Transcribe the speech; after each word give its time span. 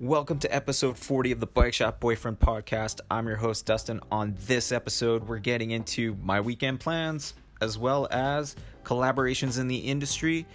Welcome 0.00 0.38
to 0.40 0.52
episode 0.52 0.98
40 0.98 1.32
of 1.32 1.40
the 1.40 1.46
Bike 1.46 1.74
Shop 1.74 2.00
Boyfriend 2.00 2.40
podcast. 2.40 3.00
I'm 3.10 3.26
your 3.26 3.36
host, 3.36 3.66
Dustin. 3.66 4.00
On 4.10 4.34
this 4.46 4.72
episode, 4.72 5.28
we're 5.28 5.38
getting 5.38 5.70
into 5.70 6.16
my 6.22 6.40
weekend 6.40 6.80
plans, 6.80 7.34
as 7.60 7.78
well 7.78 8.08
as 8.10 8.56
collaborations 8.84 9.60
in 9.60 9.68
the 9.68 9.76
industry 9.76 10.46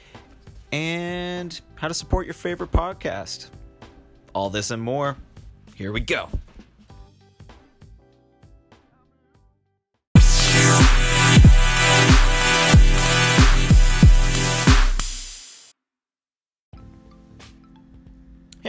and 0.74 1.60
how 1.76 1.88
to 1.88 1.94
support 1.94 2.26
your 2.26 2.34
favorite 2.34 2.72
podcast. 2.72 3.50
All 4.34 4.50
this 4.50 4.70
and 4.72 4.82
more. 4.82 5.16
Here 5.76 5.94
we 5.94 6.02
go. 6.02 6.30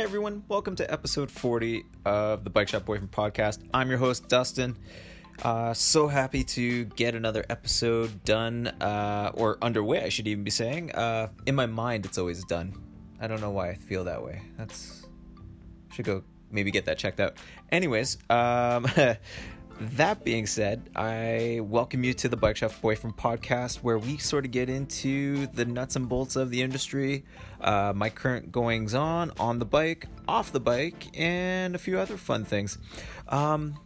Everyone, 0.08 0.42
welcome 0.48 0.74
to 0.74 0.90
episode 0.90 1.30
40 1.30 1.84
of 2.06 2.42
the 2.42 2.48
Bike 2.48 2.68
Shop 2.68 2.82
Boyfriend 2.86 3.10
podcast. 3.10 3.58
I'm 3.74 3.90
your 3.90 3.98
host, 3.98 4.26
Dustin. 4.26 4.74
Uh, 5.42 5.74
so 5.74 6.08
happy 6.08 6.44
to 6.44 6.86
get 6.86 7.14
another 7.14 7.44
episode 7.50 8.24
done, 8.24 8.68
uh, 8.80 9.32
or 9.34 9.58
underway, 9.60 10.02
I 10.02 10.08
should 10.08 10.26
even 10.26 10.44
be 10.44 10.50
saying. 10.50 10.92
Uh, 10.92 11.28
in 11.44 11.54
my 11.54 11.66
mind, 11.66 12.06
it's 12.06 12.16
always 12.16 12.42
done. 12.44 12.72
I 13.20 13.26
don't 13.26 13.42
know 13.42 13.50
why 13.50 13.68
I 13.68 13.74
feel 13.74 14.04
that 14.04 14.24
way. 14.24 14.40
That's. 14.56 15.06
Should 15.92 16.06
go 16.06 16.24
maybe 16.50 16.70
get 16.70 16.86
that 16.86 16.96
checked 16.96 17.20
out. 17.20 17.36
Anyways, 17.70 18.16
um, 18.30 18.86
that 19.80 20.24
being 20.24 20.46
said, 20.46 20.90
I 20.96 21.60
welcome 21.62 22.02
you 22.02 22.12
to 22.14 22.28
the 22.28 22.36
Bike 22.36 22.56
Shop 22.56 22.72
Boyfriend 22.80 23.16
podcast, 23.16 23.76
where 23.76 23.98
we 23.98 24.18
sort 24.18 24.44
of 24.44 24.50
get 24.50 24.68
into 24.68 25.46
the 25.48 25.64
nuts 25.64 25.94
and 25.94 26.08
bolts 26.08 26.34
of 26.34 26.50
the 26.50 26.62
industry, 26.62 27.24
uh, 27.60 27.92
my 27.94 28.10
current 28.10 28.50
goings 28.50 28.94
on 28.94 29.30
on 29.38 29.60
the 29.60 29.64
bike, 29.64 30.06
off 30.26 30.50
the 30.50 30.60
bike, 30.60 31.06
and 31.16 31.76
a 31.76 31.78
few 31.78 31.98
other 31.98 32.16
fun 32.16 32.44
things. 32.44 32.78
Um, 33.28 33.78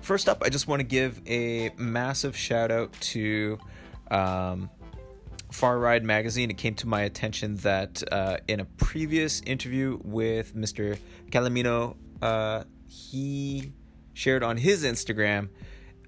first 0.00 0.28
up, 0.28 0.42
I 0.44 0.50
just 0.50 0.68
want 0.68 0.80
to 0.80 0.84
give 0.84 1.20
a 1.26 1.70
massive 1.76 2.36
shout 2.36 2.70
out 2.70 2.92
to 2.92 3.58
um, 4.12 4.70
Far 5.50 5.78
Ride 5.80 6.04
Magazine. 6.04 6.48
It 6.50 6.58
came 6.58 6.74
to 6.76 6.86
my 6.86 7.02
attention 7.02 7.56
that 7.56 8.04
uh, 8.12 8.36
in 8.46 8.60
a 8.60 8.64
previous 8.64 9.40
interview 9.40 9.98
with 10.04 10.54
Mr. 10.54 10.96
Calamino, 11.30 11.96
uh, 12.22 12.62
he 12.86 13.72
shared 14.14 14.42
on 14.42 14.56
his 14.56 14.84
Instagram 14.84 15.50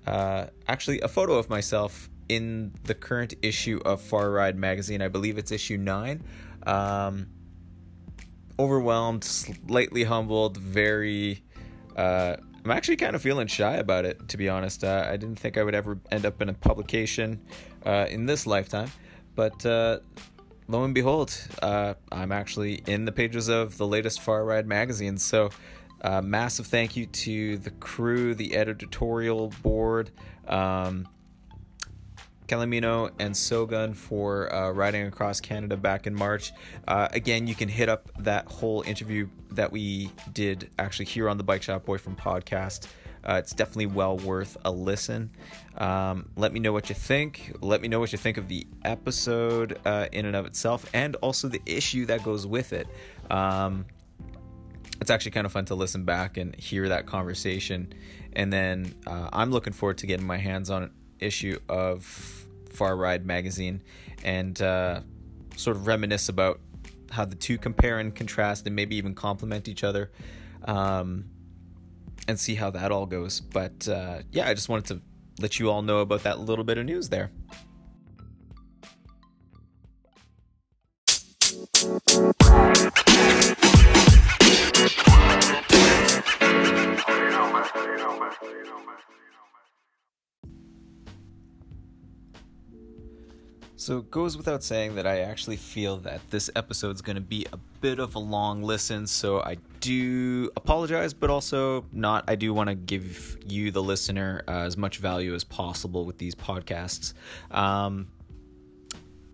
uh, 0.06 0.46
actually 0.68 1.00
a 1.00 1.08
photo 1.08 1.34
of 1.34 1.50
myself 1.50 2.08
in 2.28 2.72
the 2.84 2.94
current 2.94 3.34
issue 3.42 3.80
of 3.84 4.00
Far 4.00 4.30
Ride 4.30 4.56
magazine. 4.56 5.02
I 5.02 5.08
believe 5.08 5.38
it's 5.38 5.52
issue 5.52 5.76
nine. 5.76 6.22
Um, 6.64 7.28
overwhelmed, 8.58 9.24
slightly 9.24 10.04
humbled, 10.04 10.56
very. 10.56 11.42
Uh, 11.96 12.36
I'm 12.64 12.70
actually 12.70 12.96
kind 12.96 13.14
of 13.14 13.22
feeling 13.22 13.46
shy 13.46 13.74
about 13.74 14.04
it, 14.04 14.28
to 14.28 14.36
be 14.36 14.48
honest. 14.48 14.82
Uh, 14.82 15.06
I 15.08 15.16
didn't 15.16 15.38
think 15.38 15.56
I 15.56 15.62
would 15.62 15.74
ever 15.74 15.98
end 16.10 16.26
up 16.26 16.42
in 16.42 16.48
a 16.48 16.54
publication 16.54 17.40
uh, 17.84 18.06
in 18.08 18.26
this 18.26 18.46
lifetime, 18.46 18.90
but 19.36 19.64
uh, 19.64 20.00
lo 20.66 20.82
and 20.82 20.92
behold, 20.94 21.32
uh, 21.62 21.94
I'm 22.10 22.32
actually 22.32 22.82
in 22.86 23.04
the 23.04 23.12
pages 23.12 23.48
of 23.48 23.78
the 23.78 23.86
latest 23.86 24.20
Far 24.20 24.44
Ride 24.44 24.66
magazine. 24.66 25.16
So 25.16 25.50
uh, 26.02 26.22
massive 26.22 26.66
thank 26.66 26.96
you 26.96 27.06
to 27.06 27.58
the 27.58 27.70
crew, 27.70 28.34
the 28.34 28.56
editorial 28.56 29.52
board, 29.62 30.10
um, 30.46 31.08
Calamino 32.46 33.10
and 33.18 33.34
Sogun 33.34 33.94
for 33.94 34.52
uh, 34.54 34.70
riding 34.70 35.06
across 35.06 35.40
Canada 35.40 35.76
back 35.76 36.06
in 36.06 36.14
March. 36.14 36.52
Uh, 36.86 37.08
again, 37.10 37.46
you 37.46 37.54
can 37.54 37.68
hit 37.68 37.88
up 37.88 38.10
that 38.20 38.46
whole 38.46 38.82
interview 38.82 39.28
that 39.52 39.72
we 39.72 40.10
did 40.32 40.70
actually 40.78 41.06
here 41.06 41.28
on 41.28 41.38
the 41.38 41.44
Bike 41.44 41.62
Shop 41.62 41.84
Boyfriend 41.84 42.18
podcast. 42.18 42.86
Uh, 43.24 43.34
it's 43.34 43.52
definitely 43.52 43.86
well 43.86 44.16
worth 44.18 44.56
a 44.64 44.70
listen. 44.70 45.30
Um, 45.76 46.28
let 46.36 46.52
me 46.52 46.60
know 46.60 46.72
what 46.72 46.88
you 46.88 46.94
think. 46.94 47.56
Let 47.60 47.80
me 47.80 47.88
know 47.88 47.98
what 47.98 48.12
you 48.12 48.18
think 48.18 48.36
of 48.36 48.46
the 48.46 48.66
episode 48.84 49.80
uh, 49.84 50.06
in 50.12 50.26
and 50.26 50.36
of 50.36 50.46
itself, 50.46 50.88
and 50.94 51.16
also 51.16 51.48
the 51.48 51.60
issue 51.66 52.06
that 52.06 52.22
goes 52.22 52.46
with 52.46 52.72
it. 52.72 52.86
Um, 53.28 53.84
it's 55.00 55.10
actually 55.10 55.32
kind 55.32 55.46
of 55.46 55.52
fun 55.52 55.64
to 55.66 55.74
listen 55.74 56.04
back 56.04 56.36
and 56.36 56.54
hear 56.56 56.88
that 56.88 57.06
conversation. 57.06 57.92
And 58.32 58.52
then 58.52 58.94
uh, 59.06 59.28
I'm 59.32 59.50
looking 59.50 59.72
forward 59.72 59.98
to 59.98 60.06
getting 60.06 60.26
my 60.26 60.36
hands 60.36 60.70
on 60.70 60.84
an 60.84 60.90
issue 61.18 61.58
of 61.68 62.04
Far 62.70 62.96
Ride 62.96 63.24
magazine 63.26 63.82
and 64.24 64.60
uh, 64.60 65.00
sort 65.56 65.76
of 65.76 65.86
reminisce 65.86 66.28
about 66.28 66.60
how 67.10 67.24
the 67.24 67.34
two 67.34 67.58
compare 67.58 67.98
and 67.98 68.14
contrast 68.14 68.66
and 68.66 68.76
maybe 68.76 68.96
even 68.96 69.14
complement 69.14 69.68
each 69.68 69.84
other 69.84 70.10
um, 70.64 71.26
and 72.28 72.38
see 72.38 72.54
how 72.54 72.70
that 72.70 72.92
all 72.92 73.06
goes. 73.06 73.40
But 73.40 73.88
uh, 73.88 74.20
yeah, 74.32 74.48
I 74.48 74.54
just 74.54 74.68
wanted 74.68 74.86
to 74.86 75.02
let 75.40 75.58
you 75.58 75.70
all 75.70 75.82
know 75.82 76.00
about 76.00 76.22
that 76.24 76.40
little 76.40 76.64
bit 76.64 76.78
of 76.78 76.84
news 76.84 77.08
there. 77.08 77.30
So 93.86 93.98
it 93.98 94.10
goes 94.10 94.36
without 94.36 94.64
saying 94.64 94.96
that 94.96 95.06
I 95.06 95.20
actually 95.20 95.54
feel 95.54 95.98
that 95.98 96.20
this 96.28 96.50
episode 96.56 96.96
is 96.96 97.02
going 97.02 97.14
to 97.14 97.22
be 97.22 97.46
a 97.52 97.56
bit 97.80 98.00
of 98.00 98.16
a 98.16 98.18
long 98.18 98.64
listen, 98.64 99.06
so 99.06 99.40
I 99.40 99.58
do 99.78 100.50
apologize, 100.56 101.14
but 101.14 101.30
also 101.30 101.84
not. 101.92 102.24
I 102.26 102.34
do 102.34 102.52
want 102.52 102.68
to 102.68 102.74
give 102.74 103.38
you, 103.46 103.70
the 103.70 103.80
listener, 103.80 104.42
uh, 104.48 104.62
as 104.62 104.76
much 104.76 104.98
value 104.98 105.36
as 105.36 105.44
possible 105.44 106.04
with 106.04 106.18
these 106.18 106.34
podcasts. 106.34 107.14
Um, 107.52 108.08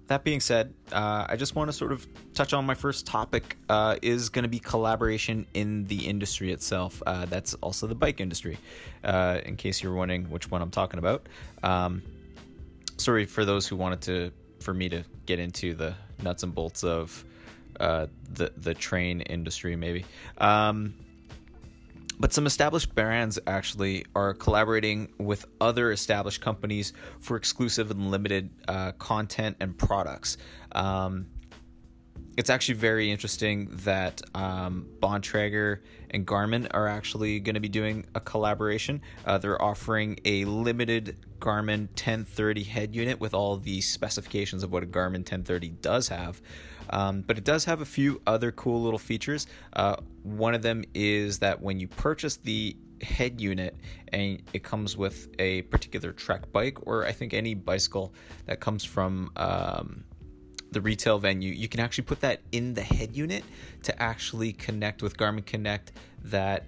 that 0.08 0.22
being 0.22 0.40
said, 0.40 0.74
uh, 0.92 1.24
I 1.30 1.36
just 1.36 1.54
want 1.54 1.70
to 1.70 1.72
sort 1.72 1.90
of 1.90 2.06
touch 2.34 2.52
on 2.52 2.66
my 2.66 2.74
first 2.74 3.06
topic 3.06 3.56
uh, 3.70 3.96
is 4.02 4.28
going 4.28 4.42
to 4.42 4.50
be 4.50 4.58
collaboration 4.58 5.46
in 5.54 5.84
the 5.84 6.06
industry 6.06 6.52
itself. 6.52 7.02
Uh, 7.06 7.24
that's 7.24 7.54
also 7.62 7.86
the 7.86 7.94
bike 7.94 8.20
industry, 8.20 8.58
uh, 9.02 9.40
in 9.46 9.56
case 9.56 9.82
you're 9.82 9.94
wondering 9.94 10.28
which 10.28 10.50
one 10.50 10.60
I'm 10.60 10.70
talking 10.70 10.98
about. 10.98 11.26
Um, 11.62 12.02
sorry 12.98 13.24
for 13.24 13.46
those 13.46 13.66
who 13.66 13.76
wanted 13.76 14.02
to 14.02 14.32
for 14.62 14.72
me 14.72 14.88
to 14.88 15.04
get 15.26 15.38
into 15.38 15.74
the 15.74 15.94
nuts 16.22 16.42
and 16.42 16.54
bolts 16.54 16.84
of 16.84 17.24
uh, 17.80 18.06
the 18.32 18.52
the 18.56 18.74
train 18.74 19.20
industry, 19.22 19.76
maybe. 19.76 20.04
Um, 20.38 20.94
but 22.18 22.32
some 22.32 22.46
established 22.46 22.94
brands 22.94 23.38
actually 23.46 24.04
are 24.14 24.34
collaborating 24.34 25.12
with 25.18 25.44
other 25.60 25.90
established 25.90 26.40
companies 26.40 26.92
for 27.18 27.36
exclusive 27.36 27.90
and 27.90 28.10
limited 28.10 28.50
uh, 28.68 28.92
content 28.92 29.56
and 29.60 29.76
products. 29.76 30.36
Um, 30.70 31.26
it's 32.36 32.48
actually 32.48 32.76
very 32.76 33.10
interesting 33.10 33.70
that 33.84 34.22
um, 34.34 34.88
Bontrager 35.00 35.80
and 36.12 36.26
Garmin 36.26 36.68
are 36.72 36.86
actually 36.86 37.40
going 37.40 37.54
to 37.54 37.60
be 37.60 37.68
doing 37.68 38.06
a 38.14 38.20
collaboration. 38.20 39.00
Uh, 39.24 39.38
they're 39.38 39.60
offering 39.60 40.18
a 40.24 40.44
limited 40.44 41.16
Garmin 41.40 41.88
1030 41.88 42.62
head 42.64 42.94
unit 42.94 43.18
with 43.18 43.34
all 43.34 43.56
the 43.56 43.80
specifications 43.80 44.62
of 44.62 44.70
what 44.70 44.82
a 44.82 44.86
Garmin 44.86 45.20
1030 45.20 45.70
does 45.80 46.08
have. 46.08 46.40
Um, 46.90 47.22
but 47.22 47.38
it 47.38 47.44
does 47.44 47.64
have 47.64 47.80
a 47.80 47.84
few 47.84 48.20
other 48.26 48.52
cool 48.52 48.82
little 48.82 48.98
features. 48.98 49.46
Uh, 49.72 49.96
one 50.22 50.54
of 50.54 50.62
them 50.62 50.84
is 50.94 51.38
that 51.40 51.60
when 51.60 51.80
you 51.80 51.88
purchase 51.88 52.36
the 52.36 52.76
head 53.02 53.40
unit 53.40 53.76
and 54.12 54.42
it 54.52 54.62
comes 54.62 54.96
with 54.96 55.28
a 55.38 55.62
particular 55.62 56.12
track 56.12 56.52
bike, 56.52 56.86
or 56.86 57.04
I 57.06 57.12
think 57.12 57.34
any 57.34 57.54
bicycle 57.54 58.12
that 58.46 58.60
comes 58.60 58.84
from 58.84 59.30
um, 59.36 60.04
the 60.70 60.80
retail 60.80 61.18
venue, 61.18 61.52
you 61.52 61.68
can 61.68 61.80
actually 61.80 62.04
put 62.04 62.20
that 62.20 62.40
in 62.52 62.74
the 62.74 62.82
head 62.82 63.16
unit 63.16 63.44
to 63.84 64.02
actually 64.02 64.52
connect 64.52 65.02
with 65.02 65.16
Garmin 65.16 65.44
Connect. 65.44 65.92
That 66.24 66.64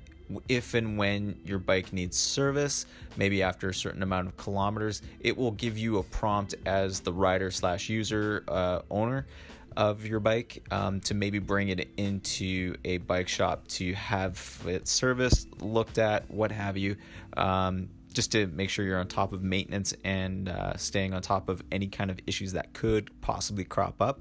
if 0.48 0.74
and 0.74 0.96
when 0.96 1.38
your 1.44 1.58
bike 1.58 1.92
needs 1.92 2.16
service, 2.16 2.86
maybe 3.16 3.42
after 3.42 3.68
a 3.68 3.74
certain 3.74 4.02
amount 4.02 4.28
of 4.28 4.36
kilometers, 4.36 5.02
it 5.20 5.36
will 5.36 5.52
give 5.52 5.76
you 5.76 5.98
a 5.98 6.02
prompt 6.02 6.54
as 6.66 7.00
the 7.00 7.12
rider 7.12 7.50
slash 7.50 7.88
user 7.88 8.44
uh, 8.48 8.80
owner 8.90 9.26
of 9.76 10.06
your 10.06 10.20
bike 10.20 10.62
um, 10.70 11.00
to 11.00 11.14
maybe 11.14 11.38
bring 11.38 11.68
it 11.68 11.88
into 11.96 12.74
a 12.84 12.98
bike 12.98 13.28
shop 13.28 13.66
to 13.68 13.92
have 13.94 14.62
it 14.66 14.86
serviced, 14.86 15.60
looked 15.62 15.98
at, 15.98 16.30
what 16.30 16.52
have 16.52 16.76
you. 16.76 16.96
Um, 17.36 17.88
just 18.12 18.30
to 18.30 18.46
make 18.46 18.70
sure 18.70 18.84
you're 18.84 19.00
on 19.00 19.08
top 19.08 19.32
of 19.32 19.42
maintenance 19.42 19.92
and 20.04 20.48
uh, 20.48 20.76
staying 20.76 21.12
on 21.12 21.20
top 21.20 21.48
of 21.48 21.62
any 21.72 21.88
kind 21.88 22.10
of 22.10 22.20
issues 22.26 22.52
that 22.52 22.72
could 22.72 23.10
possibly 23.20 23.64
crop 23.64 24.00
up. 24.00 24.20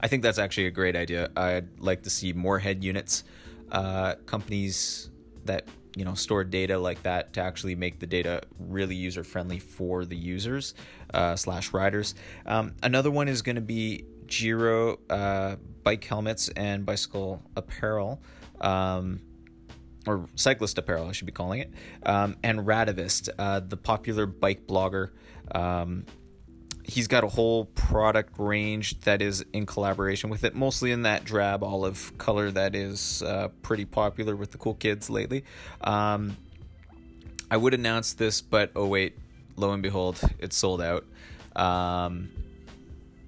I 0.00 0.06
think 0.06 0.22
that's 0.22 0.38
actually 0.38 0.66
a 0.66 0.70
great 0.70 0.94
idea. 0.94 1.30
I'd 1.36 1.80
like 1.80 2.02
to 2.04 2.10
see 2.10 2.32
more 2.32 2.60
head 2.60 2.84
units, 2.84 3.24
uh, 3.72 4.14
companies 4.26 5.10
that 5.44 5.66
you 5.96 6.04
know 6.04 6.14
store 6.14 6.44
data 6.44 6.78
like 6.78 7.02
that 7.02 7.32
to 7.32 7.40
actually 7.40 7.74
make 7.74 7.98
the 7.98 8.06
data 8.06 8.42
really 8.58 8.94
user 8.94 9.24
friendly 9.24 9.58
for 9.58 10.04
the 10.04 10.16
users 10.16 10.74
uh, 11.12 11.34
slash 11.36 11.72
riders. 11.72 12.14
Um, 12.46 12.74
another 12.82 13.10
one 13.10 13.28
is 13.28 13.42
going 13.42 13.56
to 13.56 13.62
be 13.62 14.04
Giro 14.26 14.98
uh, 15.10 15.56
bike 15.82 16.04
helmets 16.04 16.48
and 16.50 16.86
bicycle 16.86 17.42
apparel. 17.56 18.22
Um, 18.60 19.20
or 20.04 20.28
cyclist 20.34 20.78
apparel, 20.78 21.06
I 21.06 21.12
should 21.12 21.26
be 21.26 21.32
calling 21.32 21.60
it, 21.60 21.72
um, 22.04 22.36
and 22.42 22.60
Radavist, 22.60 23.28
uh, 23.38 23.60
the 23.60 23.76
popular 23.76 24.26
bike 24.26 24.66
blogger. 24.66 25.10
Um, 25.54 26.06
he's 26.84 27.06
got 27.06 27.24
a 27.24 27.28
whole 27.28 27.66
product 27.66 28.34
range 28.38 29.00
that 29.00 29.22
is 29.22 29.44
in 29.52 29.66
collaboration 29.66 30.30
with 30.30 30.44
it, 30.44 30.54
mostly 30.54 30.90
in 30.90 31.02
that 31.02 31.24
drab 31.24 31.62
olive 31.62 32.16
color 32.18 32.50
that 32.50 32.74
is 32.74 33.22
uh, 33.22 33.48
pretty 33.62 33.84
popular 33.84 34.34
with 34.34 34.50
the 34.52 34.58
cool 34.58 34.74
kids 34.74 35.08
lately. 35.08 35.44
Um, 35.82 36.36
I 37.50 37.56
would 37.56 37.74
announce 37.74 38.14
this, 38.14 38.40
but 38.40 38.72
oh 38.74 38.86
wait, 38.86 39.18
lo 39.56 39.72
and 39.72 39.82
behold, 39.82 40.20
it's 40.38 40.56
sold 40.56 40.80
out. 40.80 41.04
Um, 41.54 42.30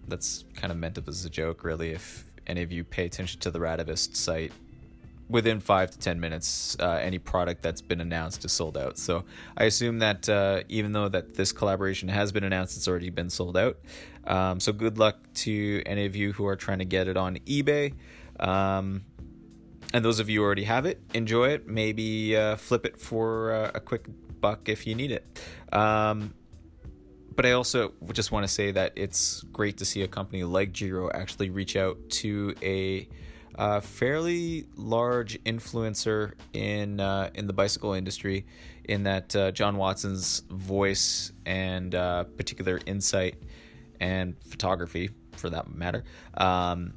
that's 0.09 0.45
kind 0.55 0.71
of 0.71 0.79
meant 0.79 0.99
as 1.07 1.25
a 1.25 1.31
joke, 1.31 1.65
really. 1.65 1.91
If 1.91 2.25
any 2.47 2.63
of 2.63 2.73
you 2.73 2.85
pay 2.85 3.05
attention 3.05 3.41
to 3.41 3.51
the 3.51 3.59
Radavist 3.59 4.17
site, 4.17 4.53
within 5.29 5.61
five 5.61 5.91
to 5.91 5.99
ten 5.99 6.21
minutes, 6.21 6.77
uh, 6.81 6.99
any 7.03 7.19
product 7.19 7.63
that's 7.63 7.81
been 7.81 8.01
announced 8.01 8.45
is 8.45 8.53
sold 8.53 8.77
out. 8.77 8.99
So 8.99 9.25
I 9.57 9.65
assume 9.65 10.01
that 10.01 10.29
uh, 10.29 10.63
even 10.69 10.93
though 10.93 11.09
that 11.09 11.35
this 11.35 11.53
collaboration 11.53 12.09
has 12.09 12.33
been 12.33 12.45
announced, 12.45 12.77
it's 12.77 12.89
already 12.89 13.11
been 13.11 13.31
sold 13.31 13.57
out. 13.57 13.79
Um, 14.27 14.61
so 14.61 14.73
good 14.73 14.99
luck 14.99 15.19
to 15.35 15.83
any 15.87 16.07
of 16.07 16.17
you 16.17 16.33
who 16.33 16.47
are 16.47 16.57
trying 16.57 16.79
to 16.79 16.85
get 16.85 17.09
it 17.09 17.17
on 17.17 17.37
eBay. 17.47 17.95
Um, 18.39 19.05
and 19.93 20.05
those 20.05 20.19
of 20.19 20.29
you 20.29 20.41
who 20.41 20.45
already 20.45 20.65
have 20.65 20.87
it, 20.87 21.01
enjoy 21.15 21.51
it. 21.51 21.69
Maybe 21.69 22.37
uh, 22.37 22.57
flip 22.57 22.85
it 22.85 23.01
for 23.01 23.53
uh, 23.53 23.71
a 23.75 23.81
quick 23.81 24.07
buck 24.41 24.69
if 24.69 24.87
you 24.87 24.95
need 24.95 25.13
it. 25.13 25.25
Um, 25.73 26.35
but 27.37 27.47
I 27.47 27.53
also 27.53 27.93
just 28.13 28.31
want 28.33 28.45
to 28.47 28.53
say 28.53 28.73
that 28.73 28.93
it's 28.97 29.43
great 29.53 29.79
to 29.79 29.85
see 29.85 30.03
a 30.03 30.09
company 30.09 30.45
like 30.45 30.73
Giro 30.73 31.11
actually 31.13 31.51
reach 31.51 31.77
out 31.77 31.99
to 32.11 32.55
a 32.63 33.09
a 33.57 33.81
fairly 33.81 34.67
large 34.77 35.43
influencer 35.45 36.33
in 36.53 37.01
uh, 37.01 37.31
in 37.35 37.47
the 37.47 37.53
bicycle 37.53 37.93
industry, 37.93 38.47
in 38.85 39.05
that 39.05 39.35
uh, 39.37 39.51
John 39.53 39.77
Watson's 39.77 40.41
voice 40.51 41.33
and 41.47 41.95
uh, 41.95 42.25
particular 42.25 42.81
insight 42.87 43.37
and 44.01 44.35
photography, 44.47 45.11
for 45.33 45.51
that 45.51 45.75
matter, 45.75 46.05
um, 46.37 46.95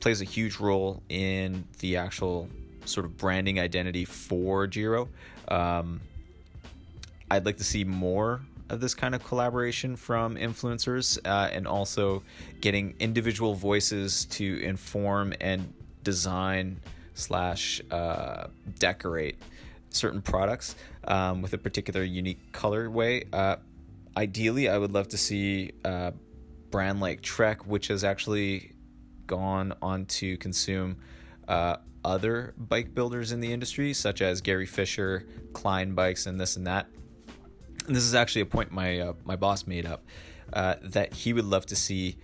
plays 0.00 0.20
a 0.20 0.24
huge 0.24 0.58
role 0.58 1.02
in 1.08 1.64
the 1.80 1.96
actual 1.96 2.48
sort 2.84 3.06
of 3.06 3.16
branding 3.16 3.60
identity 3.60 4.04
for 4.04 4.66
Giro. 4.66 5.08
Um, 5.48 6.00
I'd 7.30 7.46
like 7.46 7.58
to 7.58 7.64
see 7.64 7.84
more 7.84 8.40
of 8.68 8.80
this 8.80 8.94
kind 8.94 9.14
of 9.14 9.22
collaboration 9.22 9.96
from 9.96 10.36
influencers 10.36 11.18
uh, 11.24 11.50
and 11.52 11.66
also 11.66 12.22
getting 12.60 12.94
individual 12.98 13.54
voices 13.54 14.24
to 14.26 14.60
inform 14.62 15.34
and 15.40 15.72
design 16.02 16.80
slash 17.14 17.80
uh, 17.90 18.48
decorate 18.78 19.36
certain 19.90 20.22
products 20.22 20.74
um, 21.04 21.42
with 21.42 21.52
a 21.52 21.58
particular 21.58 22.02
unique 22.02 22.52
colorway. 22.52 23.26
Uh, 23.32 23.56
ideally, 24.16 24.68
I 24.68 24.78
would 24.78 24.92
love 24.92 25.08
to 25.08 25.18
see 25.18 25.72
a 25.84 26.12
brand 26.70 27.00
like 27.00 27.22
Trek, 27.22 27.66
which 27.66 27.88
has 27.88 28.04
actually 28.04 28.72
gone 29.26 29.74
on 29.82 30.06
to 30.06 30.36
consume 30.38 30.96
uh, 31.48 31.76
other 32.04 32.54
bike 32.56 32.94
builders 32.94 33.32
in 33.32 33.40
the 33.40 33.52
industry, 33.52 33.92
such 33.92 34.22
as 34.22 34.40
Gary 34.40 34.66
Fisher, 34.66 35.26
Klein 35.52 35.94
Bikes, 35.94 36.26
and 36.26 36.40
this 36.40 36.56
and 36.56 36.66
that. 36.66 36.86
And 37.86 37.94
this 37.96 38.04
is 38.04 38.14
actually 38.14 38.42
a 38.42 38.46
point 38.46 38.70
my 38.70 39.00
uh, 39.00 39.12
my 39.24 39.36
boss 39.36 39.66
made 39.66 39.86
up 39.86 40.04
uh, 40.52 40.76
that 40.82 41.12
he 41.12 41.32
would 41.32 41.44
love 41.44 41.66
to 41.66 41.76
see 41.76 42.16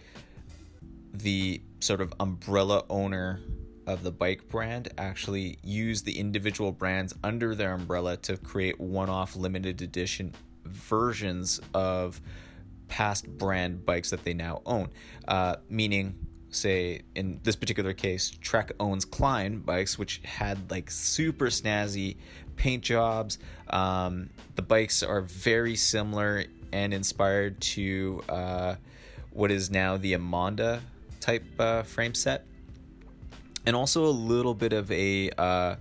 the 1.12 1.60
sort 1.80 2.00
of 2.00 2.12
umbrella 2.20 2.84
owner 2.88 3.40
of 3.88 4.02
the 4.02 4.12
bike 4.12 4.46
brand 4.49 4.88
actually 4.99 5.58
use 5.64 6.02
the 6.02 6.19
individual 6.19 6.70
brands 6.70 7.14
under 7.25 7.55
their 7.55 7.73
umbrella 7.73 8.19
to 8.19 8.37
create 8.37 8.79
one 8.79 9.08
off 9.08 9.35
limited 9.35 9.81
edition 9.81 10.35
versions 10.64 11.58
of 11.73 12.20
past 12.88 13.26
brand 13.26 13.87
bikes 13.87 14.11
that 14.11 14.23
they 14.25 14.35
now 14.35 14.61
own. 14.67 14.90
Uh, 15.26 15.56
meaning, 15.70 16.14
say, 16.50 17.00
in 17.14 17.40
this 17.44 17.56
particular 17.56 17.94
case, 17.94 18.31
Trek 18.43 18.73
owns 18.79 19.06
Klein 19.06 19.61
bikes, 19.61 19.99
which 19.99 20.20
had 20.23 20.70
like 20.70 20.90
super 20.90 21.46
snazzy 21.46 22.19
paint 22.56 22.85
jobs. 22.85 23.38
Um, 23.70 24.29
the 24.55 24.62
bikes 24.62 25.02
are 25.02 25.23
very 25.23 25.76
similar 25.76 26.44
and 26.75 26.93
inspired 26.93 27.58
to 27.62 28.23
uh, 28.29 28.75
what 29.31 29.50
is 29.50 29.70
now 29.70 29.96
the 29.96 30.12
Emonda 30.12 30.82
type 31.20 31.44
uh, 31.58 31.85
frame 31.85 32.12
set 32.12 32.44
and 33.66 33.76
also 33.76 34.06
a 34.06 34.10
little 34.10 34.55
bit 34.55 34.72
of 34.72 34.90
a 34.90 35.31
uh, 35.37 35.76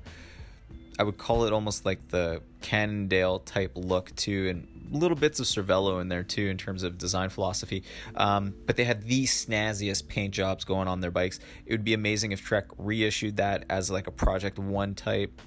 I 1.00 1.03
would 1.03 1.18
call 1.18 1.45
it 1.45 1.53
almost 1.53 1.85
like 1.85 2.07
the 2.09 2.41
Cannondale 2.62 3.39
type 3.39 3.71
look 3.75 4.15
too, 4.15 4.47
and 4.50 4.68
little 4.89 5.18
bits 5.18 5.39
of 5.39 5.45
Cervelo 5.45 6.01
in 6.01 6.07
there 6.07 6.24
too 6.24 6.47
in 6.47 6.57
terms 6.57 6.83
of 6.83 6.97
design 6.97 7.29
philosophy. 7.29 7.83
Um, 8.15 8.56
but 8.65 8.75
they 8.75 8.83
had 8.83 9.03
the 9.03 9.25
snazziest 9.25 10.07
paint 10.07 10.33
jobs 10.33 10.63
going 10.63 10.88
on 10.88 11.01
their 11.01 11.12
bikes. 11.12 11.39
It 11.65 11.74
would 11.74 11.83
be 11.83 11.94
amazing 11.94 12.31
if 12.31 12.41
Trek 12.44 12.65
reissued 12.77 13.38
that 13.38 13.65
as 13.69 13.91
like 13.91 14.07
a 14.07 14.12
Project 14.12 14.57
One 14.57 14.95
type 14.95 15.39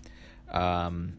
um, 0.50 1.14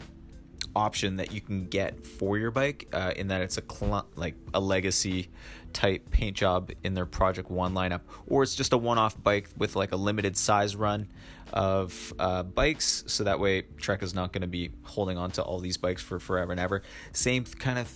option 0.75 1.17
that 1.17 1.33
you 1.33 1.41
can 1.41 1.67
get 1.67 2.05
for 2.05 2.37
your 2.37 2.51
bike. 2.51 2.87
Uh, 2.93 3.11
in 3.15 3.27
that 3.27 3.41
it's 3.41 3.57
a 3.57 3.63
cl- 3.69 4.07
like 4.15 4.35
a 4.53 4.61
legacy 4.61 5.29
type 5.73 6.09
paint 6.11 6.37
job 6.37 6.71
in 6.83 6.93
their 6.93 7.05
Project 7.05 7.49
One 7.49 7.73
lineup, 7.73 8.01
or 8.27 8.43
it's 8.43 8.55
just 8.55 8.73
a 8.73 8.77
one-off 8.77 9.21
bike 9.21 9.49
with 9.57 9.75
like 9.75 9.91
a 9.91 9.95
limited 9.95 10.37
size 10.37 10.75
run 10.75 11.07
of 11.53 12.13
uh, 12.19 12.43
bikes, 12.43 13.03
so 13.07 13.23
that 13.23 13.39
way 13.39 13.63
Trek 13.77 14.03
is 14.03 14.13
not 14.13 14.31
going 14.31 14.41
to 14.41 14.47
be 14.47 14.71
holding 14.83 15.17
on 15.17 15.31
to 15.31 15.41
all 15.41 15.59
these 15.59 15.77
bikes 15.77 16.01
for 16.01 16.19
forever 16.19 16.51
and 16.51 16.61
ever. 16.61 16.81
Same 17.11 17.43
kind 17.43 17.79
of 17.79 17.91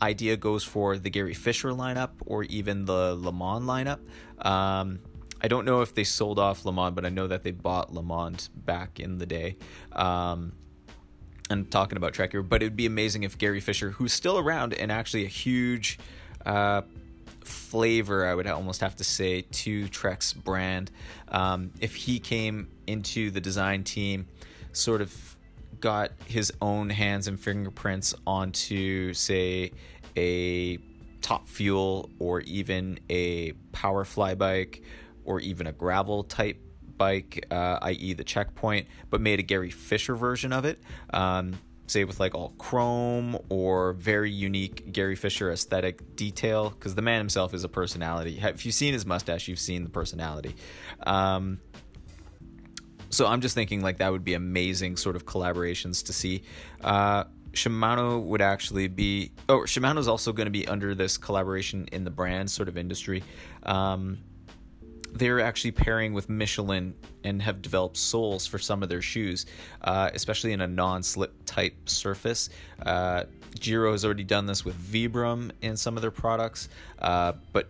idea 0.00 0.36
goes 0.36 0.64
for 0.64 0.98
the 0.98 1.10
Gary 1.10 1.34
Fisher 1.34 1.70
lineup 1.70 2.10
or 2.26 2.44
even 2.44 2.84
the 2.84 3.16
LeMond 3.16 3.62
lineup. 3.64 4.00
Um, 4.46 5.00
I 5.40 5.48
don't 5.48 5.64
know 5.64 5.82
if 5.82 5.94
they 5.94 6.04
sold 6.04 6.38
off 6.38 6.64
LeMond, 6.64 6.94
but 6.94 7.04
I 7.04 7.10
know 7.10 7.26
that 7.26 7.42
they 7.42 7.50
bought 7.50 7.92
LeMond 7.92 8.48
back 8.54 9.00
in 9.00 9.18
the 9.18 9.26
day. 9.26 9.56
Um, 9.92 10.52
and 11.48 11.70
talking 11.70 11.96
about 11.96 12.12
Trek 12.12 12.32
here, 12.32 12.42
but 12.42 12.62
it'd 12.62 12.76
be 12.76 12.86
amazing 12.86 13.22
if 13.22 13.38
Gary 13.38 13.60
Fisher, 13.60 13.90
who's 13.90 14.12
still 14.12 14.38
around 14.38 14.74
and 14.74 14.90
actually 14.90 15.24
a 15.24 15.28
huge 15.28 15.98
uh, 16.44 16.82
flavor, 17.46 18.26
I 18.26 18.34
would 18.34 18.46
almost 18.46 18.80
have 18.80 18.96
to 18.96 19.04
say, 19.04 19.42
to 19.42 19.88
Trek's 19.88 20.32
brand. 20.32 20.90
Um, 21.28 21.72
if 21.80 21.94
he 21.94 22.18
came 22.18 22.68
into 22.86 23.30
the 23.30 23.40
design 23.40 23.84
team, 23.84 24.28
sort 24.72 25.00
of 25.00 25.36
got 25.80 26.12
his 26.26 26.52
own 26.60 26.90
hands 26.90 27.28
and 27.28 27.38
fingerprints 27.38 28.14
onto, 28.26 29.12
say, 29.14 29.72
a 30.16 30.78
top 31.22 31.48
fuel 31.48 32.10
or 32.18 32.40
even 32.42 32.98
a 33.10 33.52
power 33.72 34.04
fly 34.04 34.34
bike 34.34 34.82
or 35.24 35.40
even 35.40 35.66
a 35.66 35.72
gravel 35.72 36.22
type 36.22 36.62
bike, 36.96 37.46
uh, 37.50 37.78
i.e., 37.82 38.14
the 38.14 38.24
checkpoint, 38.24 38.86
but 39.10 39.20
made 39.20 39.38
a 39.38 39.42
Gary 39.42 39.70
Fisher 39.70 40.14
version 40.14 40.52
of 40.52 40.64
it. 40.64 40.80
Um, 41.12 41.58
say 41.90 42.04
with 42.04 42.20
like 42.20 42.34
all 42.34 42.50
chrome 42.58 43.38
or 43.48 43.92
very 43.94 44.30
unique 44.30 44.92
Gary 44.92 45.16
Fisher 45.16 45.50
aesthetic 45.50 46.16
detail 46.16 46.70
because 46.70 46.94
the 46.94 47.02
man 47.02 47.18
himself 47.18 47.54
is 47.54 47.64
a 47.64 47.68
personality. 47.68 48.38
If 48.42 48.66
you've 48.66 48.74
seen 48.74 48.92
his 48.92 49.06
mustache, 49.06 49.48
you've 49.48 49.58
seen 49.58 49.84
the 49.84 49.90
personality. 49.90 50.54
Um, 51.06 51.60
so 53.10 53.26
I'm 53.26 53.40
just 53.40 53.54
thinking 53.54 53.82
like 53.82 53.98
that 53.98 54.12
would 54.12 54.24
be 54.24 54.34
amazing 54.34 54.96
sort 54.96 55.16
of 55.16 55.24
collaborations 55.26 56.04
to 56.06 56.12
see. 56.12 56.42
Uh, 56.82 57.24
Shimano 57.52 58.22
would 58.22 58.42
actually 58.42 58.88
be. 58.88 59.32
Oh, 59.48 59.60
Shimano 59.60 59.98
is 59.98 60.08
also 60.08 60.32
going 60.32 60.46
to 60.46 60.50
be 60.50 60.68
under 60.68 60.94
this 60.94 61.16
collaboration 61.16 61.88
in 61.92 62.04
the 62.04 62.10
brand 62.10 62.50
sort 62.50 62.68
of 62.68 62.76
industry. 62.76 63.22
Um, 63.62 64.18
they're 65.18 65.40
actually 65.40 65.72
pairing 65.72 66.12
with 66.12 66.28
Michelin 66.28 66.94
and 67.24 67.42
have 67.42 67.62
developed 67.62 67.96
soles 67.96 68.46
for 68.46 68.58
some 68.58 68.82
of 68.82 68.88
their 68.88 69.02
shoes, 69.02 69.46
uh, 69.82 70.10
especially 70.14 70.52
in 70.52 70.60
a 70.60 70.66
non-slip 70.66 71.32
type 71.46 71.88
surface. 71.88 72.48
Uh, 72.84 73.24
Giro 73.58 73.92
has 73.92 74.04
already 74.04 74.24
done 74.24 74.46
this 74.46 74.64
with 74.64 74.76
Vibram 74.76 75.50
in 75.62 75.76
some 75.76 75.96
of 75.96 76.02
their 76.02 76.10
products, 76.10 76.68
uh, 76.98 77.32
but 77.52 77.68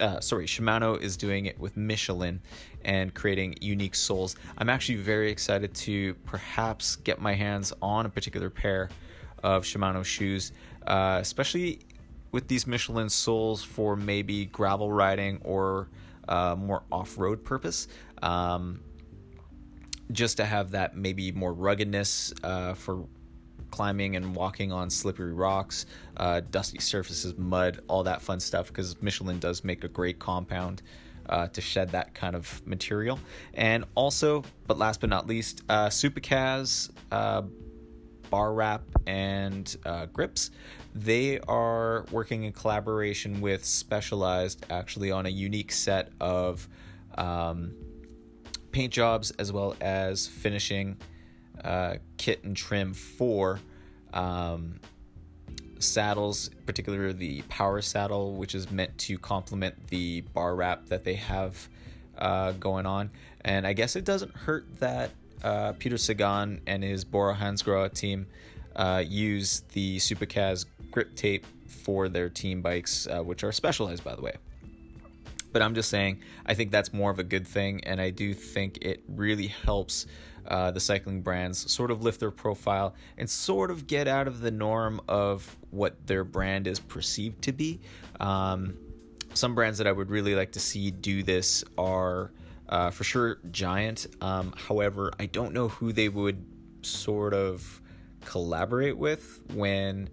uh, 0.00 0.20
sorry, 0.20 0.46
Shimano 0.46 1.00
is 1.00 1.16
doing 1.16 1.46
it 1.46 1.58
with 1.58 1.76
Michelin 1.76 2.40
and 2.84 3.12
creating 3.12 3.56
unique 3.60 3.94
soles. 3.94 4.36
I'm 4.56 4.68
actually 4.68 4.98
very 4.98 5.30
excited 5.30 5.74
to 5.74 6.14
perhaps 6.26 6.96
get 6.96 7.20
my 7.20 7.34
hands 7.34 7.72
on 7.82 8.06
a 8.06 8.08
particular 8.08 8.48
pair 8.48 8.88
of 9.42 9.64
Shimano 9.64 10.04
shoes, 10.04 10.52
uh, 10.86 11.18
especially 11.20 11.80
with 12.32 12.46
these 12.46 12.66
Michelin 12.66 13.08
soles 13.08 13.62
for 13.62 13.96
maybe 13.96 14.46
gravel 14.46 14.92
riding 14.92 15.40
or 15.42 15.88
uh, 16.30 16.56
more 16.56 16.84
off-road 16.90 17.44
purpose. 17.44 17.88
Um, 18.22 18.80
just 20.12 20.38
to 20.38 20.44
have 20.44 20.72
that 20.72 20.96
maybe 20.96 21.30
more 21.32 21.52
ruggedness 21.52 22.32
uh, 22.42 22.74
for 22.74 23.06
climbing 23.70 24.16
and 24.16 24.34
walking 24.34 24.72
on 24.72 24.90
slippery 24.90 25.32
rocks, 25.32 25.86
uh, 26.16 26.40
dusty 26.50 26.80
surfaces, 26.80 27.36
mud, 27.36 27.80
all 27.86 28.02
that 28.04 28.20
fun 28.20 28.40
stuff. 28.40 28.68
Because 28.68 29.00
Michelin 29.02 29.38
does 29.38 29.62
make 29.62 29.84
a 29.84 29.88
great 29.88 30.18
compound 30.18 30.82
uh, 31.28 31.46
to 31.48 31.60
shed 31.60 31.90
that 31.90 32.14
kind 32.14 32.34
of 32.34 32.66
material. 32.66 33.18
And 33.54 33.84
also, 33.94 34.42
but 34.66 34.78
last 34.78 35.00
but 35.00 35.10
not 35.10 35.26
least, 35.26 35.62
uh, 35.68 35.90
uh, 37.12 37.42
bar 38.30 38.52
wrap 38.52 38.82
and 39.06 39.76
uh, 39.84 40.06
grips. 40.06 40.50
They 40.94 41.38
are 41.40 42.04
working 42.10 42.44
in 42.44 42.52
collaboration 42.52 43.40
with 43.40 43.64
Specialized 43.64 44.66
actually 44.70 45.10
on 45.10 45.26
a 45.26 45.28
unique 45.28 45.72
set 45.72 46.10
of 46.20 46.68
um, 47.16 47.74
paint 48.72 48.92
jobs 48.92 49.30
as 49.32 49.52
well 49.52 49.76
as 49.80 50.26
finishing 50.26 50.96
uh, 51.64 51.94
kit 52.16 52.42
and 52.44 52.56
trim 52.56 52.94
for 52.94 53.60
um, 54.12 54.80
saddles, 55.78 56.50
particularly 56.66 57.12
the 57.12 57.42
power 57.42 57.80
saddle, 57.80 58.34
which 58.34 58.54
is 58.54 58.70
meant 58.70 58.96
to 58.98 59.18
complement 59.18 59.88
the 59.88 60.22
bar 60.32 60.54
wrap 60.54 60.86
that 60.86 61.04
they 61.04 61.14
have 61.14 61.68
uh, 62.18 62.52
going 62.52 62.86
on. 62.86 63.10
And 63.42 63.66
I 63.66 63.72
guess 63.72 63.96
it 63.96 64.04
doesn't 64.04 64.34
hurt 64.34 64.66
that 64.80 65.10
uh, 65.42 65.72
Peter 65.78 65.96
Sagan 65.96 66.60
and 66.66 66.82
his 66.82 67.04
Bora 67.04 67.34
Hansgrohe 67.34 67.92
team 67.94 68.26
uh, 68.76 69.02
use 69.06 69.62
the 69.72 69.96
Supacaz 69.98 70.66
grip 70.90 71.14
tape 71.14 71.46
for 71.66 72.08
their 72.08 72.28
team 72.28 72.62
bikes, 72.62 73.06
uh, 73.06 73.20
which 73.22 73.44
are 73.44 73.52
specialized, 73.52 74.04
by 74.04 74.14
the 74.14 74.22
way. 74.22 74.34
But 75.52 75.62
I'm 75.62 75.74
just 75.74 75.88
saying, 75.88 76.20
I 76.46 76.54
think 76.54 76.70
that's 76.70 76.92
more 76.92 77.10
of 77.10 77.18
a 77.18 77.24
good 77.24 77.46
thing, 77.46 77.82
and 77.84 78.00
I 78.00 78.10
do 78.10 78.34
think 78.34 78.78
it 78.82 79.02
really 79.08 79.48
helps 79.48 80.06
uh, 80.46 80.70
the 80.70 80.80
cycling 80.80 81.22
brands 81.22 81.70
sort 81.70 81.90
of 81.90 82.02
lift 82.02 82.20
their 82.20 82.30
profile 82.30 82.94
and 83.18 83.28
sort 83.28 83.70
of 83.70 83.86
get 83.86 84.08
out 84.08 84.26
of 84.26 84.40
the 84.40 84.50
norm 84.50 85.00
of 85.08 85.56
what 85.70 86.06
their 86.06 86.24
brand 86.24 86.66
is 86.66 86.78
perceived 86.78 87.42
to 87.42 87.52
be. 87.52 87.80
Um, 88.20 88.76
some 89.34 89.54
brands 89.54 89.78
that 89.78 89.86
I 89.86 89.92
would 89.92 90.10
really 90.10 90.34
like 90.34 90.52
to 90.52 90.60
see 90.60 90.90
do 90.90 91.22
this 91.22 91.64
are 91.78 92.32
uh, 92.68 92.90
for 92.90 93.04
sure 93.04 93.38
Giant. 93.50 94.06
Um, 94.20 94.54
however, 94.56 95.12
I 95.18 95.26
don't 95.26 95.52
know 95.52 95.68
who 95.68 95.92
they 95.92 96.08
would 96.08 96.44
sort 96.82 97.34
of 97.34 97.80
collaborate 98.24 98.96
with 98.96 99.40
when 99.54 100.08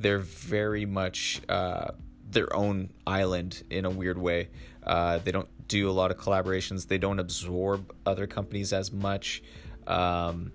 they're 0.00 0.18
very 0.18 0.86
much 0.86 1.40
uh, 1.48 1.92
their 2.30 2.54
own 2.54 2.90
island 3.06 3.62
in 3.70 3.84
a 3.84 3.90
weird 3.90 4.18
way. 4.18 4.48
Uh, 4.82 5.18
they 5.18 5.30
don't 5.30 5.48
do 5.68 5.88
a 5.88 5.92
lot 5.92 6.10
of 6.10 6.16
collaborations. 6.16 6.88
They 6.88 6.98
don't 6.98 7.18
absorb 7.18 7.94
other 8.06 8.26
companies 8.26 8.72
as 8.72 8.90
much. 8.92 9.42
Um, 9.86 10.52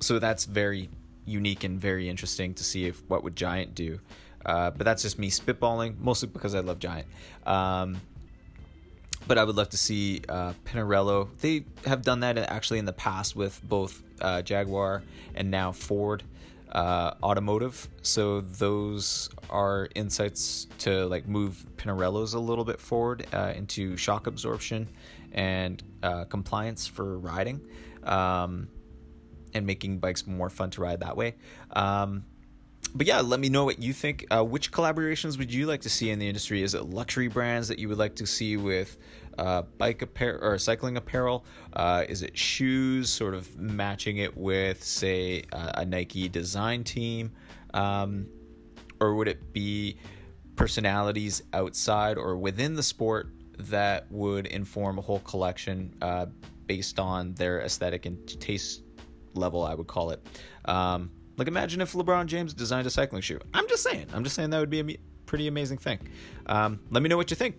so 0.00 0.18
that's 0.18 0.46
very 0.46 0.88
unique 1.24 1.64
and 1.64 1.80
very 1.80 2.08
interesting 2.08 2.54
to 2.54 2.64
see 2.64 2.86
if 2.86 3.02
what 3.08 3.22
would 3.22 3.36
Giant 3.36 3.74
do. 3.74 4.00
Uh, 4.44 4.70
but 4.70 4.84
that's 4.84 5.02
just 5.02 5.18
me 5.18 5.30
spitballing, 5.30 5.98
mostly 5.98 6.28
because 6.28 6.54
I 6.54 6.60
love 6.60 6.78
Giant. 6.78 7.06
Um, 7.46 8.00
but 9.28 9.38
I 9.38 9.44
would 9.44 9.54
love 9.54 9.68
to 9.70 9.76
see 9.76 10.22
uh, 10.28 10.54
Pinarello. 10.64 11.28
They 11.38 11.64
have 11.84 12.02
done 12.02 12.20
that 12.20 12.36
actually 12.38 12.80
in 12.80 12.86
the 12.86 12.92
past 12.92 13.36
with 13.36 13.60
both 13.62 14.02
uh, 14.20 14.42
Jaguar 14.42 15.02
and 15.34 15.50
now 15.50 15.70
Ford 15.70 16.24
uh, 16.72 17.14
Automotive. 17.22 17.88
So 18.02 18.40
those 18.40 19.30
are 19.50 19.88
insights 19.94 20.66
to 20.78 21.06
like 21.06 21.28
move 21.28 21.64
Pinarellos 21.76 22.34
a 22.34 22.38
little 22.38 22.64
bit 22.64 22.80
forward 22.80 23.26
uh, 23.32 23.52
into 23.54 23.96
shock 23.96 24.26
absorption 24.26 24.88
and 25.32 25.82
uh, 26.02 26.24
compliance 26.24 26.86
for 26.86 27.18
riding 27.18 27.60
um, 28.04 28.68
and 29.54 29.66
making 29.66 29.98
bikes 29.98 30.26
more 30.26 30.50
fun 30.50 30.70
to 30.70 30.80
ride 30.80 31.00
that 31.00 31.16
way. 31.16 31.34
Um, 31.70 32.24
but 32.94 33.06
yeah, 33.06 33.20
let 33.20 33.40
me 33.40 33.48
know 33.48 33.64
what 33.64 33.78
you 33.78 33.92
think. 33.92 34.26
Uh, 34.30 34.44
which 34.44 34.70
collaborations 34.72 35.38
would 35.38 35.52
you 35.52 35.66
like 35.66 35.82
to 35.82 35.88
see 35.88 36.10
in 36.10 36.18
the 36.18 36.28
industry? 36.28 36.62
Is 36.62 36.74
it 36.74 36.84
luxury 36.84 37.28
brands 37.28 37.68
that 37.68 37.78
you 37.78 37.88
would 37.88 37.98
like 37.98 38.16
to 38.16 38.26
see 38.26 38.56
with 38.56 38.98
uh, 39.38 39.62
bike 39.78 40.02
apparel 40.02 40.42
or 40.42 40.58
cycling 40.58 40.96
apparel? 40.96 41.44
Uh, 41.72 42.04
is 42.08 42.22
it 42.22 42.36
shoes, 42.36 43.10
sort 43.10 43.34
of 43.34 43.58
matching 43.58 44.18
it 44.18 44.36
with, 44.36 44.82
say, 44.82 45.44
a 45.52 45.84
Nike 45.84 46.28
design 46.28 46.84
team? 46.84 47.32
Um, 47.74 48.26
or 49.00 49.14
would 49.14 49.28
it 49.28 49.52
be 49.52 49.96
personalities 50.56 51.42
outside 51.52 52.18
or 52.18 52.36
within 52.36 52.74
the 52.74 52.82
sport 52.82 53.30
that 53.58 54.10
would 54.10 54.46
inform 54.46 54.98
a 54.98 55.02
whole 55.02 55.20
collection 55.20 55.94
uh, 56.02 56.26
based 56.66 56.98
on 56.98 57.34
their 57.34 57.60
aesthetic 57.60 58.06
and 58.06 58.40
taste 58.40 58.82
level, 59.34 59.62
I 59.62 59.74
would 59.74 59.86
call 59.86 60.10
it. 60.10 60.24
Um, 60.64 61.10
like, 61.36 61.48
imagine 61.48 61.80
if 61.80 61.92
LeBron 61.92 62.26
James 62.26 62.54
designed 62.54 62.86
a 62.86 62.90
cycling 62.90 63.22
shoe. 63.22 63.40
I'm 63.54 63.68
just 63.68 63.82
saying. 63.82 64.06
I'm 64.12 64.24
just 64.24 64.36
saying 64.36 64.50
that 64.50 64.60
would 64.60 64.70
be 64.70 64.80
a 64.80 64.96
pretty 65.26 65.48
amazing 65.48 65.78
thing. 65.78 65.98
Um, 66.46 66.80
let 66.90 67.02
me 67.02 67.08
know 67.08 67.16
what 67.16 67.30
you 67.30 67.36
think. 67.36 67.56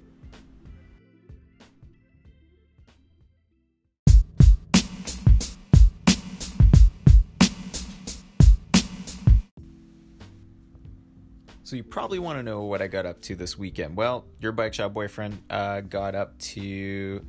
So 11.74 11.77
you 11.77 11.84
probably 11.84 12.20
want 12.20 12.38
to 12.38 12.44
know 12.44 12.65
what 12.65 12.84
I 12.84 12.88
got 12.88 13.08
up 13.08 13.20
to 13.24 13.36
this 13.36 13.58
weekend. 13.58 13.98
Well, 13.98 14.25
your 14.39 14.51
bike 14.51 14.75
shop 14.75 14.94
boyfriend 14.94 15.42
uh, 15.50 15.82
got 15.82 16.13
up 16.13 16.38
to 16.38 17.25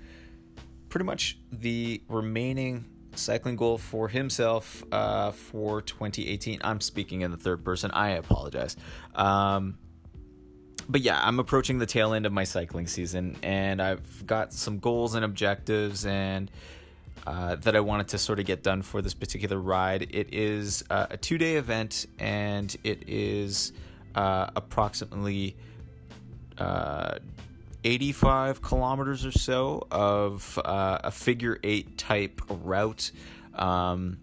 pretty 0.91 1.07
much 1.07 1.39
the 1.51 2.03
remaining 2.11 2.85
cycling 3.15 3.57
goal 3.57 3.79
for 3.79 4.07
himself 4.07 4.85
uh, 4.93 5.31
for 5.31 5.81
2018. 5.81 6.61
I'm 6.63 6.83
speaking 6.83 7.23
in 7.23 7.31
the 7.31 7.39
third 7.39 7.65
person. 7.65 7.91
I 7.93 8.11
apologize. 8.11 8.77
Um, 9.15 9.79
but 10.91 11.01
yeah, 11.01 11.19
I'm 11.27 11.39
approaching 11.39 11.79
the 11.79 11.87
tail 11.87 12.13
end 12.13 12.27
of 12.27 12.33
my 12.35 12.45
cycling 12.45 12.87
season, 12.87 13.39
and 13.43 13.81
I've 13.81 14.27
got 14.27 14.53
some 14.53 14.79
goals 14.79 15.15
and 15.15 15.25
objectives 15.25 16.05
and. 16.05 16.51
Uh, 17.27 17.55
that 17.55 17.75
I 17.75 17.81
wanted 17.81 18.09
to 18.09 18.19
sort 18.19 18.39
of 18.39 18.45
get 18.45 18.63
done 18.63 18.83
for 18.83 19.01
this 19.01 19.15
particular 19.15 19.59
ride. 19.59 20.03
It 20.11 20.35
is 20.35 20.85
uh, 20.91 21.07
a 21.09 21.17
two 21.17 21.39
day 21.39 21.57
event 21.57 22.05
and 22.19 22.77
it 22.85 23.09
is 23.09 23.73
uh, 24.15 24.51
approximately 24.55 25.57
uh, 26.59 27.19
85 27.83 28.63
kilometers 28.63 29.27
or 29.27 29.33
so 29.33 29.87
of 29.91 30.59
uh, 30.65 30.99
a 31.05 31.11
figure 31.11 31.59
eight 31.63 31.99
type 31.99 32.41
route. 32.49 33.11
Um, 33.55 34.19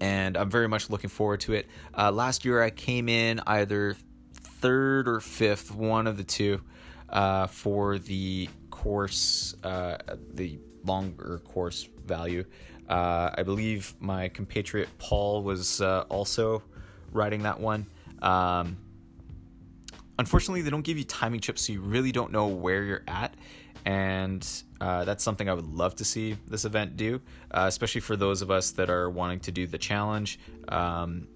and 0.00 0.36
I'm 0.36 0.50
very 0.50 0.68
much 0.68 0.90
looking 0.90 1.10
forward 1.10 1.40
to 1.40 1.52
it. 1.52 1.66
Uh, 1.96 2.10
last 2.10 2.44
year 2.44 2.62
I 2.62 2.70
came 2.70 3.08
in 3.08 3.40
either 3.46 3.96
third 4.34 5.08
or 5.08 5.20
fifth, 5.20 5.74
one 5.74 6.06
of 6.06 6.16
the 6.16 6.24
two, 6.24 6.60
uh, 7.08 7.46
for 7.46 7.98
the 7.98 8.48
course, 8.70 9.54
uh, 9.62 9.98
the 10.32 10.58
longer 10.84 11.40
course 11.44 11.88
value. 12.04 12.44
I 12.88 13.42
believe 13.42 13.94
my 14.00 14.28
compatriot 14.28 14.88
Paul 14.98 15.42
was 15.42 15.80
also 15.80 16.62
riding 17.12 17.44
that 17.44 17.58
one. 17.58 17.86
Um, 18.22 18.78
unfortunately, 20.18 20.62
they 20.62 20.70
don't 20.70 20.82
give 20.82 20.96
you 20.96 21.04
timing 21.04 21.40
chips, 21.40 21.66
so 21.66 21.72
you 21.74 21.82
really 21.82 22.12
don't 22.12 22.32
know 22.32 22.46
where 22.46 22.84
you're 22.84 23.04
at. 23.06 23.34
And 23.84 24.46
uh, 24.80 25.04
that's 25.04 25.24
something 25.24 25.48
I 25.48 25.54
would 25.54 25.66
love 25.66 25.96
to 25.96 26.04
see 26.04 26.36
this 26.46 26.64
event 26.64 26.96
do, 26.96 27.20
uh, 27.50 27.64
especially 27.66 28.00
for 28.00 28.16
those 28.16 28.40
of 28.40 28.50
us 28.50 28.70
that 28.72 28.88
are 28.88 29.10
wanting 29.10 29.40
to 29.40 29.52
do 29.52 29.66
the 29.66 29.78
challenge. 29.78 30.38
Um, 30.68 31.26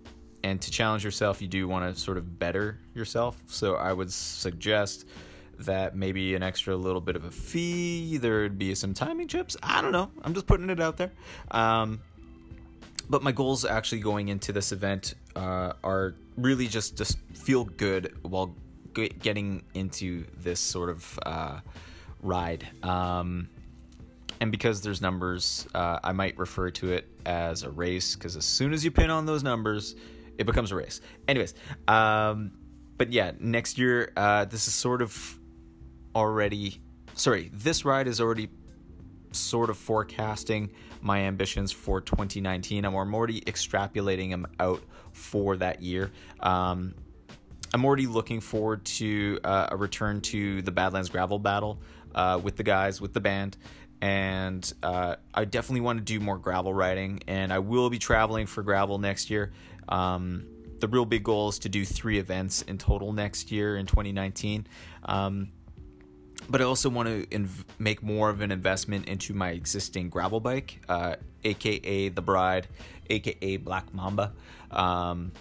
and 0.44 0.60
to 0.62 0.70
challenge 0.70 1.04
yourself, 1.04 1.42
you 1.42 1.48
do 1.48 1.66
want 1.66 1.92
to 1.92 2.00
sort 2.00 2.18
of 2.18 2.38
better 2.38 2.78
yourself. 2.94 3.42
So 3.46 3.74
I 3.74 3.92
would 3.92 4.12
suggest 4.12 5.06
that 5.58 5.96
maybe 5.96 6.34
an 6.34 6.42
extra 6.42 6.76
little 6.76 7.00
bit 7.00 7.16
of 7.16 7.24
a 7.24 7.30
fee, 7.30 8.18
there'd 8.18 8.58
be 8.58 8.74
some 8.74 8.94
timing 8.94 9.26
chips. 9.26 9.56
I 9.62 9.82
don't 9.82 9.92
know. 9.92 10.10
I'm 10.22 10.34
just 10.34 10.46
putting 10.46 10.70
it 10.70 10.80
out 10.80 10.98
there. 10.98 11.10
Um, 11.50 12.00
but 13.08 13.22
my 13.22 13.32
goals 13.32 13.64
actually 13.64 14.00
going 14.00 14.28
into 14.28 14.52
this 14.52 14.70
event 14.70 15.14
uh, 15.36 15.74
are 15.84 16.14
really 16.36 16.66
just 16.66 16.96
just 16.96 17.18
feel 17.34 17.64
good 17.64 18.16
while 18.22 18.56
getting 18.94 19.62
into 19.74 20.24
this 20.38 20.58
sort 20.58 20.88
of 20.88 21.18
uh, 21.24 21.60
ride. 22.22 22.66
Um, 22.82 23.48
and 24.40 24.50
because 24.50 24.82
there's 24.82 25.00
numbers, 25.00 25.66
uh, 25.74 25.98
I 26.02 26.12
might 26.12 26.38
refer 26.38 26.70
to 26.70 26.92
it 26.92 27.06
as 27.24 27.62
a 27.62 27.70
race 27.70 28.14
because 28.14 28.36
as 28.36 28.44
soon 28.44 28.72
as 28.72 28.84
you 28.84 28.90
pin 28.90 29.10
on 29.10 29.26
those 29.26 29.42
numbers, 29.42 29.94
it 30.38 30.44
becomes 30.44 30.72
a 30.72 30.76
race. 30.76 31.00
Anyways, 31.28 31.54
um, 31.88 32.52
but 32.96 33.12
yeah, 33.12 33.32
next 33.38 33.78
year, 33.78 34.12
uh, 34.16 34.46
this 34.46 34.66
is 34.66 34.74
sort 34.74 35.02
of 35.02 35.38
already. 36.14 36.80
Sorry, 37.14 37.50
this 37.52 37.84
ride 37.84 38.08
is 38.08 38.20
already 38.20 38.48
sort 39.32 39.70
of 39.70 39.76
forecasting 39.76 40.70
my 41.06 41.20
ambitions 41.20 41.72
for 41.72 42.00
2019. 42.00 42.84
I'm 42.84 42.94
already 42.94 43.40
extrapolating 43.42 44.30
them 44.30 44.46
out 44.60 44.82
for 45.12 45.56
that 45.56 45.80
year. 45.80 46.10
Um, 46.40 46.94
I'm 47.72 47.84
already 47.84 48.06
looking 48.06 48.40
forward 48.40 48.84
to 48.84 49.38
uh, 49.44 49.68
a 49.70 49.76
return 49.76 50.20
to 50.22 50.62
the 50.62 50.70
Badlands 50.70 51.08
Gravel 51.08 51.38
Battle 51.38 51.78
uh, 52.14 52.40
with 52.42 52.56
the 52.56 52.62
guys, 52.62 53.00
with 53.00 53.12
the 53.12 53.20
band. 53.20 53.56
And 54.00 54.70
uh, 54.82 55.16
I 55.32 55.46
definitely 55.46 55.80
want 55.80 55.98
to 55.98 56.04
do 56.04 56.20
more 56.20 56.36
gravel 56.36 56.74
riding, 56.74 57.22
and 57.26 57.50
I 57.52 57.60
will 57.60 57.88
be 57.88 57.98
traveling 57.98 58.46
for 58.46 58.62
gravel 58.62 58.98
next 58.98 59.30
year. 59.30 59.52
Um, 59.88 60.46
the 60.80 60.88
real 60.88 61.06
big 61.06 61.22
goal 61.22 61.48
is 61.48 61.58
to 61.60 61.70
do 61.70 61.84
three 61.84 62.18
events 62.18 62.60
in 62.62 62.76
total 62.76 63.12
next 63.14 63.50
year 63.50 63.78
in 63.78 63.86
2019. 63.86 64.66
Um, 65.04 65.48
but 66.48 66.60
I 66.60 66.64
also 66.64 66.88
want 66.88 67.08
to 67.08 67.26
inv- 67.26 67.64
make 67.78 68.02
more 68.02 68.30
of 68.30 68.40
an 68.40 68.50
investment 68.50 69.08
into 69.08 69.34
my 69.34 69.50
existing 69.50 70.08
gravel 70.10 70.40
bike, 70.40 70.80
uh, 70.88 71.16
aka 71.44 72.08
the 72.08 72.22
Bride, 72.22 72.66
aka 73.10 73.56
Black 73.56 73.92
Mamba. 73.94 74.32
Um, 74.70 75.32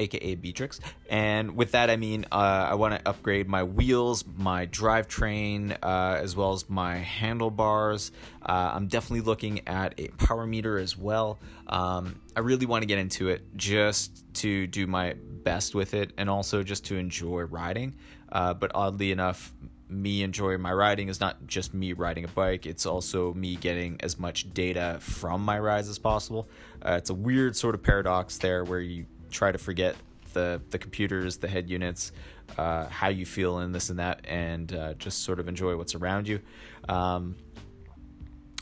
aka 0.00 0.34
Beatrix. 0.34 0.80
And 1.08 1.56
with 1.56 1.72
that, 1.72 1.90
I 1.90 1.96
mean 1.96 2.24
uh, 2.32 2.68
I 2.70 2.74
want 2.74 2.94
to 2.94 3.08
upgrade 3.08 3.48
my 3.48 3.62
wheels, 3.62 4.24
my 4.36 4.66
drivetrain, 4.66 5.76
uh, 5.82 6.18
as 6.20 6.34
well 6.34 6.52
as 6.52 6.68
my 6.68 6.96
handlebars. 6.96 8.10
Uh, 8.42 8.72
I'm 8.74 8.88
definitely 8.88 9.20
looking 9.20 9.68
at 9.68 9.94
a 9.98 10.08
power 10.08 10.46
meter 10.46 10.78
as 10.78 10.96
well. 10.96 11.38
Um, 11.66 12.20
I 12.34 12.40
really 12.40 12.66
want 12.66 12.82
to 12.82 12.86
get 12.86 12.98
into 12.98 13.28
it 13.28 13.42
just 13.56 14.24
to 14.34 14.66
do 14.66 14.86
my 14.86 15.14
best 15.44 15.74
with 15.74 15.94
it 15.94 16.12
and 16.16 16.28
also 16.28 16.62
just 16.62 16.86
to 16.86 16.96
enjoy 16.96 17.42
riding. 17.42 17.94
Uh, 18.32 18.54
but 18.54 18.70
oddly 18.74 19.12
enough, 19.12 19.52
me 19.90 20.22
enjoying 20.22 20.60
my 20.60 20.72
riding 20.72 21.08
is 21.08 21.20
not 21.20 21.46
just 21.46 21.74
me 21.74 21.92
riding 21.92 22.24
a 22.24 22.28
bike, 22.28 22.66
it's 22.66 22.86
also 22.86 23.34
me 23.34 23.56
getting 23.56 23.96
as 24.00 24.18
much 24.18 24.52
data 24.52 24.98
from 25.00 25.44
my 25.44 25.58
rides 25.58 25.88
as 25.88 25.98
possible. 25.98 26.48
Uh, 26.84 26.92
it's 26.92 27.10
a 27.10 27.14
weird 27.14 27.56
sort 27.56 27.74
of 27.74 27.82
paradox 27.82 28.38
there 28.38 28.64
where 28.64 28.80
you 28.80 29.06
try 29.30 29.52
to 29.52 29.58
forget 29.58 29.96
the 30.32 30.60
the 30.70 30.78
computers, 30.78 31.38
the 31.38 31.48
head 31.48 31.68
units, 31.68 32.12
uh, 32.56 32.86
how 32.86 33.08
you 33.08 33.26
feel 33.26 33.58
and 33.58 33.74
this 33.74 33.90
and 33.90 33.98
that, 33.98 34.24
and 34.28 34.72
uh, 34.72 34.94
just 34.94 35.24
sort 35.24 35.40
of 35.40 35.48
enjoy 35.48 35.76
what's 35.76 35.94
around 35.94 36.28
you. 36.28 36.40
Um, 36.88 37.36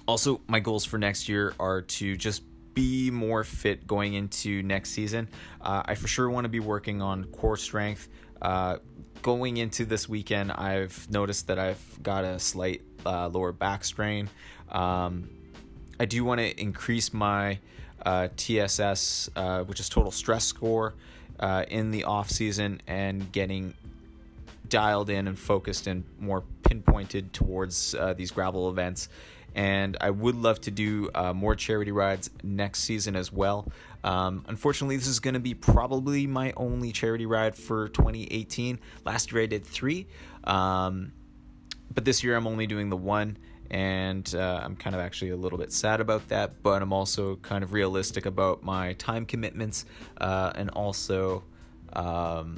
also, 0.06 0.40
my 0.46 0.60
goals 0.60 0.84
for 0.84 0.98
next 0.98 1.28
year 1.28 1.54
are 1.60 1.82
to 1.82 2.16
just 2.16 2.42
be 2.74 3.10
more 3.10 3.42
fit 3.42 3.86
going 3.86 4.14
into 4.14 4.62
next 4.62 4.90
season. 4.90 5.28
Uh, 5.60 5.82
I 5.84 5.96
for 5.96 6.06
sure 6.06 6.30
want 6.30 6.44
to 6.44 6.48
be 6.48 6.60
working 6.60 7.02
on 7.02 7.24
core 7.24 7.56
strength. 7.56 8.08
Uh, 8.40 8.78
going 9.22 9.56
into 9.56 9.84
this 9.84 10.08
weekend, 10.08 10.52
I've 10.52 11.10
noticed 11.10 11.48
that 11.48 11.58
I've 11.58 12.02
got 12.02 12.24
a 12.24 12.38
slight 12.38 12.82
uh, 13.04 13.28
lower 13.28 13.52
back 13.52 13.84
strain. 13.84 14.28
Um, 14.70 15.30
I 15.98 16.04
do 16.04 16.24
want 16.24 16.40
to 16.40 16.60
increase 16.60 17.12
my 17.12 17.58
uh, 18.04 18.28
TSS, 18.36 19.30
uh, 19.34 19.64
which 19.64 19.80
is 19.80 19.88
total 19.88 20.12
stress 20.12 20.44
score, 20.44 20.94
uh, 21.40 21.64
in 21.68 21.90
the 21.90 22.04
off 22.04 22.30
season 22.30 22.80
and 22.86 23.30
getting 23.32 23.74
dialed 24.68 25.10
in 25.10 25.28
and 25.28 25.38
focused 25.38 25.86
and 25.86 26.04
more 26.18 26.42
pinpointed 26.62 27.32
towards 27.32 27.94
these 28.16 28.30
gravel 28.30 28.68
events. 28.68 29.08
And 29.54 29.96
I 30.00 30.10
would 30.10 30.36
love 30.36 30.60
to 30.62 30.70
do 30.70 31.10
uh, 31.14 31.32
more 31.32 31.54
charity 31.54 31.90
rides 31.90 32.30
next 32.42 32.80
season 32.80 33.16
as 33.16 33.32
well. 33.32 33.70
Um, 34.04 34.44
unfortunately, 34.46 34.96
this 34.96 35.08
is 35.08 35.20
going 35.20 35.34
to 35.34 35.40
be 35.40 35.54
probably 35.54 36.26
my 36.26 36.52
only 36.56 36.92
charity 36.92 37.26
ride 37.26 37.56
for 37.56 37.88
2018. 37.88 38.78
Last 39.04 39.32
year 39.32 39.42
I 39.42 39.46
did 39.46 39.64
three, 39.64 40.06
um, 40.44 41.12
but 41.92 42.04
this 42.04 42.22
year 42.22 42.36
I'm 42.36 42.46
only 42.46 42.66
doing 42.66 42.90
the 42.90 42.96
one 42.96 43.38
and 43.70 44.34
uh, 44.34 44.60
I'm 44.62 44.76
kind 44.76 44.94
of 44.96 45.02
actually 45.02 45.30
a 45.30 45.36
little 45.36 45.58
bit 45.58 45.72
sad 45.72 46.00
about 46.00 46.28
that, 46.28 46.62
but 46.62 46.80
I'm 46.80 46.92
also 46.92 47.36
kind 47.36 47.62
of 47.62 47.72
realistic 47.72 48.26
about 48.26 48.62
my 48.62 48.94
time 48.94 49.26
commitments 49.26 49.84
uh, 50.20 50.52
and 50.54 50.70
also 50.70 51.44
um, 51.92 52.56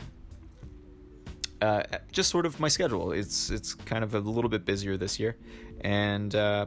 uh, 1.61 1.83
just 2.13 2.31
sort 2.31 2.47
of 2.47 2.61
my 2.61 2.69
schedule. 2.69 3.13
It's 3.13 3.51
it's 3.51 3.75
kind 3.75 4.05
of 4.05 4.15
a 4.15 4.21
little 4.21 4.49
bit 4.49 4.65
busier 4.65 4.97
this 4.97 5.19
year, 5.19 5.37
and 5.81 6.35
uh, 6.35 6.67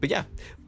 but 0.00 0.10
yeah. 0.10 0.24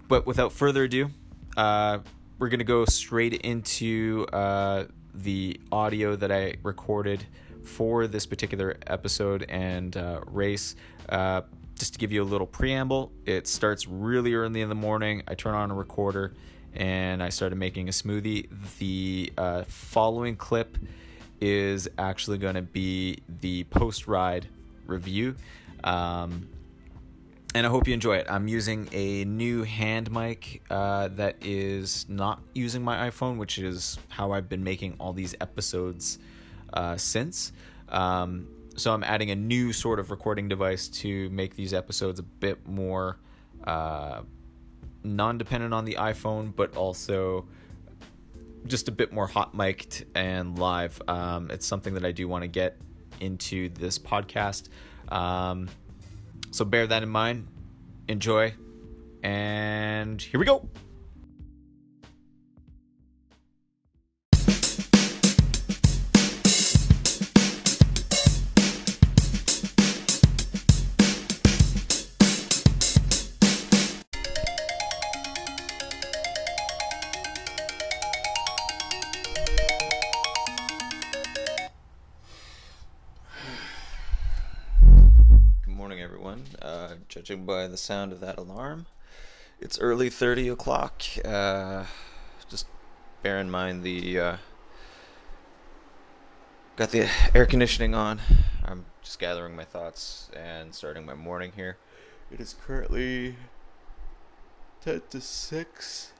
But 0.08 0.26
without 0.26 0.52
further 0.52 0.84
ado, 0.84 1.10
uh, 1.56 1.98
we're 2.38 2.48
gonna 2.48 2.64
go 2.64 2.84
straight 2.84 3.34
into 3.34 4.26
uh, 4.32 4.84
the 5.14 5.60
audio 5.70 6.16
that 6.16 6.32
I 6.32 6.54
recorded 6.62 7.26
for 7.64 8.06
this 8.06 8.24
particular 8.24 8.76
episode 8.86 9.44
and 9.48 9.96
race 10.26 10.74
just 11.78 11.92
to 11.94 11.98
give 11.98 12.12
you 12.12 12.22
a 12.22 12.24
little 12.24 12.46
preamble, 12.46 13.12
it 13.24 13.46
starts 13.46 13.86
really 13.86 14.34
early 14.34 14.60
in 14.60 14.68
the 14.68 14.74
morning. 14.74 15.22
I 15.28 15.34
turn 15.34 15.54
on 15.54 15.70
a 15.70 15.74
recorder 15.74 16.34
and 16.74 17.22
I 17.22 17.28
started 17.28 17.56
making 17.56 17.88
a 17.88 17.92
smoothie. 17.92 18.48
The 18.78 19.32
uh, 19.38 19.64
following 19.64 20.36
clip 20.36 20.76
is 21.40 21.88
actually 21.96 22.38
going 22.38 22.56
to 22.56 22.62
be 22.62 23.18
the 23.40 23.64
post 23.64 24.08
ride 24.08 24.48
review. 24.86 25.36
Um, 25.84 26.48
and 27.54 27.66
I 27.66 27.70
hope 27.70 27.88
you 27.88 27.94
enjoy 27.94 28.16
it. 28.16 28.26
I'm 28.28 28.46
using 28.46 28.88
a 28.92 29.24
new 29.24 29.62
hand 29.62 30.10
mic 30.10 30.62
uh, 30.70 31.08
that 31.08 31.36
is 31.40 32.06
not 32.08 32.42
using 32.54 32.82
my 32.82 33.08
iPhone, 33.08 33.38
which 33.38 33.58
is 33.58 33.98
how 34.08 34.32
I've 34.32 34.48
been 34.48 34.62
making 34.62 34.96
all 35.00 35.12
these 35.12 35.34
episodes 35.40 36.18
uh, 36.72 36.96
since. 36.96 37.52
Um, 37.88 38.48
so 38.76 38.92
I'm 38.92 39.02
adding 39.02 39.30
a 39.30 39.34
new 39.34 39.72
sort 39.72 39.98
of 39.98 40.10
recording 40.10 40.48
device 40.48 40.88
to 40.88 41.30
make 41.30 41.56
these 41.56 41.72
episodes 41.72 42.20
a 42.20 42.22
bit 42.22 42.66
more 42.68 43.18
uh, 43.64 44.22
non-dependent 45.02 45.72
on 45.72 45.84
the 45.84 45.94
iPhone, 45.94 46.54
but 46.54 46.76
also 46.76 47.48
just 48.66 48.88
a 48.88 48.92
bit 48.92 49.12
more 49.12 49.26
hot 49.26 49.54
mic'd 49.54 50.04
and 50.14 50.58
live. 50.58 51.00
Um, 51.08 51.50
it's 51.50 51.66
something 51.66 51.94
that 51.94 52.04
I 52.04 52.12
do 52.12 52.28
want 52.28 52.42
to 52.42 52.48
get 52.48 52.76
into 53.20 53.70
this 53.70 53.98
podcast. 53.98 54.68
Um, 55.08 55.68
so 56.50 56.64
bear 56.64 56.86
that 56.86 57.02
in 57.02 57.08
mind. 57.08 57.48
Enjoy. 58.08 58.54
And 59.22 60.20
here 60.20 60.38
we 60.40 60.46
go. 60.46 60.68
Judging 87.28 87.44
by 87.44 87.66
the 87.66 87.76
sound 87.76 88.10
of 88.10 88.20
that 88.20 88.38
alarm. 88.38 88.86
It's 89.60 89.78
early 89.78 90.08
30 90.08 90.48
o'clock. 90.48 91.02
Uh, 91.22 91.84
just 92.48 92.66
bear 93.22 93.38
in 93.38 93.50
mind 93.50 93.82
the. 93.82 94.18
Uh, 94.18 94.36
got 96.76 96.90
the 96.90 97.06
air 97.34 97.44
conditioning 97.44 97.94
on. 97.94 98.20
I'm 98.64 98.86
just 99.02 99.18
gathering 99.18 99.54
my 99.54 99.64
thoughts 99.64 100.30
and 100.34 100.74
starting 100.74 101.04
my 101.04 101.12
morning 101.12 101.52
here. 101.54 101.76
It 102.30 102.40
is 102.40 102.54
currently 102.64 103.36
10 104.82 105.02
to 105.10 105.20
6. 105.20 106.12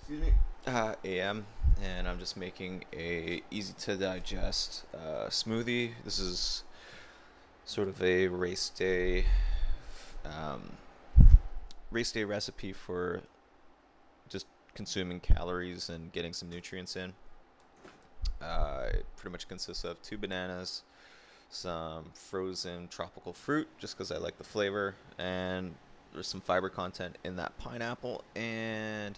Excuse 0.00 0.20
me. 0.20 0.32
Uh, 0.66 0.94
a.m. 1.04 1.46
and 1.80 2.08
I'm 2.08 2.18
just 2.18 2.36
making 2.36 2.84
a 2.92 3.42
easy 3.52 3.74
to 3.78 3.96
digest 3.96 4.86
uh, 4.92 5.28
smoothie. 5.28 5.92
This 6.04 6.18
is 6.18 6.64
sort 7.70 7.86
of 7.86 8.02
a 8.02 8.26
race 8.26 8.68
day 8.70 9.24
um, 10.24 10.60
race 11.92 12.10
day 12.10 12.24
recipe 12.24 12.72
for 12.72 13.20
just 14.28 14.46
consuming 14.74 15.20
calories 15.20 15.88
and 15.88 16.10
getting 16.10 16.32
some 16.32 16.50
nutrients 16.50 16.96
in. 16.96 17.12
Uh, 18.42 18.88
it 18.92 19.06
pretty 19.16 19.30
much 19.30 19.46
consists 19.46 19.84
of 19.84 20.02
two 20.02 20.18
bananas, 20.18 20.82
some 21.48 22.06
frozen 22.12 22.88
tropical 22.88 23.32
fruit, 23.32 23.68
just 23.78 23.96
because 23.96 24.10
I 24.10 24.16
like 24.16 24.36
the 24.36 24.44
flavor, 24.44 24.96
and 25.16 25.72
there's 26.12 26.26
some 26.26 26.40
fiber 26.40 26.70
content 26.70 27.18
in 27.22 27.36
that 27.36 27.56
pineapple, 27.58 28.24
and 28.34 29.16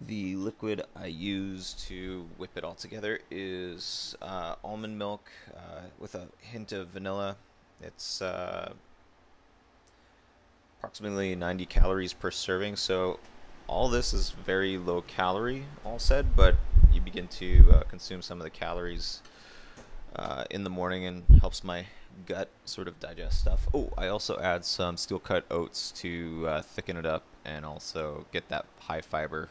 the 0.00 0.34
liquid 0.36 0.80
I 0.96 1.06
use 1.06 1.74
to 1.88 2.26
whip 2.38 2.52
it 2.56 2.64
all 2.64 2.74
together 2.74 3.18
is 3.30 4.16
uh, 4.22 4.54
almond 4.64 4.98
milk 4.98 5.30
uh, 5.54 5.82
with 5.98 6.14
a 6.14 6.28
hint 6.40 6.72
of 6.72 6.88
vanilla 6.88 7.36
it's 7.82 8.22
uh, 8.22 8.72
approximately 10.78 11.34
90 11.34 11.66
calories 11.66 12.12
per 12.12 12.30
serving, 12.30 12.76
so 12.76 13.18
all 13.66 13.88
this 13.88 14.12
is 14.12 14.30
very 14.30 14.76
low 14.78 15.02
calorie, 15.02 15.64
all 15.84 15.98
said, 15.98 16.34
but 16.34 16.56
you 16.92 17.00
begin 17.00 17.28
to 17.28 17.64
uh, 17.72 17.82
consume 17.84 18.22
some 18.22 18.38
of 18.38 18.44
the 18.44 18.50
calories 18.50 19.22
uh, 20.16 20.44
in 20.50 20.64
the 20.64 20.70
morning 20.70 21.04
and 21.06 21.22
helps 21.40 21.62
my 21.62 21.86
gut 22.26 22.48
sort 22.64 22.88
of 22.88 22.98
digest 22.98 23.40
stuff. 23.40 23.68
Oh, 23.72 23.92
I 23.96 24.08
also 24.08 24.38
add 24.40 24.64
some 24.64 24.96
steel 24.96 25.18
cut 25.18 25.44
oats 25.50 25.92
to 25.92 26.46
uh, 26.48 26.62
thicken 26.62 26.96
it 26.96 27.06
up 27.06 27.24
and 27.44 27.64
also 27.64 28.26
get 28.32 28.48
that 28.48 28.66
high 28.80 29.00
fiber 29.00 29.48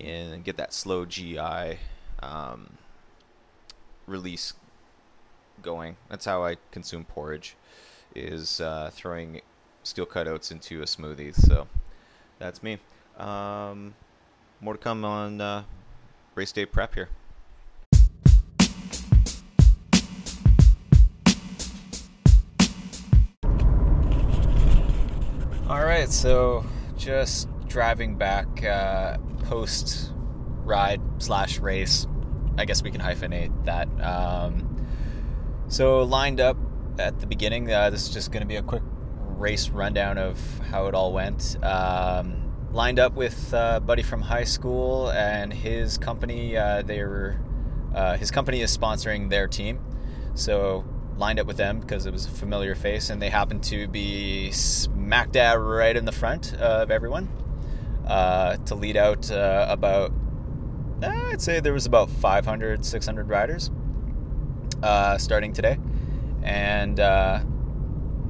and 0.00 0.44
get 0.44 0.56
that 0.56 0.72
slow 0.72 1.04
GI 1.04 1.78
um, 2.20 2.70
release 4.06 4.54
going. 5.62 5.96
That's 6.08 6.24
how 6.24 6.44
I 6.44 6.56
consume 6.70 7.04
porridge, 7.04 7.56
is 8.14 8.60
uh, 8.60 8.90
throwing 8.92 9.40
steel 9.82 10.06
cut 10.06 10.28
oats 10.28 10.50
into 10.50 10.82
a 10.82 10.84
smoothie. 10.84 11.34
So 11.34 11.66
that's 12.38 12.62
me. 12.62 12.78
Um, 13.16 13.94
more 14.60 14.74
to 14.74 14.78
come 14.78 15.04
on 15.04 15.40
uh, 15.40 15.64
race 16.34 16.52
day 16.52 16.66
prep 16.66 16.94
here. 16.94 17.08
All 25.68 25.84
right, 25.84 26.08
so 26.08 26.64
just 26.96 27.48
driving 27.66 28.16
back 28.16 28.64
uh, 28.64 29.18
post 29.44 30.12
ride 30.64 31.00
slash 31.18 31.58
race. 31.58 32.06
I 32.56 32.64
guess 32.64 32.82
we 32.82 32.90
can 32.90 33.00
hyphenate 33.00 33.66
that. 33.66 33.86
Um, 34.02 34.67
so 35.68 36.02
lined 36.02 36.40
up 36.40 36.56
at 36.98 37.20
the 37.20 37.26
beginning. 37.26 37.72
Uh, 37.72 37.90
this 37.90 38.02
is 38.02 38.12
just 38.12 38.32
going 38.32 38.40
to 38.40 38.46
be 38.46 38.56
a 38.56 38.62
quick 38.62 38.82
race 39.20 39.68
rundown 39.68 40.18
of 40.18 40.38
how 40.70 40.86
it 40.86 40.94
all 40.94 41.12
went. 41.12 41.56
Um, 41.62 42.52
lined 42.72 42.98
up 42.98 43.14
with 43.14 43.52
a 43.52 43.80
buddy 43.84 44.02
from 44.02 44.22
high 44.22 44.44
school 44.44 45.10
and 45.10 45.52
his 45.52 45.98
company. 45.98 46.56
Uh, 46.56 46.82
they 46.82 47.02
were 47.02 47.38
uh, 47.94 48.16
his 48.16 48.30
company 48.30 48.60
is 48.60 48.76
sponsoring 48.76 49.30
their 49.30 49.46
team, 49.46 49.80
so 50.34 50.84
lined 51.16 51.38
up 51.38 51.46
with 51.46 51.56
them 51.56 51.80
because 51.80 52.06
it 52.06 52.12
was 52.12 52.26
a 52.26 52.30
familiar 52.30 52.74
face, 52.74 53.10
and 53.10 53.20
they 53.20 53.30
happened 53.30 53.62
to 53.64 53.88
be 53.88 54.50
smack 54.50 55.32
dab 55.32 55.58
right 55.60 55.96
in 55.96 56.04
the 56.04 56.12
front 56.12 56.54
of 56.54 56.90
everyone 56.90 57.28
uh, 58.06 58.56
to 58.58 58.74
lead 58.74 58.96
out 58.96 59.30
uh, 59.30 59.66
about. 59.68 60.12
Uh, 61.02 61.06
I'd 61.30 61.40
say 61.40 61.60
there 61.60 61.72
was 61.72 61.86
about 61.86 62.10
500, 62.10 62.84
600 62.84 63.28
riders 63.28 63.70
uh, 64.82 65.18
starting 65.18 65.52
today, 65.52 65.78
and 66.42 67.00
uh, 67.00 67.40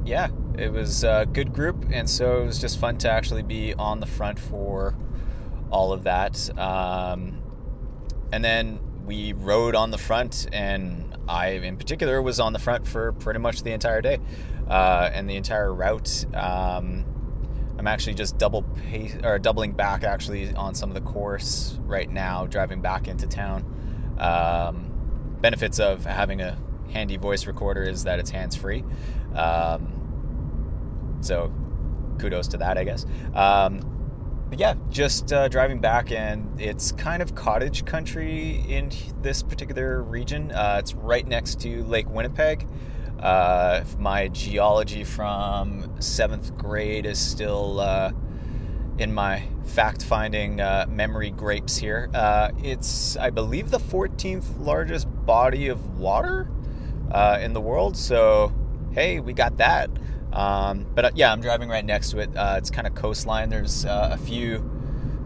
yeah, 0.05 0.29
it 0.57 0.73
was 0.73 1.05
a 1.05 1.27
good 1.33 1.53
group, 1.53 1.87
and 1.91 2.09
so 2.09 2.43
it 2.43 2.47
was 2.47 2.59
just 2.59 2.79
fun 2.79 2.99
to 2.99 3.11
actually 3.11 3.43
be 3.43 3.75
on 3.75 4.01
the 4.01 4.07
front 4.07 4.39
for 4.39 4.97
all 5.71 5.93
of 5.93 6.05
that. 6.05 6.59
Um, 6.59 7.41
and 8.33 8.45
then 8.45 8.81
we 9.07 9.33
rode 9.33 9.75
on 9.75 9.91
the 9.91 9.99
front, 9.99 10.49
and 10.53 11.17
I, 11.29 11.49
in 11.51 11.77
particular, 11.77 12.21
was 12.21 12.41
on 12.41 12.53
the 12.53 12.59
front 12.59 12.87
for 12.87 13.13
pretty 13.13 13.41
much 13.41 13.63
the 13.63 13.73
entire 13.73 14.01
day 14.01 14.19
uh, 14.69 15.11
and 15.13 15.29
the 15.29 15.37
entire 15.37 15.73
route. 15.73 16.27
Um, 16.35 17.05
I'm 17.79 17.87
actually 17.87 18.15
just 18.15 18.39
double 18.39 18.63
pace 18.63 19.17
or 19.23 19.39
doubling 19.39 19.73
back 19.73 20.03
actually 20.03 20.53
on 20.55 20.75
some 20.75 20.91
of 20.91 20.95
the 20.95 21.01
course 21.01 21.79
right 21.83 22.11
now, 22.11 22.47
driving 22.47 22.83
back 22.83 23.07
into 23.07 23.27
town. 23.27 23.65
Um, 24.19 24.88
benefits 25.41 25.79
of 25.79 26.05
having 26.05 26.41
a 26.41 26.59
handy 26.91 27.17
voice 27.17 27.47
recorder 27.47 27.83
is 27.83 28.05
that 28.05 28.19
it's 28.19 28.31
hands 28.31 28.57
free. 28.57 28.85
Um, 29.35 31.19
so 31.21 31.53
kudos 32.19 32.49
to 32.49 32.57
that, 32.59 32.79
I 32.79 32.85
guess. 32.85 33.07
Um, 33.35 33.81
but 34.49 34.59
yeah, 34.59 34.75
just 34.89 35.33
uh, 35.33 35.49
driving 35.49 35.79
back, 35.79 36.11
and 36.11 36.59
it's 36.59 36.93
kind 36.93 37.23
of 37.23 37.35
cottage 37.35 37.85
country 37.85 38.65
in 38.69 38.91
this 39.21 39.43
particular 39.43 40.03
region. 40.03 40.51
Uh, 40.53 40.77
it's 40.79 40.95
right 40.95 41.27
next 41.27 41.61
to 41.61 41.85
Lake 41.85 42.09
Winnipeg. 42.09 42.67
Uh, 43.21 43.85
my 43.99 44.29
geology 44.29 45.05
from 45.05 46.01
seventh 46.01 46.57
grade 46.57 47.05
is 47.05 47.19
still 47.19 47.81
uh, 47.81 48.13
in 48.97 49.13
my 49.13 49.43
fact 49.67 50.03
finding 50.03 50.61
uh, 50.61 50.87
memory 50.89 51.31
grapes 51.31 51.77
here. 51.77 52.09
Uh, 52.15 52.51
it's, 52.63 53.17
I 53.17 53.31
believe, 53.31 53.71
the 53.71 53.79
14th 53.79 54.59
largest 54.59 55.09
body 55.29 55.69
of 55.69 55.99
water 55.99 56.51
in 57.41 57.53
the 57.53 57.61
world. 57.61 57.97
So, 57.97 58.53
hey, 58.93 59.21
we 59.21 59.33
got 59.33 59.59
that. 59.59 59.91
Um, 60.33 60.87
but 60.95 61.05
uh, 61.07 61.11
yeah, 61.15 61.33
I'm 61.33 61.41
driving 61.41 61.69
right 61.69 61.85
next 61.85 62.11
to 62.11 62.19
it. 62.19 62.37
Uh, 62.37 62.55
it's 62.59 62.71
kind 62.71 62.87
of 62.87 62.95
coastline. 62.95 63.49
There's 63.49 63.85
uh, 63.85 64.11
a 64.13 64.19
few 64.19 64.69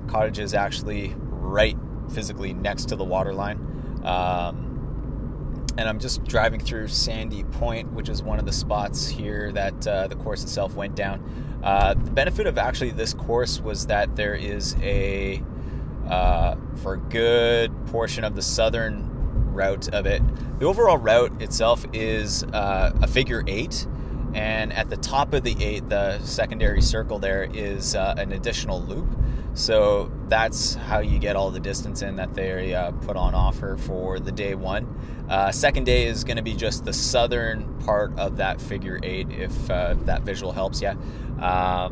cottages 0.06 0.54
actually 0.54 1.14
right 1.18 1.76
physically 2.12 2.52
next 2.52 2.88
to 2.90 2.96
the 2.96 3.04
water 3.04 3.34
line. 3.34 3.58
Um, 4.04 5.66
and 5.76 5.88
I'm 5.88 5.98
just 5.98 6.24
driving 6.24 6.60
through 6.60 6.88
Sandy 6.88 7.44
Point, 7.44 7.92
which 7.92 8.08
is 8.08 8.22
one 8.22 8.38
of 8.38 8.44
the 8.44 8.52
spots 8.52 9.08
here 9.08 9.50
that 9.52 9.86
uh, 9.86 10.06
the 10.06 10.16
course 10.16 10.42
itself 10.42 10.74
went 10.74 10.94
down. 10.94 11.60
Uh, 11.62 11.94
the 11.94 12.10
benefit 12.10 12.46
of 12.46 12.58
actually 12.58 12.90
this 12.90 13.14
course 13.14 13.60
was 13.60 13.86
that 13.86 14.14
there 14.16 14.34
is 14.34 14.76
a, 14.82 15.42
uh, 16.08 16.56
for 16.82 16.94
a 16.94 16.98
good 16.98 17.70
portion 17.86 18.24
of 18.24 18.34
the 18.34 18.42
southern 18.42 19.11
route 19.52 19.92
of 19.94 20.06
it, 20.06 20.22
the 20.58 20.66
overall 20.66 20.98
route 20.98 21.40
itself 21.42 21.84
is 21.92 22.44
a 22.52 23.06
figure 23.06 23.42
eight 23.46 23.86
and 24.34 24.72
at 24.72 24.88
the 24.88 24.96
top 24.96 25.34
of 25.34 25.42
the 25.42 25.62
eight, 25.62 25.88
the 25.88 26.18
secondary 26.20 26.80
circle 26.80 27.18
there 27.18 27.48
is 27.52 27.94
uh, 27.94 28.14
an 28.16 28.32
additional 28.32 28.80
loop. 28.80 29.08
So 29.54 30.10
that's 30.28 30.74
how 30.74 31.00
you 31.00 31.18
get 31.18 31.36
all 31.36 31.50
the 31.50 31.60
distance 31.60 32.00
in 32.00 32.16
that 32.16 32.32
they 32.32 32.74
uh, 32.74 32.92
put 32.92 33.16
on 33.16 33.34
offer 33.34 33.76
for 33.76 34.18
the 34.18 34.32
day 34.32 34.54
one. 34.54 34.98
Uh, 35.28 35.52
second 35.52 35.84
day 35.84 36.06
is 36.06 36.24
going 36.24 36.38
to 36.38 36.42
be 36.42 36.54
just 36.54 36.86
the 36.86 36.92
southern 36.92 37.78
part 37.80 38.18
of 38.18 38.38
that 38.38 38.60
figure 38.60 38.98
eight, 39.02 39.30
if 39.30 39.70
uh, 39.70 39.94
that 40.04 40.22
visual 40.22 40.52
helps 40.52 40.80
you. 40.80 40.96
Uh, 41.40 41.90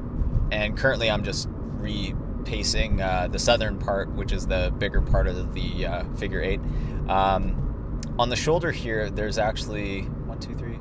and 0.50 0.76
currently, 0.76 1.10
I'm 1.10 1.22
just 1.22 1.48
repacing 1.50 3.02
uh, 3.02 3.28
the 3.30 3.38
southern 3.38 3.78
part, 3.78 4.08
which 4.14 4.32
is 4.32 4.46
the 4.46 4.72
bigger 4.78 5.02
part 5.02 5.26
of 5.26 5.54
the 5.54 6.06
figure 6.16 6.40
eight. 6.40 6.60
Um, 7.10 8.00
on 8.18 8.28
the 8.28 8.36
shoulder 8.36 8.70
here, 8.70 9.10
there's 9.10 9.38
actually 9.38 10.02
one, 10.02 10.38
two, 10.38 10.54
three 10.54 10.78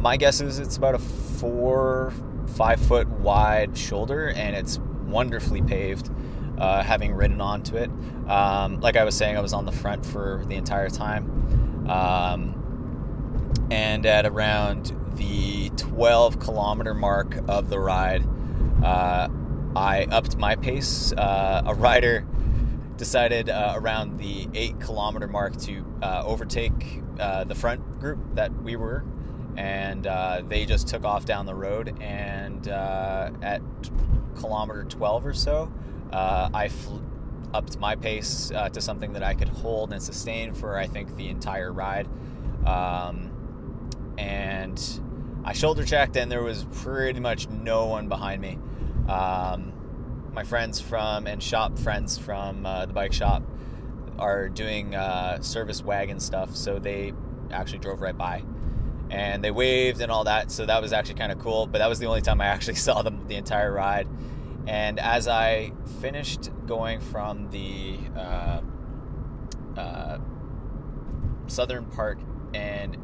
my 0.00 0.16
guess 0.16 0.40
is 0.40 0.58
it's 0.58 0.76
about 0.76 0.94
a 0.94 0.98
four, 0.98 2.12
five 2.56 2.80
foot 2.80 3.08
wide 3.08 3.76
shoulder, 3.76 4.28
and 4.28 4.56
it's 4.56 4.78
wonderfully 5.06 5.62
paved. 5.62 6.10
Uh, 6.58 6.82
having 6.82 7.14
ridden 7.14 7.40
onto 7.40 7.76
it, 7.76 7.88
um, 8.28 8.80
like 8.80 8.94
I 8.94 9.04
was 9.04 9.16
saying, 9.16 9.34
I 9.34 9.40
was 9.40 9.54
on 9.54 9.64
the 9.64 9.72
front 9.72 10.04
for 10.04 10.44
the 10.46 10.56
entire 10.56 10.90
time, 10.90 11.88
um, 11.88 13.50
and 13.70 14.04
at 14.04 14.26
around 14.26 14.94
the 15.16 15.70
12 15.70 16.38
kilometer 16.38 16.92
mark 16.92 17.38
of 17.48 17.70
the 17.70 17.80
ride, 17.80 18.26
uh, 18.84 19.28
I 19.74 20.04
upped 20.10 20.36
my 20.36 20.54
pace. 20.54 21.12
Uh, 21.12 21.62
a 21.64 21.74
rider 21.74 22.26
decided 23.00 23.48
uh, 23.48 23.72
around 23.76 24.18
the 24.18 24.46
eight 24.52 24.78
kilometer 24.78 25.26
mark 25.26 25.56
to 25.56 25.82
uh, 26.02 26.22
overtake 26.22 27.00
uh, 27.18 27.44
the 27.44 27.54
front 27.54 27.98
group 27.98 28.18
that 28.34 28.52
we 28.62 28.76
were 28.76 29.02
and 29.56 30.06
uh, 30.06 30.42
they 30.46 30.66
just 30.66 30.86
took 30.86 31.02
off 31.02 31.24
down 31.24 31.46
the 31.46 31.54
road. 31.54 31.96
And 32.02 32.68
uh, 32.68 33.30
at 33.40 33.62
kilometer 34.38 34.84
12 34.84 35.26
or 35.26 35.32
so, 35.32 35.72
uh, 36.12 36.50
I 36.52 36.68
fl- 36.68 36.98
upped 37.54 37.78
my 37.78 37.96
pace 37.96 38.50
to 38.50 38.80
something 38.82 39.14
that 39.14 39.22
I 39.22 39.32
could 39.32 39.48
hold 39.48 39.92
and 39.94 40.02
sustain 40.02 40.52
for 40.52 40.76
I 40.76 40.86
think 40.86 41.16
the 41.16 41.28
entire 41.28 41.72
ride. 41.72 42.06
Um, 42.66 43.32
and 44.18 44.78
I 45.42 45.54
shoulder 45.54 45.86
checked, 45.86 46.16
and 46.16 46.30
there 46.30 46.42
was 46.42 46.66
pretty 46.70 47.18
much 47.18 47.48
no 47.48 47.86
one 47.86 48.08
behind 48.08 48.42
me. 48.42 48.58
Um, 49.08 49.72
my 50.32 50.44
friends 50.44 50.80
from 50.80 51.26
and 51.26 51.42
shop 51.42 51.78
friends 51.78 52.18
from 52.18 52.64
uh, 52.64 52.86
the 52.86 52.92
bike 52.92 53.12
shop 53.12 53.42
are 54.18 54.48
doing 54.48 54.94
uh, 54.94 55.40
service 55.40 55.82
wagon 55.82 56.20
stuff, 56.20 56.54
so 56.54 56.78
they 56.78 57.12
actually 57.50 57.78
drove 57.78 58.00
right 58.00 58.16
by 58.16 58.42
and 59.10 59.42
they 59.42 59.50
waved 59.50 60.00
and 60.00 60.10
all 60.10 60.24
that. 60.24 60.50
So 60.50 60.64
that 60.66 60.80
was 60.80 60.92
actually 60.92 61.16
kind 61.16 61.32
of 61.32 61.38
cool. 61.38 61.66
But 61.66 61.78
that 61.78 61.88
was 61.88 61.98
the 61.98 62.06
only 62.06 62.22
time 62.22 62.40
I 62.40 62.46
actually 62.46 62.76
saw 62.76 63.02
them 63.02 63.26
the 63.26 63.34
entire 63.34 63.72
ride. 63.72 64.08
And 64.66 65.00
as 65.00 65.26
I 65.26 65.72
finished 66.00 66.50
going 66.66 67.00
from 67.00 67.50
the 67.50 67.98
uh, 68.16 68.60
uh, 69.76 70.18
southern 71.48 71.86
part, 71.86 72.20
and 72.54 72.96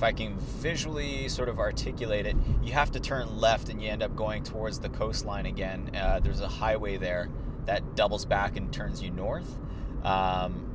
if 0.00 0.04
I 0.04 0.12
can 0.12 0.38
visually 0.38 1.28
sort 1.28 1.50
of 1.50 1.58
articulate 1.58 2.24
it, 2.24 2.34
you 2.62 2.72
have 2.72 2.90
to 2.92 3.00
turn 3.00 3.38
left 3.38 3.68
and 3.68 3.82
you 3.82 3.90
end 3.90 4.02
up 4.02 4.16
going 4.16 4.42
towards 4.42 4.80
the 4.80 4.88
coastline 4.88 5.44
again. 5.44 5.90
Uh, 5.94 6.20
there's 6.20 6.40
a 6.40 6.48
highway 6.48 6.96
there 6.96 7.28
that 7.66 7.96
doubles 7.96 8.24
back 8.24 8.56
and 8.56 8.72
turns 8.72 9.02
you 9.02 9.10
north. 9.10 9.58
Um, 10.02 10.66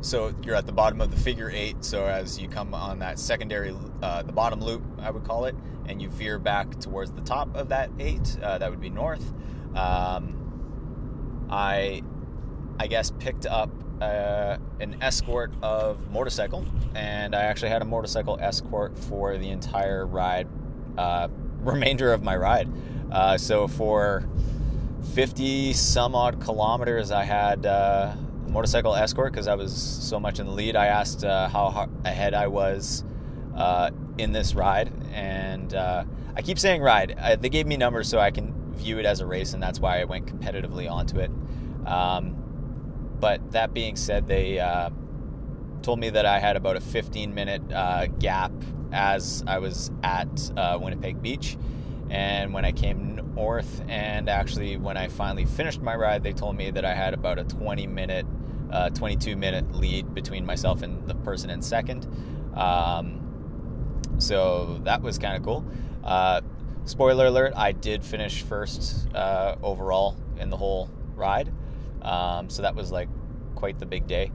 so 0.00 0.34
you're 0.42 0.54
at 0.54 0.64
the 0.64 0.72
bottom 0.72 1.02
of 1.02 1.10
the 1.10 1.18
figure 1.18 1.50
eight. 1.50 1.84
So 1.84 2.06
as 2.06 2.38
you 2.38 2.48
come 2.48 2.72
on 2.72 3.00
that 3.00 3.18
secondary, 3.18 3.76
uh, 4.02 4.22
the 4.22 4.32
bottom 4.32 4.62
loop, 4.62 4.82
I 4.98 5.10
would 5.10 5.24
call 5.24 5.44
it, 5.44 5.54
and 5.86 6.00
you 6.00 6.08
veer 6.08 6.38
back 6.38 6.80
towards 6.80 7.12
the 7.12 7.20
top 7.20 7.54
of 7.54 7.68
that 7.68 7.90
eight, 7.98 8.38
uh, 8.42 8.56
that 8.56 8.70
would 8.70 8.80
be 8.80 8.88
north. 8.88 9.30
Um, 9.74 11.46
I, 11.50 12.00
I 12.78 12.86
guess, 12.86 13.10
picked 13.10 13.44
up 13.44 13.68
uh, 14.00 14.56
an 14.80 14.96
escort 15.00 15.52
of 15.62 16.10
motorcycle, 16.10 16.64
and 16.94 17.34
I 17.34 17.42
actually 17.42 17.70
had 17.70 17.82
a 17.82 17.84
motorcycle 17.84 18.38
escort 18.40 18.96
for 18.96 19.36
the 19.36 19.50
entire 19.50 20.06
ride, 20.06 20.48
uh, 20.96 21.28
remainder 21.60 22.12
of 22.12 22.22
my 22.22 22.36
ride. 22.36 22.68
Uh, 23.12 23.36
so 23.36 23.68
for 23.68 24.28
50 25.14 25.72
some 25.72 26.14
odd 26.14 26.40
kilometers, 26.40 27.10
I 27.10 27.24
had 27.24 27.66
uh, 27.66 28.14
motorcycle 28.48 28.94
escort 28.94 29.32
because 29.32 29.48
I 29.48 29.54
was 29.54 29.74
so 29.76 30.18
much 30.18 30.38
in 30.38 30.46
the 30.46 30.52
lead. 30.52 30.76
I 30.76 30.86
asked 30.86 31.24
uh, 31.24 31.48
how 31.48 31.88
ahead 32.04 32.34
I 32.34 32.46
was 32.46 33.04
uh, 33.56 33.90
in 34.16 34.32
this 34.32 34.54
ride, 34.54 34.92
and 35.12 35.74
I 35.74 36.42
keep 36.42 36.58
saying 36.58 36.80
ride. 36.80 37.18
I, 37.18 37.36
they 37.36 37.48
gave 37.48 37.66
me 37.66 37.76
numbers 37.76 38.08
so 38.08 38.18
I 38.18 38.30
can 38.30 38.54
view 38.74 38.98
it 38.98 39.04
as 39.04 39.20
a 39.20 39.26
race, 39.26 39.52
and 39.52 39.62
that's 39.62 39.78
why 39.78 40.00
I 40.00 40.04
went 40.04 40.26
competitively 40.26 40.90
onto 40.90 41.18
it. 41.18 41.30
Um, 41.86 42.39
but 43.20 43.52
that 43.52 43.74
being 43.74 43.96
said, 43.96 44.26
they 44.26 44.58
uh, 44.58 44.90
told 45.82 45.98
me 45.98 46.10
that 46.10 46.26
I 46.26 46.38
had 46.38 46.56
about 46.56 46.76
a 46.76 46.80
15 46.80 47.34
minute 47.34 47.62
uh, 47.72 48.06
gap 48.06 48.52
as 48.92 49.44
I 49.46 49.58
was 49.58 49.90
at 50.02 50.50
uh, 50.56 50.78
Winnipeg 50.80 51.22
Beach. 51.22 51.56
And 52.08 52.52
when 52.52 52.64
I 52.64 52.72
came 52.72 53.20
north, 53.34 53.82
and 53.88 54.28
actually 54.28 54.76
when 54.76 54.96
I 54.96 55.08
finally 55.08 55.44
finished 55.44 55.80
my 55.80 55.94
ride, 55.94 56.22
they 56.22 56.32
told 56.32 56.56
me 56.56 56.70
that 56.70 56.84
I 56.84 56.94
had 56.94 57.14
about 57.14 57.38
a 57.38 57.44
20 57.44 57.86
minute, 57.86 58.26
uh, 58.70 58.90
22 58.90 59.36
minute 59.36 59.72
lead 59.72 60.12
between 60.12 60.44
myself 60.44 60.82
and 60.82 61.06
the 61.08 61.14
person 61.14 61.50
in 61.50 61.62
second. 61.62 62.06
Um, 62.54 64.00
so 64.18 64.80
that 64.84 65.02
was 65.02 65.18
kind 65.18 65.36
of 65.36 65.44
cool. 65.44 65.64
Uh, 66.02 66.40
spoiler 66.84 67.26
alert: 67.26 67.52
I 67.56 67.72
did 67.72 68.04
finish 68.04 68.42
first 68.42 69.08
uh, 69.14 69.54
overall 69.62 70.16
in 70.38 70.50
the 70.50 70.56
whole 70.56 70.90
ride. 71.14 71.52
Um, 72.02 72.50
so 72.50 72.62
that 72.62 72.74
was 72.74 72.90
like 72.90 73.08
quite 73.54 73.78
the 73.78 73.86
big 73.86 74.06
day 74.06 74.30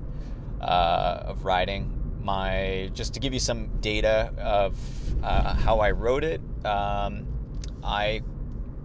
uh, 0.62 1.24
of 1.26 1.46
riding. 1.46 1.92
My 2.22 2.90
just 2.94 3.14
to 3.16 3.20
give 3.20 3.34
you 3.34 3.40
some 3.40 3.68
data 3.82 4.34
of 4.38 4.78
uh, 5.24 5.54
how 5.54 5.80
I 5.80 5.92
rode 5.92 6.24
it. 6.24 6.42
Um, 6.66 7.28
I 7.84 8.22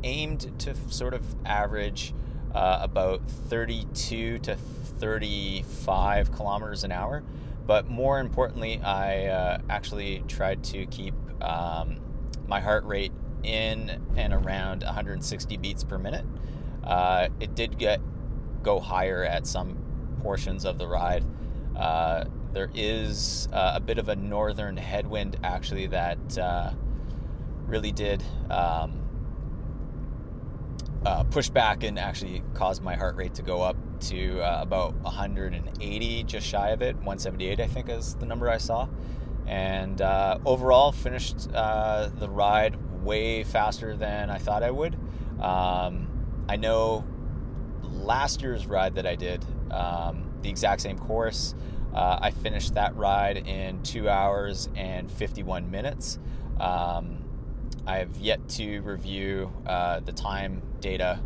aimed 0.02 0.58
to 0.60 0.74
sort 0.88 1.14
of 1.14 1.24
average 1.44 2.14
uh, 2.54 2.78
about 2.82 3.22
32 3.30 4.38
to 4.38 4.56
35 4.56 6.32
kilometers 6.32 6.84
an 6.84 6.92
hour. 6.92 7.22
But 7.66 7.88
more 7.88 8.18
importantly, 8.18 8.80
I 8.82 9.26
uh, 9.26 9.58
actually 9.68 10.24
tried 10.26 10.64
to 10.64 10.86
keep 10.86 11.14
um, 11.42 12.00
my 12.46 12.60
heart 12.60 12.84
rate 12.84 13.12
in 13.42 14.02
and 14.16 14.32
around 14.32 14.82
160 14.82 15.56
beats 15.56 15.84
per 15.84 15.98
minute. 15.98 16.26
Uh, 16.82 17.28
it 17.38 17.54
did 17.54 17.78
get 17.78 18.00
go 18.62 18.80
higher 18.80 19.24
at 19.24 19.46
some 19.46 19.76
portions 20.22 20.64
of 20.64 20.78
the 20.78 20.86
ride. 20.86 21.24
Uh, 21.76 22.24
there 22.52 22.70
is 22.74 23.48
uh, 23.52 23.72
a 23.74 23.80
bit 23.80 23.98
of 23.98 24.08
a 24.08 24.16
northern 24.16 24.76
headwind 24.76 25.38
actually 25.42 25.86
that 25.86 26.38
uh, 26.38 26.72
really 27.66 27.92
did 27.92 28.22
um, 28.50 29.00
uh, 31.04 31.24
push 31.24 31.48
back 31.48 31.84
and 31.84 31.98
actually 31.98 32.42
caused 32.54 32.82
my 32.82 32.94
heart 32.94 33.16
rate 33.16 33.34
to 33.34 33.42
go 33.42 33.62
up 33.62 33.76
to 34.00 34.40
uh, 34.40 34.62
about 34.62 34.94
180, 34.96 36.24
just 36.24 36.46
shy 36.46 36.70
of 36.70 36.82
it. 36.82 36.96
178, 36.96 37.60
I 37.60 37.66
think, 37.66 37.88
is 37.88 38.14
the 38.16 38.26
number 38.26 38.50
I 38.50 38.58
saw. 38.58 38.88
And 39.46 40.00
uh, 40.00 40.38
overall, 40.44 40.92
finished 40.92 41.50
the 41.50 42.28
ride 42.28 42.76
way 43.02 43.42
faster 43.44 43.96
than 43.96 44.30
I 44.30 44.38
thought 44.38 44.62
I 44.62 44.70
would. 44.70 44.94
Um, 45.40 46.08
I 46.48 46.56
know 46.56 47.04
last 48.10 48.42
year's 48.42 48.66
ride 48.66 48.96
that 48.96 49.06
I 49.06 49.14
did, 49.14 49.44
um, 49.70 50.28
the 50.42 50.50
exact 50.50 50.80
same 50.80 50.98
course, 50.98 51.54
uh, 51.94 52.18
I 52.20 52.32
finished 52.32 52.74
that 52.74 52.96
ride 52.96 53.36
in 53.46 53.84
two 53.84 54.08
hours 54.08 54.68
and 54.74 55.08
51 55.08 55.70
minutes. 55.70 56.18
Um, 56.58 57.24
I 57.86 57.98
have 57.98 58.16
yet 58.16 58.48
to 58.58 58.80
review 58.80 59.52
uh, 59.64 60.00
the 60.00 60.10
time 60.10 60.60
data 60.80 61.20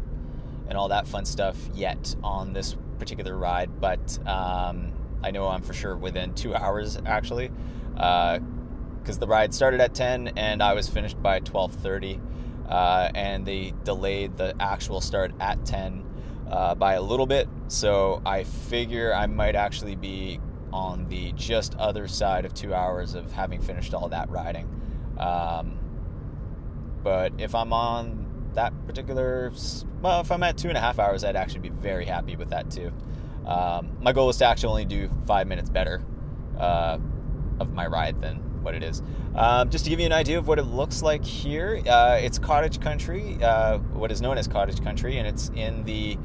and 0.68 0.76
all 0.76 0.88
that 0.88 1.06
fun 1.06 1.24
stuff 1.24 1.56
yet 1.72 2.14
on 2.22 2.52
this 2.52 2.76
particular 2.98 3.34
ride, 3.34 3.80
but 3.80 4.18
um, 4.28 4.92
I 5.22 5.30
know 5.30 5.48
I'm 5.48 5.62
for 5.62 5.72
sure 5.72 5.96
within 5.96 6.34
two 6.34 6.54
hours 6.54 6.98
actually, 7.06 7.50
because 7.94 9.16
uh, 9.16 9.20
the 9.20 9.26
ride 9.26 9.54
started 9.54 9.80
at 9.80 9.94
10 9.94 10.32
and 10.36 10.62
I 10.62 10.74
was 10.74 10.86
finished 10.86 11.22
by 11.22 11.40
12:30, 11.40 12.20
uh, 12.68 13.08
and 13.14 13.46
they 13.46 13.72
delayed 13.84 14.36
the 14.36 14.54
actual 14.60 15.00
start 15.00 15.32
at 15.40 15.64
10 15.64 16.10
uh, 16.50 16.74
by 16.74 16.94
a 16.94 17.02
little 17.02 17.26
bit. 17.26 17.48
So 17.68 18.22
I 18.24 18.44
figure 18.44 19.12
I 19.14 19.26
might 19.26 19.56
actually 19.56 19.96
be 19.96 20.40
on 20.72 21.08
the 21.08 21.32
just 21.32 21.76
other 21.76 22.08
side 22.08 22.44
of 22.44 22.52
two 22.52 22.74
hours 22.74 23.14
of 23.14 23.32
having 23.32 23.60
finished 23.60 23.94
all 23.94 24.08
that 24.08 24.28
riding. 24.30 24.68
Um, 25.18 25.78
but 27.02 27.32
if 27.38 27.54
I'm 27.54 27.72
on 27.72 28.50
that 28.54 28.72
particular, 28.86 29.52
well, 30.00 30.20
if 30.20 30.32
I'm 30.32 30.42
at 30.42 30.56
two 30.56 30.68
and 30.68 30.76
a 30.76 30.80
half 30.80 30.98
hours, 30.98 31.22
I'd 31.22 31.36
actually 31.36 31.60
be 31.60 31.68
very 31.68 32.04
happy 32.06 32.34
with 32.36 32.50
that 32.50 32.70
too. 32.70 32.92
Um, 33.46 33.96
my 34.00 34.12
goal 34.12 34.30
is 34.30 34.38
to 34.38 34.46
actually 34.46 34.70
only 34.70 34.84
do 34.84 35.08
five 35.26 35.46
minutes 35.46 35.68
better 35.70 36.02
uh, 36.58 36.98
of 37.60 37.72
my 37.72 37.86
ride 37.86 38.20
than 38.20 38.42
what 38.64 38.74
it 38.74 38.82
is. 38.82 39.02
Um, 39.34 39.70
just 39.70 39.84
to 39.84 39.90
give 39.90 40.00
you 40.00 40.06
an 40.06 40.12
idea 40.12 40.38
of 40.38 40.48
what 40.48 40.58
it 40.58 40.64
looks 40.64 41.02
like 41.02 41.24
here, 41.24 41.82
uh, 41.86 42.18
it's 42.20 42.38
cottage 42.38 42.80
country, 42.80 43.38
uh, 43.42 43.78
what 43.78 44.10
is 44.10 44.20
known 44.20 44.38
as 44.38 44.48
cottage 44.48 44.82
country, 44.82 45.18
and 45.18 45.28
it's 45.28 45.50
in 45.54 45.84
the 45.84 46.18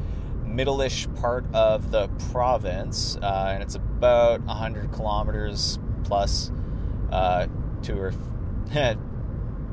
middle-ish 0.46 1.08
part 1.16 1.46
of 1.54 1.92
the 1.92 2.08
province, 2.32 3.18
uh, 3.22 3.52
and 3.54 3.62
it's 3.62 3.76
about 3.76 4.42
100 4.42 4.92
kilometers 4.92 5.78
plus 6.04 6.52
uh, 7.12 7.48
to 7.84 7.98
or 7.98 8.14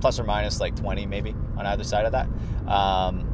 plus 0.00 0.20
or 0.20 0.24
minus 0.24 0.60
like 0.60 0.76
20 0.76 1.06
maybe 1.06 1.34
on 1.56 1.66
either 1.66 1.84
side 1.84 2.04
of 2.04 2.12
that. 2.12 2.28
Um, 2.70 3.32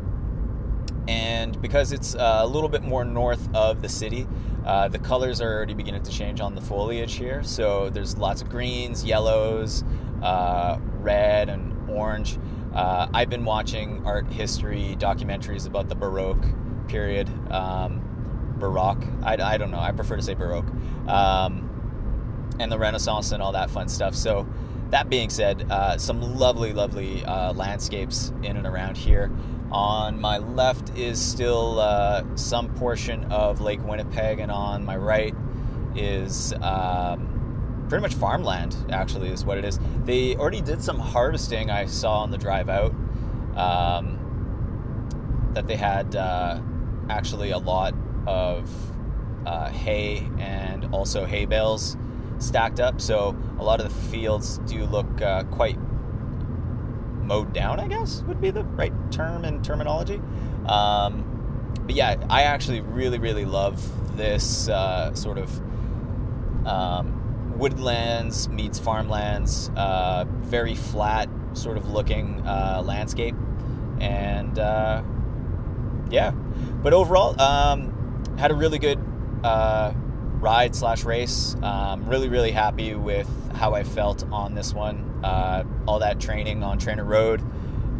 and 1.08 1.60
because 1.60 1.92
it's 1.92 2.14
uh, 2.14 2.40
a 2.42 2.46
little 2.46 2.68
bit 2.68 2.82
more 2.82 3.04
north 3.04 3.52
of 3.54 3.82
the 3.82 3.88
city, 3.88 4.26
uh, 4.64 4.88
the 4.88 4.98
colors 4.98 5.40
are 5.40 5.52
already 5.52 5.74
beginning 5.74 6.02
to 6.02 6.10
change 6.10 6.40
on 6.40 6.54
the 6.54 6.60
foliage 6.60 7.14
here. 7.14 7.42
So 7.42 7.90
there's 7.90 8.16
lots 8.16 8.42
of 8.42 8.48
greens, 8.48 9.04
yellows, 9.04 9.84
uh, 10.22 10.78
red, 11.00 11.48
and 11.48 11.90
orange. 11.90 12.38
Uh, 12.74 13.08
I've 13.12 13.28
been 13.28 13.44
watching 13.44 14.06
art 14.06 14.26
history 14.32 14.96
documentaries 14.98 15.66
about 15.66 15.88
the 15.88 15.94
Baroque 15.94 16.44
period, 16.88 17.28
um, 17.52 18.00
Baroque. 18.58 19.04
I, 19.22 19.34
I 19.34 19.58
don't 19.58 19.70
know. 19.70 19.80
I 19.80 19.92
prefer 19.92 20.16
to 20.16 20.22
say 20.22 20.34
Baroque, 20.34 20.70
um, 21.08 22.56
and 22.58 22.70
the 22.70 22.78
Renaissance 22.78 23.32
and 23.32 23.42
all 23.42 23.52
that 23.52 23.70
fun 23.70 23.88
stuff. 23.88 24.14
So, 24.14 24.46
that 24.90 25.08
being 25.08 25.30
said, 25.30 25.66
uh, 25.70 25.96
some 25.96 26.20
lovely, 26.36 26.74
lovely 26.74 27.24
uh, 27.24 27.54
landscapes 27.54 28.30
in 28.42 28.58
and 28.58 28.66
around 28.66 28.98
here. 28.98 29.30
On 29.72 30.20
my 30.20 30.36
left 30.36 30.96
is 30.98 31.18
still 31.20 31.80
uh, 31.80 32.24
some 32.34 32.74
portion 32.74 33.24
of 33.32 33.62
Lake 33.62 33.82
Winnipeg, 33.82 34.38
and 34.38 34.52
on 34.52 34.84
my 34.84 34.96
right 34.96 35.34
is 35.96 36.52
um, 36.60 37.86
pretty 37.88 38.02
much 38.02 38.14
farmland. 38.14 38.76
Actually, 38.90 39.30
is 39.30 39.46
what 39.46 39.56
it 39.56 39.64
is. 39.64 39.80
They 40.04 40.36
already 40.36 40.60
did 40.60 40.82
some 40.82 40.98
harvesting. 40.98 41.70
I 41.70 41.86
saw 41.86 42.18
on 42.20 42.30
the 42.30 42.38
drive 42.38 42.68
out 42.68 42.92
um, 43.56 44.18
that 45.54 45.66
they 45.66 45.76
had 45.76 46.16
uh, 46.16 46.60
actually 47.08 47.50
a 47.50 47.58
lot 47.58 47.94
of 48.26 48.70
uh, 49.46 49.70
hay 49.70 50.28
and 50.38 50.84
also 50.92 51.24
hay 51.24 51.46
bales 51.46 51.96
stacked 52.38 52.78
up. 52.78 53.00
So 53.00 53.34
a 53.58 53.64
lot 53.64 53.80
of 53.80 53.88
the 53.88 54.10
fields 54.10 54.58
do 54.66 54.84
look 54.84 55.22
uh, 55.22 55.44
quite 55.44 55.78
mowed 57.32 57.54
down, 57.54 57.80
I 57.80 57.88
guess 57.88 58.22
would 58.26 58.42
be 58.42 58.50
the 58.50 58.62
right 58.62 58.92
term 59.10 59.46
and 59.46 59.64
terminology. 59.64 60.20
Um, 60.66 61.24
but 61.86 61.94
yeah, 61.94 62.22
I 62.28 62.42
actually 62.42 62.82
really, 62.82 63.18
really 63.18 63.46
love 63.46 64.16
this 64.18 64.68
uh, 64.68 65.14
sort 65.14 65.38
of 65.38 65.48
um, 66.66 67.56
woodlands 67.58 68.50
meets 68.50 68.78
farmlands, 68.78 69.70
uh, 69.76 70.26
very 70.28 70.74
flat 70.74 71.30
sort 71.54 71.78
of 71.78 71.90
looking 71.90 72.46
uh, 72.46 72.82
landscape. 72.84 73.34
And 73.98 74.58
uh, 74.58 75.02
yeah, 76.10 76.32
but 76.32 76.92
overall, 76.92 77.40
um, 77.40 78.34
had 78.36 78.50
a 78.50 78.54
really 78.54 78.78
good 78.78 78.98
uh, 79.42 79.94
ride 80.40 80.76
slash 80.76 81.04
race. 81.04 81.56
Um, 81.62 82.04
really, 82.04 82.28
really 82.28 82.52
happy 82.52 82.94
with 82.94 83.30
how 83.54 83.72
I 83.72 83.84
felt 83.84 84.22
on 84.30 84.54
this 84.54 84.74
one. 84.74 85.11
Uh, 85.22 85.64
all 85.86 85.98
that 86.00 86.20
training 86.20 86.62
on 86.62 86.78
Trainer 86.78 87.04
Road 87.04 87.42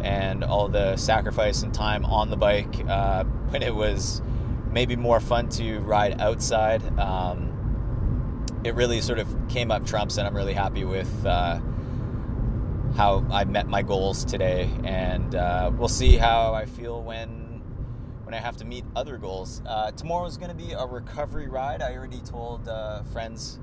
and 0.01 0.43
all 0.43 0.67
the 0.67 0.97
sacrifice 0.97 1.63
and 1.63 1.73
time 1.73 2.05
on 2.05 2.29
the 2.29 2.35
bike 2.35 2.75
uh, 2.87 3.23
when 3.23 3.63
it 3.63 3.73
was 3.73 4.21
maybe 4.71 4.95
more 4.95 5.19
fun 5.19 5.47
to 5.49 5.79
ride 5.79 6.19
outside. 6.19 6.81
Um, 6.99 8.45
it 8.63 8.75
really 8.75 9.01
sort 9.01 9.19
of 9.19 9.27
came 9.49 9.71
up 9.71 9.85
trumps, 9.85 10.17
and 10.17 10.27
I'm 10.27 10.35
really 10.35 10.53
happy 10.53 10.83
with 10.83 11.25
uh, 11.25 11.59
how 12.95 13.25
I 13.31 13.43
met 13.45 13.67
my 13.67 13.81
goals 13.81 14.25
today. 14.25 14.69
And 14.83 15.35
uh, 15.35 15.71
we'll 15.73 15.87
see 15.87 16.17
how 16.17 16.53
I 16.53 16.65
feel 16.65 17.01
when 17.01 17.41
when 18.23 18.33
I 18.33 18.37
have 18.37 18.57
to 18.57 18.65
meet 18.65 18.85
other 18.95 19.17
goals. 19.17 19.61
Uh, 19.65 19.91
tomorrow 19.91 20.25
is 20.25 20.37
going 20.37 20.49
to 20.49 20.55
be 20.55 20.71
a 20.71 20.85
recovery 20.85 21.47
ride. 21.47 21.81
I 21.81 21.95
already 21.95 22.21
told 22.21 22.67
uh, 22.67 23.03
friends 23.03 23.59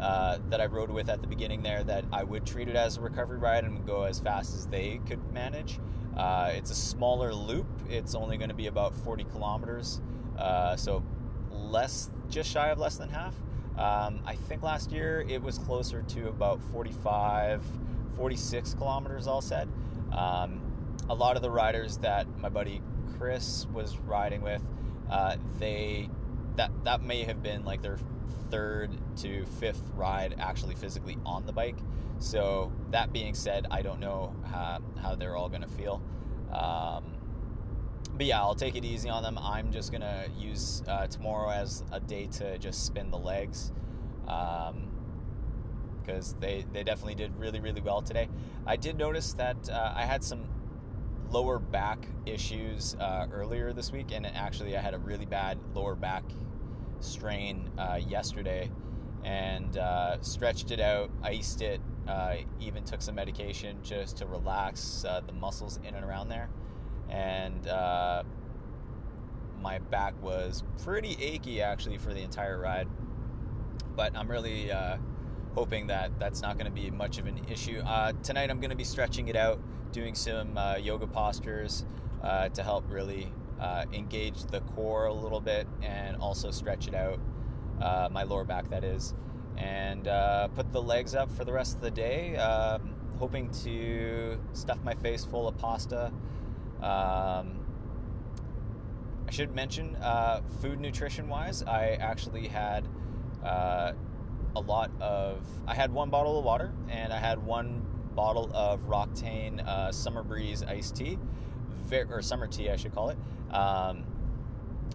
uh, 0.00 0.38
that 0.50 0.60
I 0.60 0.66
rode 0.66 0.90
with 0.90 1.08
at 1.08 1.20
the 1.20 1.26
beginning 1.26 1.62
there 1.62 1.82
that 1.84 2.04
I 2.12 2.24
would 2.24 2.46
treat 2.46 2.68
it 2.68 2.76
as 2.76 2.96
a 2.96 3.00
recovery 3.00 3.38
ride 3.38 3.64
and 3.64 3.84
go 3.86 4.04
as 4.04 4.20
fast 4.20 4.54
as 4.54 4.66
they 4.66 5.00
could 5.06 5.32
manage. 5.32 5.78
Uh, 6.16 6.52
it's 6.54 6.70
a 6.70 6.74
smaller 6.74 7.34
loop. 7.34 7.66
It's 7.88 8.14
only 8.14 8.36
going 8.36 8.50
to 8.50 8.54
be 8.54 8.66
about 8.66 8.94
40 8.94 9.24
kilometers, 9.24 10.00
uh, 10.38 10.76
so 10.76 11.02
less, 11.50 12.10
just 12.28 12.50
shy 12.50 12.68
of 12.68 12.78
less 12.78 12.96
than 12.96 13.08
half. 13.08 13.34
Um, 13.76 14.20
I 14.26 14.34
think 14.34 14.62
last 14.62 14.90
year 14.90 15.24
it 15.28 15.40
was 15.40 15.58
closer 15.58 16.02
to 16.02 16.28
about 16.28 16.60
45, 16.72 17.62
46 18.16 18.74
kilometers 18.74 19.26
all 19.28 19.40
said. 19.40 19.68
Um, 20.12 20.60
a 21.08 21.14
lot 21.14 21.36
of 21.36 21.42
the 21.42 21.50
riders 21.50 21.98
that 21.98 22.26
my 22.38 22.48
buddy 22.48 22.82
Chris 23.16 23.66
was 23.72 23.96
riding 23.98 24.42
with, 24.42 24.62
uh, 25.10 25.36
they 25.58 26.10
that 26.56 26.72
that 26.84 27.02
may 27.02 27.22
have 27.22 27.42
been 27.42 27.64
like 27.64 27.82
their 27.82 27.98
third 28.50 28.90
to 29.18 29.44
fifth 29.60 29.82
ride 29.94 30.36
actually 30.38 30.74
physically 30.74 31.16
on 31.24 31.46
the 31.46 31.52
bike. 31.52 31.78
So 32.18 32.72
that 32.90 33.12
being 33.12 33.34
said, 33.34 33.66
I 33.70 33.82
don't 33.82 34.00
know 34.00 34.34
how, 34.50 34.80
how 35.00 35.14
they're 35.14 35.36
all 35.36 35.48
going 35.48 35.62
to 35.62 35.68
feel. 35.68 36.02
Um, 36.52 37.14
but 38.14 38.26
yeah, 38.26 38.40
I'll 38.40 38.56
take 38.56 38.74
it 38.74 38.84
easy 38.84 39.08
on 39.08 39.22
them. 39.22 39.38
I'm 39.38 39.70
just 39.70 39.92
gonna 39.92 40.26
use 40.36 40.82
uh, 40.88 41.06
tomorrow 41.06 41.50
as 41.50 41.84
a 41.92 42.00
day 42.00 42.26
to 42.38 42.58
just 42.58 42.84
spin 42.84 43.12
the 43.12 43.18
legs, 43.18 43.70
because 44.24 44.72
um, 46.32 46.40
they 46.40 46.64
they 46.72 46.82
definitely 46.82 47.14
did 47.14 47.38
really 47.38 47.60
really 47.60 47.80
well 47.80 48.02
today. 48.02 48.28
I 48.66 48.74
did 48.74 48.98
notice 48.98 49.34
that 49.34 49.70
uh, 49.70 49.92
I 49.94 50.04
had 50.04 50.24
some 50.24 50.48
lower 51.30 51.60
back 51.60 52.08
issues 52.26 52.96
uh, 52.96 53.28
earlier 53.32 53.72
this 53.72 53.92
week, 53.92 54.06
and 54.10 54.26
actually 54.26 54.76
I 54.76 54.80
had 54.80 54.94
a 54.94 54.98
really 54.98 55.26
bad 55.26 55.58
lower 55.72 55.94
back 55.94 56.24
strain 57.00 57.70
uh, 57.78 57.98
yesterday, 58.06 58.70
and 59.24 59.76
uh, 59.76 60.20
stretched 60.20 60.70
it 60.70 60.80
out, 60.80 61.10
iced 61.22 61.62
it, 61.62 61.80
uh, 62.06 62.36
even 62.60 62.84
took 62.84 63.02
some 63.02 63.14
medication 63.14 63.78
just 63.82 64.18
to 64.18 64.26
relax 64.26 65.02
the 65.02 65.32
muscles 65.32 65.78
in 65.84 65.94
and 65.94 66.04
around 66.04 66.28
there 66.28 66.48
and 67.08 67.66
uh, 67.68 68.22
my 69.60 69.78
back 69.78 70.20
was 70.22 70.62
pretty 70.84 71.16
achy 71.20 71.62
actually 71.62 71.98
for 71.98 72.12
the 72.12 72.22
entire 72.22 72.58
ride. 72.58 72.88
But 73.96 74.16
I'm 74.16 74.30
really 74.30 74.70
uh, 74.70 74.98
hoping 75.54 75.88
that 75.88 76.18
that's 76.18 76.42
not 76.42 76.56
going 76.58 76.66
to 76.66 76.72
be 76.72 76.90
much 76.90 77.18
of 77.18 77.26
an 77.26 77.40
issue. 77.50 77.82
Uh, 77.84 78.12
tonight 78.22 78.50
I'm 78.50 78.60
going 78.60 78.70
to 78.70 78.76
be 78.76 78.84
stretching 78.84 79.28
it 79.28 79.36
out, 79.36 79.58
doing 79.92 80.14
some 80.14 80.56
uh, 80.56 80.76
yoga 80.76 81.06
postures 81.06 81.84
uh, 82.22 82.48
to 82.50 82.62
help 82.62 82.84
really 82.88 83.32
uh, 83.60 83.84
engage 83.92 84.44
the 84.44 84.60
core 84.60 85.06
a 85.06 85.12
little 85.12 85.40
bit 85.40 85.66
and 85.82 86.16
also 86.16 86.50
stretch 86.50 86.88
it 86.88 86.94
out, 86.94 87.18
my 88.10 88.22
lower 88.22 88.44
back 88.44 88.70
that 88.70 88.84
is, 88.84 89.14
and 89.56 90.04
put 90.54 90.72
the 90.72 90.82
legs 90.82 91.14
up 91.14 91.30
for 91.30 91.44
the 91.44 91.52
rest 91.52 91.76
of 91.76 91.82
the 91.82 91.90
day. 91.90 92.36
Um, 92.36 92.94
hoping 93.18 93.50
to 93.50 94.38
stuff 94.52 94.78
my 94.84 94.94
face 94.94 95.24
full 95.24 95.48
of 95.48 95.58
pasta. 95.58 96.12
Um, 96.80 97.64
I 99.26 99.30
should 99.30 99.54
mention, 99.54 99.96
uh, 99.96 100.40
food 100.60 100.80
nutrition 100.80 101.28
wise, 101.28 101.62
I 101.62 101.98
actually 102.00 102.48
had 102.48 102.88
uh, 103.44 103.92
a 104.56 104.60
lot 104.60 104.90
of. 105.00 105.46
I 105.66 105.74
had 105.74 105.92
one 105.92 106.10
bottle 106.10 106.38
of 106.38 106.44
water 106.44 106.72
and 106.88 107.12
I 107.12 107.18
had 107.18 107.44
one 107.44 107.84
bottle 108.14 108.50
of 108.54 108.88
Roctane 108.88 109.66
uh, 109.66 109.92
Summer 109.92 110.22
Breeze 110.22 110.62
iced 110.62 110.96
tea, 110.96 111.18
or 111.92 112.22
Summit 112.22 112.52
Tea, 112.52 112.70
I 112.70 112.76
should 112.76 112.94
call 112.94 113.08
it. 113.10 113.18
Um, 113.50 114.04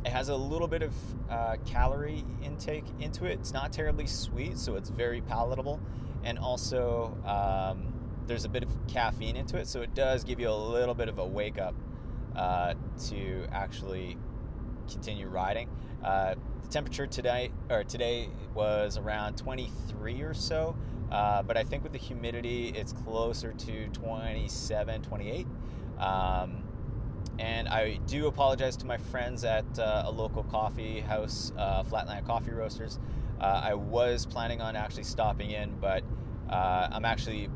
it 0.06 0.12
has 0.12 0.30
a 0.30 0.36
little 0.36 0.68
bit 0.68 0.82
of 0.82 0.94
uh, 1.30 1.56
calorie 1.66 2.26
intake 2.42 2.86
into 3.00 3.26
it. 3.26 3.40
It's 3.40 3.54
not 3.54 3.72
terribly 3.72 4.06
sweet, 4.06 4.58
so 4.58 4.76
it's 4.76 4.90
very 4.90 5.22
palatable. 5.22 5.80
And 6.24 6.38
also, 6.38 7.18
um, 7.26 7.94
there's 8.28 8.46
a 8.46 8.50
bit 8.50 8.64
of 8.64 8.70
caffeine 8.88 9.36
into 9.36 9.58
it, 9.58 9.68
so 9.68 9.82
it 9.82 9.94
does 9.94 10.24
give 10.24 10.40
you 10.40 10.50
a 10.50 10.52
little 10.52 10.94
bit 10.94 11.10
of 11.10 11.20
a 11.20 11.26
wake 11.26 11.60
up 11.60 11.76
uh, 12.36 12.74
to 13.08 13.48
actually 13.52 14.18
continue 14.92 15.28
riding. 15.28 15.70
Uh, 16.04 16.36
the 16.62 16.68
temperature 16.68 17.08
today 17.08 17.52
or 17.70 17.84
today 17.84 18.30
was 18.54 18.98
around 18.98 19.38
23 19.38 20.22
or 20.22 20.34
so, 20.34 20.76
uh, 21.12 21.44
but 21.44 21.58
I 21.58 21.64
think 21.64 21.84
with 21.84 21.92
the 21.92 21.98
humidity, 21.98 22.70
it's 22.70 22.92
closer 22.92 23.54
to 23.54 23.88
27, 23.88 25.02
28. 25.02 25.48
Um, 25.98 26.64
and 27.40 27.68
I 27.68 28.00
do 28.08 28.28
apologize 28.28 28.78
to 28.78 28.86
my 28.86 28.98
friends 28.98 29.44
at 29.44 29.80
uh, 29.80 30.04
a 30.06 30.12
local 30.12 30.44
coffee 30.44 31.00
house, 31.00 31.52
uh, 31.58 31.84
Flatland 31.84 32.26
Coffee 32.26 32.52
Roasters. 32.52 33.00
Uh, 33.40 33.62
I 33.64 33.74
was 33.74 34.26
planning 34.26 34.62
on 34.62 34.76
actually 34.76 35.04
stopping 35.04 35.52
in, 35.52 35.76
but 35.80 36.04
I'm 36.50 37.06
actually 37.06 37.50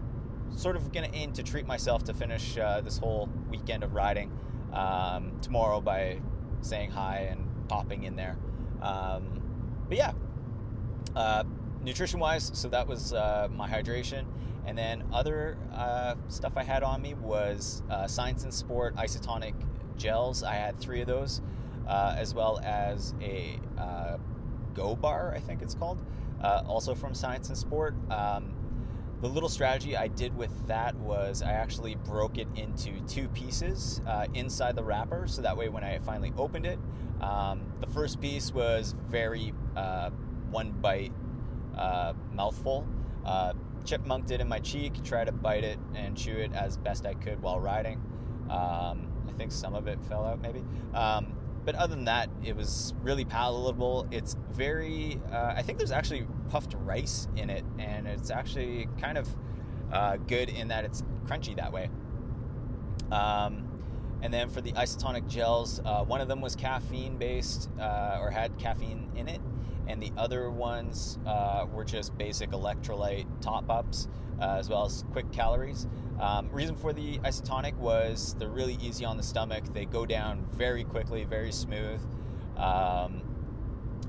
sort 0.56 0.76
of 0.76 0.92
going 0.92 1.10
to 1.10 1.16
aim 1.16 1.34
to 1.34 1.44
treat 1.44 1.68
myself 1.68 2.04
to 2.06 2.14
finish 2.14 2.58
uh, 2.58 2.82
this 2.82 2.98
whole 2.98 3.30
weekend 3.50 3.84
of 3.84 3.94
riding 3.94 4.32
um, 4.74 5.38
tomorrow 5.42 5.82
by 5.82 6.20
saying 6.62 6.92
hi 6.92 7.28
and 7.30 7.48
popping 7.68 8.04
in 8.04 8.16
there. 8.16 8.38
Um, 8.82 9.42
but 9.88 9.98
yeah, 9.98 10.14
uh, 11.16 11.44
nutrition 11.84 12.20
wise, 12.20 12.52
so 12.54 12.68
that 12.70 12.88
was 12.88 13.14
uh, 13.14 13.48
my 13.52 13.70
hydration. 13.70 14.26
And 14.66 14.78
then 14.78 15.04
other 15.14 15.58
uh, 15.74 16.16
stuff 16.28 16.54
I 16.58 16.64
had 16.64 16.84
on 16.84 17.02
me 17.02 17.14
was 17.14 17.84
uh, 17.90 18.08
Science 18.08 18.44
in 18.44 18.52
Sport 18.52 18.96
isotonic 18.98 19.54
gels. 19.96 20.44
I 20.44 20.56
had 20.56 20.78
three 20.78 21.02
of 21.02 21.08
those, 21.08 21.42
uh, 21.88 22.16
as 22.18 22.34
well 22.34 22.60
as 22.64 23.14
a 23.22 23.60
Go 24.74 24.96
Bar, 24.96 25.34
I 25.36 25.40
think 25.40 25.62
it's 25.62 25.74
called, 25.74 26.04
also 26.42 26.94
from 26.94 27.14
Science 27.14 27.50
in 27.50 27.56
Sport. 27.56 27.96
Um, 28.12 28.54
the 29.22 29.28
little 29.28 29.50
strategy 29.50 29.98
I 29.98 30.08
did 30.08 30.38
with 30.38 30.68
that 30.68 30.96
was 30.96 31.42
I 31.42 31.54
actually 31.54 31.96
broke 31.96 32.38
it 32.38 32.48
into 32.56 33.00
two 33.08 33.28
pieces 33.30 34.00
uh, 34.06 34.28
inside 34.36 34.76
the 34.76 34.84
wrapper, 34.84 35.28
so 35.28 35.42
that 35.42 35.58
way 35.58 35.70
when 35.70 35.84
I 35.84 35.98
finally 36.00 36.32
opened 36.38 36.68
it, 36.68 36.78
um, 37.22 37.62
the 37.80 37.88
first 37.88 38.22
piece 38.22 38.54
was 38.54 38.94
very 39.08 39.54
uh, 39.76 40.12
one 40.52 40.72
bite 40.72 41.14
uh, 41.78 42.14
mouthful. 42.34 42.88
Uh, 43.26 43.54
chipmunked 43.84 44.32
it 44.32 44.42
in 44.42 44.48
my 44.48 44.60
cheek, 44.60 45.02
tried 45.04 45.26
to 45.26 45.32
bite 45.32 45.64
it 45.64 45.80
and 45.96 46.18
chew 46.18 46.38
it 46.38 46.52
as 46.54 46.78
best 46.78 47.06
I 47.06 47.14
could 47.14 47.42
while 47.42 47.60
riding. 47.60 48.02
Um, 48.50 49.12
I 49.28 49.34
think 49.38 49.52
some 49.52 49.76
of 49.76 49.88
it 49.88 50.02
fell 50.04 50.26
out 50.26 50.42
maybe. 50.42 50.64
Um, 50.94 51.34
but 51.66 51.76
other 51.76 51.96
than 51.96 52.06
that, 52.06 52.30
it 52.44 52.56
was 52.56 52.94
really 53.02 53.26
palatable. 53.26 54.08
It's 54.10 54.38
very, 54.54 55.20
uh, 55.32 55.54
I 55.56 55.62
think 55.62 55.78
there's 55.78 55.92
actually 55.92 56.26
puffed 56.50 56.76
rice 56.80 57.28
in 57.36 57.50
it, 57.50 57.66
and 57.78 58.08
it's 58.08 58.30
actually 58.30 58.88
kind 59.00 59.18
of 59.18 59.28
uh, 59.92 60.16
good 60.16 60.50
in 60.50 60.70
that 60.70 60.86
it's 60.86 61.04
crunchy 61.26 61.56
that 61.58 61.74
way. 61.74 61.90
Um, 63.12 63.68
and 64.22 64.34
then 64.34 64.50
for 64.50 64.62
the 64.62 64.72
isotonic 64.74 65.28
gels, 65.28 65.82
uh, 65.84 66.04
one 66.04 66.22
of 66.22 66.28
them 66.28 66.42
was 66.42 66.56
caffeine 66.56 67.18
based 67.18 67.70
uh, 67.80 68.18
or 68.22 68.32
had 68.32 68.58
caffeine 68.58 69.12
in 69.16 69.28
it, 69.28 69.42
and 69.88 70.02
the 70.02 70.12
other 70.18 70.50
ones 70.50 71.18
uh, 71.26 71.66
were 71.72 71.86
just 71.86 72.18
basic 72.18 72.52
electrolyte 72.52 73.26
top 73.42 73.70
ups 73.70 74.08
uh, 74.42 74.58
as 74.58 74.70
well 74.70 74.86
as 74.86 75.04
quick 75.12 75.32
calories. 75.32 75.88
Um, 76.20 76.50
reason 76.52 76.76
for 76.76 76.94
the 76.94 77.20
isotonic 77.20 77.76
was 77.76 78.36
they're 78.40 78.50
really 78.50 78.78
easy 78.82 79.06
on 79.06 79.18
the 79.18 79.24
stomach. 79.24 79.64
They 79.74 79.86
go 79.86 80.06
down 80.06 80.46
very 80.52 80.84
quickly, 80.84 81.24
very 81.24 81.52
smooth. 81.52 82.02
Um, 82.56 83.22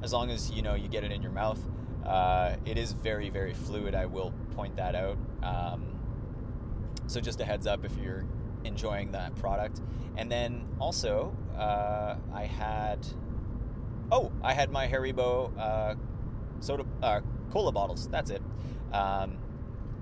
as 0.02 0.12
long 0.12 0.30
as 0.30 0.50
you 0.50 0.62
know 0.62 0.74
you 0.74 0.88
get 0.88 1.04
it 1.04 1.12
in 1.12 1.22
your 1.22 1.32
mouth, 1.32 1.60
uh, 2.04 2.56
it 2.64 2.78
is 2.78 2.92
very, 2.92 3.28
very 3.28 3.54
fluid. 3.54 3.94
I 3.94 4.06
will 4.06 4.32
point 4.54 4.76
that 4.76 4.94
out. 4.94 5.18
Um, 5.42 5.98
so 7.06 7.20
just 7.20 7.40
a 7.40 7.44
heads 7.44 7.66
up 7.66 7.84
if 7.84 7.96
you're 7.96 8.24
enjoying 8.64 9.12
that 9.12 9.34
product. 9.36 9.80
And 10.16 10.30
then 10.30 10.66
also, 10.80 11.36
uh, 11.56 12.16
I 12.32 12.44
had 12.44 13.06
oh, 14.10 14.32
I 14.42 14.54
had 14.54 14.70
my 14.70 14.86
Haribo 14.86 15.56
uh, 15.58 15.94
soda 16.60 16.84
uh, 17.02 17.20
cola 17.50 17.72
bottles. 17.72 18.08
That's 18.08 18.30
it. 18.30 18.42
Um, 18.92 19.38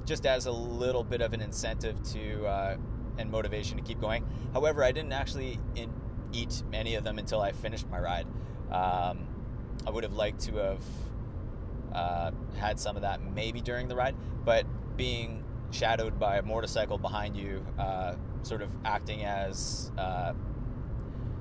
just 0.05 0.25
as 0.27 0.47
a 0.47 0.53
little 0.53 1.03
bit 1.03 1.21
of 1.21 1.33
an 1.33 1.40
incentive 1.40 2.03
to 2.12 2.47
uh, 2.47 2.77
and 3.19 3.31
motivation 3.31 3.77
to 3.77 3.83
keep 3.83 4.01
going. 4.01 4.25
However, 4.53 4.85
I 4.85 4.92
didn't 4.92 5.12
actually 5.12 5.59
in, 5.75 5.92
eat 6.33 6.62
any 6.73 6.95
of 6.95 7.05
them 7.05 7.19
until 7.19 7.40
I 7.40 7.53
finished 7.53 7.88
my 7.88 7.99
ride. 7.99 8.27
Um, 8.71 9.27
I 9.87 9.90
would 9.90 10.05
have 10.05 10.12
liked 10.12 10.40
to 10.42 10.57
have 10.57 10.83
uh, 11.92 12.31
had 12.59 12.79
some 12.79 12.97
of 12.97 13.03
that 13.03 13.21
maybe 13.23 13.61
during 13.61 13.88
the 13.88 13.97
ride, 13.97 14.14
but 14.45 14.66
being 14.97 15.45
shadowed 15.71 16.19
by 16.19 16.37
a 16.37 16.42
motorcycle 16.42 16.99
behind 16.99 17.37
you, 17.37 17.64
uh, 17.79 18.14
sort 18.42 18.62
of 18.62 18.71
acting 18.85 19.25
as 19.25 19.90
uh, 19.99 20.33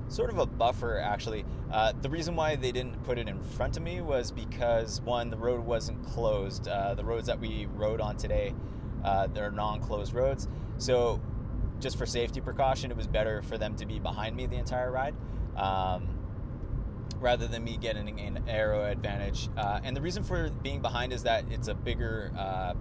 sort 0.08 0.30
of 0.30 0.38
a 0.38 0.46
buffer 0.46 0.98
actually. 0.98 1.44
Uh, 1.70 1.92
the 2.00 2.08
reason 2.10 2.36
why 2.36 2.56
they 2.56 2.72
didn't 2.72 3.02
put 3.04 3.18
it 3.18 3.28
in 3.28 3.42
front 3.42 3.76
of 3.76 3.82
me 3.82 4.00
was 4.00 4.30
because 4.30 5.00
one, 5.00 5.30
the 5.30 5.36
road 5.36 5.60
wasn't 5.60 6.04
closed. 6.06 6.68
Uh, 6.68 6.94
the 6.94 7.04
roads 7.04 7.26
that 7.26 7.40
we 7.40 7.66
rode 7.74 8.00
on 8.00 8.16
today, 8.16 8.54
uh, 9.04 9.26
they're 9.26 9.50
non-closed 9.50 10.14
roads, 10.14 10.48
so 10.78 11.20
just 11.80 11.98
for 11.98 12.06
safety 12.06 12.40
precaution, 12.40 12.90
it 12.90 12.96
was 12.96 13.06
better 13.06 13.42
for 13.42 13.58
them 13.58 13.76
to 13.76 13.86
be 13.86 13.98
behind 13.98 14.34
me 14.34 14.46
the 14.46 14.56
entire 14.56 14.90
ride. 14.90 15.14
Um, 15.56 16.16
rather 17.18 17.46
than 17.46 17.64
me 17.64 17.76
getting 17.76 18.20
an 18.20 18.44
aero 18.46 18.84
advantage. 18.84 19.48
Uh, 19.56 19.80
and 19.82 19.96
the 19.96 20.00
reason 20.00 20.22
for 20.22 20.50
being 20.50 20.82
behind 20.82 21.12
is 21.12 21.22
that 21.22 21.44
it's 21.50 21.68
a 21.68 21.74
bigger 21.74 22.30
uh, 22.36 22.74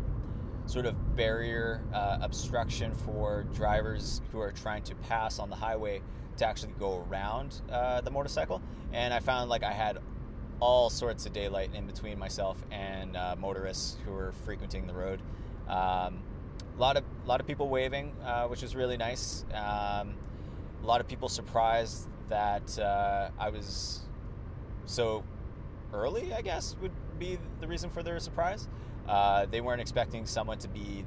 sort 0.66 0.86
of 0.86 1.16
barrier 1.16 1.82
uh, 1.94 2.18
obstruction 2.22 2.94
for 2.94 3.44
drivers 3.54 4.22
who 4.32 4.40
are 4.40 4.52
trying 4.52 4.84
to 4.84 4.96
pass 4.96 5.40
on 5.40 5.50
the 5.50 5.56
highway 5.56 6.02
to 6.38 6.46
actually 6.46 6.74
go 6.80 7.06
around 7.10 7.62
uh, 7.72 8.02
the 8.02 8.12
motorcycle. 8.12 8.62
And 8.94 9.14
I 9.14 9.20
found 9.20 9.50
like 9.50 9.64
I 9.64 9.72
had 9.72 10.00
all 10.60 10.90
sorts 10.90 11.26
of 11.26 11.34
daylight 11.34 11.72
in 11.74 11.86
between 11.86 12.18
myself 12.18 12.64
and 12.72 13.18
uh, 13.18 13.36
motorists 13.38 13.98
who 14.06 14.12
were 14.12 14.32
frequenting 14.46 14.88
the 14.88 14.94
road. 14.94 15.22
Um, 15.68 16.24
a 16.76 16.80
lot 16.80 16.98
of 16.98 17.04
lot 17.26 17.40
of 17.40 17.48
people 17.48 17.70
waving, 17.70 18.14
uh, 18.24 18.48
which 18.48 18.62
was 18.62 18.76
really 18.76 18.98
nice. 18.98 19.46
Um, 19.54 20.16
a 20.84 20.86
lot 20.86 21.02
of 21.02 21.08
people 21.08 21.30
surprised 21.30 22.08
that 22.30 22.78
uh, 22.80 23.30
I 23.40 23.50
was 23.50 24.02
so 24.86 25.24
early. 25.94 26.34
I 26.34 26.42
guess 26.42 26.76
would 26.82 26.92
be 27.18 27.38
the 27.62 27.68
reason 27.68 27.90
for 27.90 28.04
their 28.04 28.20
surprise. 28.20 28.68
Uh, 29.08 29.46
they 29.46 29.62
weren't 29.62 29.82
expecting 29.82 30.26
someone 30.26 30.58
to 30.60 30.68
be 30.68 31.06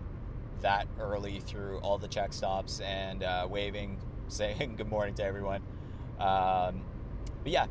that 0.62 0.86
early 1.00 1.40
through 1.40 1.78
all 1.78 1.98
the 1.98 2.08
check 2.08 2.32
stops 2.32 2.80
and 2.80 3.22
uh, 3.22 3.46
waving, 3.48 3.98
saying 4.28 4.74
good 4.76 4.88
morning 4.88 5.14
to 5.14 5.24
everyone. 5.24 5.62
Um, 6.18 6.82
but 7.42 7.52
yeah, 7.52 7.66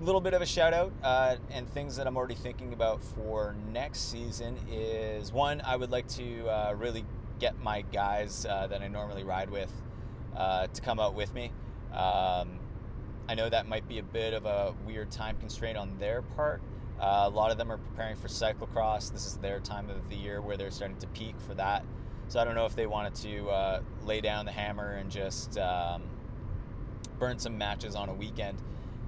a 0.00 0.04
little 0.04 0.20
bit 0.20 0.34
of 0.34 0.42
a 0.42 0.46
shout 0.46 0.72
out 0.72 0.92
uh, 1.02 1.36
and 1.50 1.68
things 1.68 1.96
that 1.96 2.06
I'm 2.06 2.16
already 2.16 2.34
thinking 2.34 2.72
about 2.72 3.02
for 3.02 3.54
next 3.72 4.10
season 4.10 4.56
is 4.70 5.32
one, 5.32 5.60
I 5.64 5.76
would 5.76 5.90
like 5.90 6.08
to 6.08 6.48
uh, 6.48 6.74
really 6.76 7.04
get 7.38 7.58
my 7.58 7.82
guys 7.82 8.46
uh, 8.46 8.66
that 8.68 8.82
I 8.82 8.88
normally 8.88 9.24
ride 9.24 9.50
with 9.50 9.72
uh, 10.36 10.68
to 10.68 10.80
come 10.80 11.00
out 11.00 11.14
with 11.14 11.34
me. 11.34 11.52
Um, 11.92 12.58
I 13.28 13.34
know 13.36 13.48
that 13.48 13.68
might 13.68 13.86
be 13.88 13.98
a 13.98 14.02
bit 14.02 14.34
of 14.34 14.44
a 14.44 14.74
weird 14.86 15.10
time 15.10 15.36
constraint 15.38 15.76
on 15.76 15.98
their 15.98 16.22
part. 16.22 16.60
Uh, 17.00 17.24
a 17.24 17.30
lot 17.30 17.50
of 17.50 17.58
them 17.58 17.72
are 17.72 17.78
preparing 17.78 18.16
for 18.16 18.28
cyclocross. 18.28 19.12
This 19.12 19.26
is 19.26 19.36
their 19.36 19.60
time 19.60 19.88
of 19.88 20.08
the 20.10 20.16
year 20.16 20.40
where 20.40 20.56
they're 20.56 20.70
starting 20.70 20.98
to 20.98 21.06
peak 21.08 21.34
for 21.46 21.54
that. 21.54 21.84
So 22.30 22.38
I 22.38 22.44
don't 22.44 22.54
know 22.54 22.64
if 22.64 22.76
they 22.76 22.86
wanted 22.86 23.16
to 23.16 23.48
uh, 23.48 23.80
lay 24.04 24.20
down 24.20 24.46
the 24.46 24.52
hammer 24.52 24.92
and 24.92 25.10
just 25.10 25.58
um, 25.58 26.02
burn 27.18 27.40
some 27.40 27.58
matches 27.58 27.96
on 27.96 28.08
a 28.08 28.14
weekend, 28.14 28.56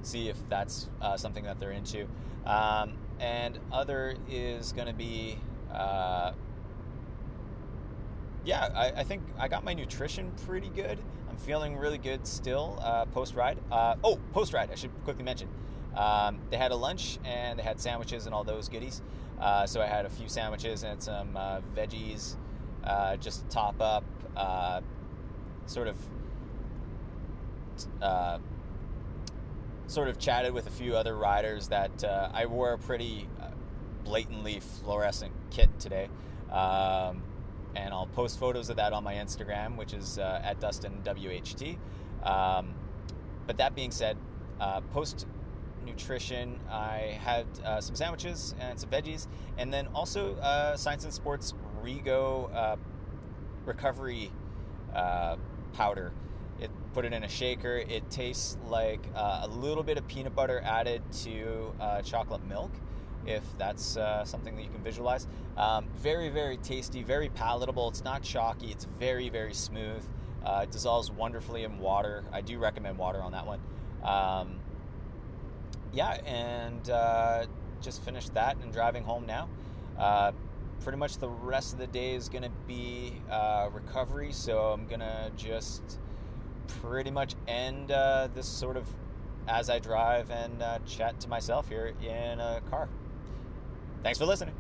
see 0.03 0.29
if 0.29 0.37
that's 0.49 0.89
uh, 1.01 1.17
something 1.17 1.45
that 1.45 1.61
they're 1.61 1.71
into. 1.71 2.09
Um, 2.45 2.95
and 3.21 3.61
other 3.71 4.17
is 4.29 4.73
going 4.73 4.89
to 4.89 4.93
be 4.93 5.39
uh, 5.73 6.33
yeah, 8.45 8.71
I, 8.75 8.87
I, 8.89 9.05
think 9.05 9.23
I 9.39 9.47
got 9.47 9.63
my 9.63 9.73
nutrition 9.73 10.33
pretty 10.45 10.69
good. 10.69 10.99
I'm 11.31 11.37
feeling 11.37 11.77
really 11.77 11.99
good 11.99 12.27
still 12.27 12.77
uh, 12.83 13.05
post 13.05 13.37
ride. 13.37 13.59
Uh, 13.71 13.95
oh, 14.03 14.19
post 14.33 14.53
ride, 14.53 14.73
I 14.73 14.75
should 14.75 14.91
quickly 15.05 15.23
mention. 15.23 15.49
Um, 15.97 16.41
they 16.51 16.57
had 16.57 16.73
a 16.73 16.77
lunch 16.77 17.21
and 17.25 17.57
they 17.57 17.63
had 17.63 17.79
sandwiches 17.79 18.27
and 18.27 18.35
all 18.35 18.43
those 18.43 18.69
goodies. 18.69 19.01
Uh, 19.41 19.65
so 19.65 19.81
I 19.81 19.87
had 19.87 20.07
a 20.07 20.11
few 20.11 20.29
sandwiches 20.29 20.83
and 20.83 21.01
some 21.01 21.37
uh, 21.37 21.61
veggies 21.77 22.35
uh, 22.85 23.17
just 23.17 23.49
top 23.51 23.81
up. 23.81 24.05
Uh, 24.37 24.81
sort 25.67 25.89
of. 25.89 25.97
sort 29.87 30.09
of 30.09 30.19
chatted 30.19 30.55
with 30.55 30.67
a 30.67 30.71
few 30.71 30.97
other 30.97 31.15
riders 31.15 31.69
that 31.69 32.03
I 32.05 32.47
wore 32.47 32.73
a 32.73 32.79
pretty 32.79 33.29
blatantly 34.05 34.61
fluorescent 34.61 35.33
kit 35.51 35.69
today. 35.79 36.09
Um, 36.51 37.23
and 37.75 37.95
I'll 37.95 38.07
post 38.07 38.39
photos 38.39 38.69
of 38.69 38.77
that 38.77 38.93
on 38.93 39.03
my 39.05 39.15
Instagram, 39.15 39.77
which 39.77 39.95
is 39.95 40.19
uh, 40.19 40.41
at 40.45 40.61
Dustin 40.61 41.03
WHT. 41.05 41.79
Um, 42.23 42.75
but 43.47 43.57
that 43.59 43.75
being 43.75 43.91
said, 43.91 44.17
uh, 44.61 44.83
post 44.93 45.27
nutrition, 45.85 46.61
I 46.71 47.19
had 47.25 47.47
uh, 47.65 47.81
some 47.81 47.97
sandwiches 47.97 48.55
and 48.61 48.79
some 48.79 48.91
veggies, 48.91 49.27
and 49.57 49.73
then 49.73 49.89
also 49.95 50.37
uh, 50.37 50.77
Science 50.77 51.05
in 51.05 51.11
Sports 51.11 51.55
Rego 51.83 52.55
uh, 52.55 52.77
recovery 53.65 54.31
uh, 54.95 55.37
powder. 55.73 56.13
It 56.61 56.71
put 56.95 57.05
it 57.05 57.13
in 57.13 57.25
a 57.25 57.29
shaker. 57.29 57.77
It 57.77 58.11
tastes 58.11 58.57
like 58.69 59.05
a 59.15 59.49
little 59.49 59.83
bit 59.83 59.99
of 59.99 60.07
peanut 60.07 60.35
butter 60.35 60.61
added 60.65 61.03
to 61.25 61.73
chocolate 62.05 62.45
milk 62.47 62.71
if 63.27 63.43
that's 63.59 63.97
uh, 63.97 64.25
something 64.25 64.57
that 64.57 64.63
you 64.63 64.71
can 64.71 64.83
visualize. 64.83 65.27
Um, 65.57 65.87
very, 65.97 66.29
very 66.29 66.57
tasty, 66.57 67.03
very 67.03 67.29
palatable. 67.29 67.89
It's 67.89 68.05
not 68.05 68.23
chalky, 68.23 68.71
it's 68.71 68.87
very, 68.99 69.29
very 69.29 69.55
smooth. 69.55 70.05
Uh, 70.45 70.61
it 70.65 70.71
dissolves 70.71 71.11
wonderfully 71.11 71.65
in 71.65 71.79
water. 71.79 72.25
I 72.33 72.41
do 72.41 72.59
recommend 72.59 72.99
water 72.99 73.23
on 73.23 73.33
that 73.33 73.47
one. 73.47 73.61
Um, 74.03 74.59
yeah, 75.93 76.15
and 76.27 76.91
uh, 76.91 77.47
just 77.81 78.03
finished 78.03 78.35
that 78.35 78.57
and 78.57 78.73
driving 78.73 79.05
home 79.05 79.27
now. 79.27 79.49
Uh, 79.97 80.33
pretty 80.83 80.99
much 80.99 81.19
the 81.19 81.29
rest 81.29 81.73
of 81.73 81.79
the 81.79 81.87
day 81.87 82.15
is 82.15 82.29
going 82.29 82.43
to 82.43 82.51
be 82.67 83.15
uh, 83.31 83.69
recovery, 83.73 84.33
so 84.33 84.73
I'm 84.73 84.87
going 84.87 85.01
to 85.01 85.31
just 85.37 86.01
pretty 86.67 87.11
much 87.11 87.35
end 87.47 87.93
uh, 87.93 88.29
this 88.35 88.49
sort 88.49 88.77
of 88.77 88.89
as 89.47 89.71
I 89.71 89.79
drive 89.79 90.31
and 90.31 90.63
chat 90.87 91.21
to 91.21 91.29
myself 91.29 91.69
here 91.69 91.95
in 92.03 92.41
a 92.41 92.61
car. 92.69 92.89
Thanks 94.03 94.19
for 94.19 94.27
listening. 94.27 94.55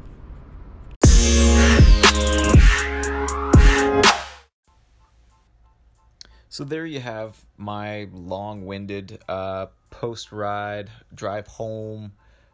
So 6.48 6.64
there 6.64 6.84
you 6.84 7.00
have 7.00 7.36
my 7.56 8.08
long-winded 8.12 9.20
uh, 9.28 9.66
post-ride 9.90 10.90
drive 11.14 11.46
home. 11.46 12.12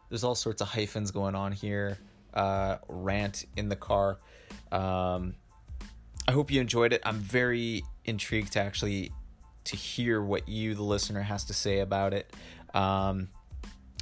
There's 0.09 0.23
all 0.23 0.35
sorts 0.35 0.61
of 0.61 0.69
hyphens 0.69 1.11
going 1.11 1.35
on 1.35 1.51
here. 1.51 1.99
Uh, 2.33 2.77
rant 2.87 3.45
in 3.55 3.69
the 3.69 3.75
car. 3.75 4.19
Um, 4.71 5.35
I 6.27 6.31
hope 6.31 6.51
you 6.51 6.61
enjoyed 6.61 6.93
it. 6.93 7.01
I'm 7.03 7.19
very 7.19 7.83
intrigued 8.05 8.53
to 8.53 8.61
actually 8.61 9.11
to 9.65 9.75
hear 9.75 10.21
what 10.21 10.47
you, 10.47 10.75
the 10.75 10.83
listener, 10.83 11.21
has 11.21 11.45
to 11.45 11.53
say 11.53 11.79
about 11.79 12.13
it. 12.13 12.31
Um, 12.73 13.29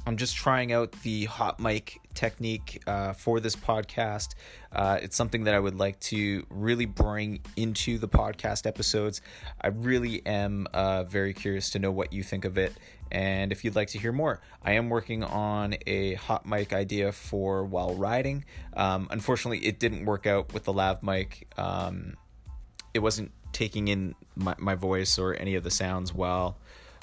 I'm 0.06 0.16
just 0.16 0.36
trying 0.36 0.72
out 0.72 0.92
the 1.02 1.26
hot 1.26 1.60
mic 1.60 1.98
technique 2.14 2.82
uh, 2.86 3.12
for 3.12 3.40
this 3.40 3.54
podcast. 3.54 4.34
Uh, 4.72 4.98
it's 5.02 5.14
something 5.16 5.44
that 5.44 5.54
I 5.54 5.60
would 5.60 5.74
like 5.74 6.00
to 6.00 6.46
really 6.48 6.86
bring 6.86 7.40
into 7.56 7.98
the 7.98 8.08
podcast 8.08 8.66
episodes. 8.66 9.20
I 9.60 9.68
really 9.68 10.24
am 10.24 10.66
uh, 10.72 11.04
very 11.04 11.34
curious 11.34 11.70
to 11.70 11.78
know 11.78 11.90
what 11.90 12.12
you 12.14 12.22
think 12.22 12.46
of 12.46 12.56
it. 12.56 12.72
And 13.10 13.52
if 13.52 13.64
you'd 13.64 13.76
like 13.76 13.88
to 13.88 13.98
hear 13.98 14.12
more, 14.12 14.40
I 14.62 14.72
am 14.72 14.88
working 14.88 15.22
on 15.24 15.76
a 15.86 16.14
hot 16.14 16.46
mic 16.46 16.72
idea 16.72 17.12
for 17.12 17.64
while 17.64 17.94
riding. 17.94 18.44
Um, 18.74 19.08
unfortunately, 19.10 19.66
it 19.66 19.78
didn't 19.78 20.04
work 20.04 20.26
out 20.26 20.52
with 20.52 20.64
the 20.64 20.72
lav 20.72 21.02
mic. 21.02 21.48
Um, 21.56 22.16
it 22.94 23.00
wasn't 23.00 23.32
taking 23.52 23.88
in 23.88 24.14
my, 24.36 24.54
my 24.58 24.74
voice 24.74 25.18
or 25.18 25.34
any 25.34 25.54
of 25.54 25.64
the 25.64 25.70
sounds 25.70 26.12
while 26.12 26.58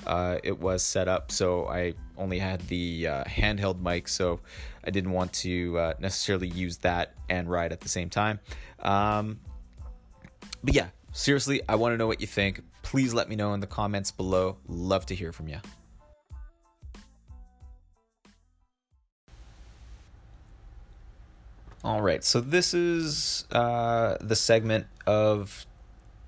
uh, 0.05 0.37
it 0.43 0.59
was 0.59 0.83
set 0.83 1.07
up. 1.07 1.31
So 1.31 1.67
I 1.67 1.93
only 2.17 2.39
had 2.39 2.61
the 2.67 3.07
uh, 3.07 3.23
handheld 3.25 3.81
mic, 3.81 4.07
so 4.07 4.39
I 4.83 4.91
didn't 4.91 5.11
want 5.11 5.33
to 5.33 5.77
uh, 5.77 5.93
necessarily 5.99 6.47
use 6.47 6.77
that 6.77 7.13
and 7.29 7.49
ride 7.49 7.71
at 7.71 7.81
the 7.81 7.89
same 7.89 8.09
time. 8.09 8.39
Um, 8.79 9.39
but 10.63 10.73
yeah, 10.73 10.87
seriously, 11.11 11.61
I 11.67 11.75
want 11.75 11.93
to 11.93 11.97
know 11.97 12.07
what 12.07 12.21
you 12.21 12.27
think. 12.27 12.61
Please 12.81 13.13
let 13.13 13.29
me 13.29 13.35
know 13.35 13.53
in 13.53 13.59
the 13.59 13.67
comments 13.67 14.11
below. 14.11 14.57
Love 14.67 15.05
to 15.07 15.15
hear 15.15 15.31
from 15.31 15.47
you. 15.47 15.57
All 21.86 22.01
right, 22.01 22.23
so 22.23 22.41
this 22.41 22.73
is 22.73 23.45
uh, 23.51 24.17
the 24.19 24.36
segment 24.36 24.88
of 25.05 25.67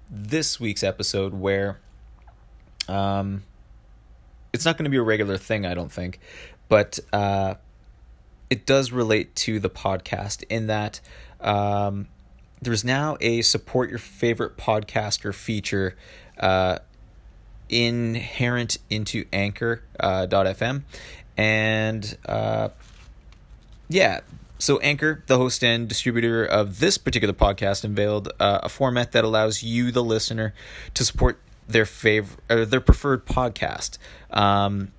this 0.07 0.59
week's 0.59 0.83
episode 0.83 1.33
where 1.33 1.79
um, 2.87 3.41
it's 4.53 4.65
not 4.65 4.77
going 4.77 4.83
to 4.83 4.91
be 4.91 4.97
a 4.97 5.01
regular 5.01 5.35
thing, 5.35 5.65
I 5.65 5.73
don't 5.73 5.91
think, 5.91 6.19
but 6.69 6.99
uh, 7.11 7.55
it 8.51 8.67
does 8.67 8.91
relate 8.91 9.35
to 9.37 9.59
the 9.59 9.67
podcast 9.67 10.43
in 10.47 10.67
that 10.67 11.01
um, 11.41 12.07
there's 12.61 12.83
now 12.83 13.17
a 13.19 13.41
support 13.41 13.89
your 13.89 13.97
favorite 13.97 14.57
podcaster 14.57 15.33
feature 15.33 15.95
uh, 16.39 16.77
inherent 17.67 18.77
into 18.91 19.25
Anchor.fm, 19.33 20.77
uh, 20.77 20.81
and 21.35 22.17
uh, 22.27 22.69
yeah. 23.89 24.19
So, 24.59 24.79
Anchor, 24.79 25.23
the 25.27 25.37
host 25.37 25.63
and 25.63 25.87
distributor 25.87 26.43
of 26.43 26.79
this 26.79 26.97
particular 26.97 27.33
podcast, 27.33 27.83
unveiled 27.83 28.29
uh, 28.39 28.59
a 28.63 28.69
format 28.69 29.11
that 29.11 29.23
allows 29.23 29.61
you, 29.61 29.91
the 29.91 30.03
listener, 30.03 30.53
to 30.95 31.05
support 31.05 31.39
their 31.67 31.85
favorite 31.85 32.39
or 32.49 32.65
their 32.65 32.81
preferred 32.81 33.25
podcast. 33.25 33.97
Um, 34.31 34.93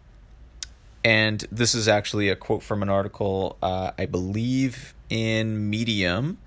and 1.04 1.44
this 1.50 1.74
is 1.74 1.88
actually 1.88 2.28
a 2.28 2.36
quote 2.36 2.62
from 2.62 2.82
an 2.82 2.88
article, 2.88 3.56
uh, 3.62 3.90
I 3.98 4.06
believe, 4.06 4.94
in 5.10 5.68
Medium 5.68 6.38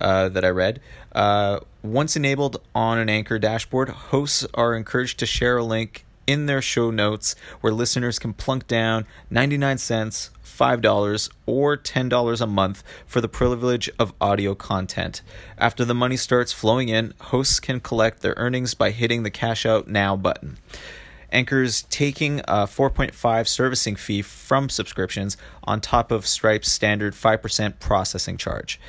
uh, 0.00 0.28
that 0.30 0.44
I 0.44 0.48
read. 0.48 0.80
Uh, 1.12 1.60
once 1.82 2.16
enabled 2.16 2.60
on 2.74 2.98
an 2.98 3.08
Anchor 3.08 3.38
dashboard, 3.38 3.90
hosts 3.90 4.44
are 4.54 4.74
encouraged 4.74 5.18
to 5.20 5.26
share 5.26 5.58
a 5.58 5.64
link 5.64 6.04
in 6.26 6.46
their 6.46 6.60
show 6.60 6.90
notes 6.90 7.36
where 7.60 7.72
listeners 7.72 8.18
can 8.18 8.32
plunk 8.32 8.66
down 8.66 9.06
99 9.30 9.78
cents 9.78 10.30
$5 10.56 11.30
or 11.46 11.76
$10 11.76 12.40
a 12.40 12.46
month 12.46 12.82
for 13.06 13.20
the 13.20 13.28
privilege 13.28 13.90
of 13.98 14.12
audio 14.20 14.54
content. 14.54 15.22
After 15.58 15.84
the 15.84 15.94
money 15.94 16.16
starts 16.16 16.52
flowing 16.52 16.88
in, 16.88 17.14
hosts 17.20 17.60
can 17.60 17.80
collect 17.80 18.22
their 18.22 18.34
earnings 18.36 18.74
by 18.74 18.90
hitting 18.90 19.22
the 19.22 19.30
Cash 19.30 19.66
Out 19.66 19.88
Now 19.88 20.16
button. 20.16 20.58
Anchor's 21.32 21.82
taking 21.90 22.40
a 22.40 22.66
4.5 22.66 23.48
servicing 23.48 23.96
fee 23.96 24.22
from 24.22 24.68
subscriptions 24.68 25.36
on 25.64 25.80
top 25.80 26.10
of 26.10 26.26
Stripe's 26.26 26.70
standard 26.70 27.14
5% 27.14 27.78
processing 27.78 28.36
charge. 28.36 28.80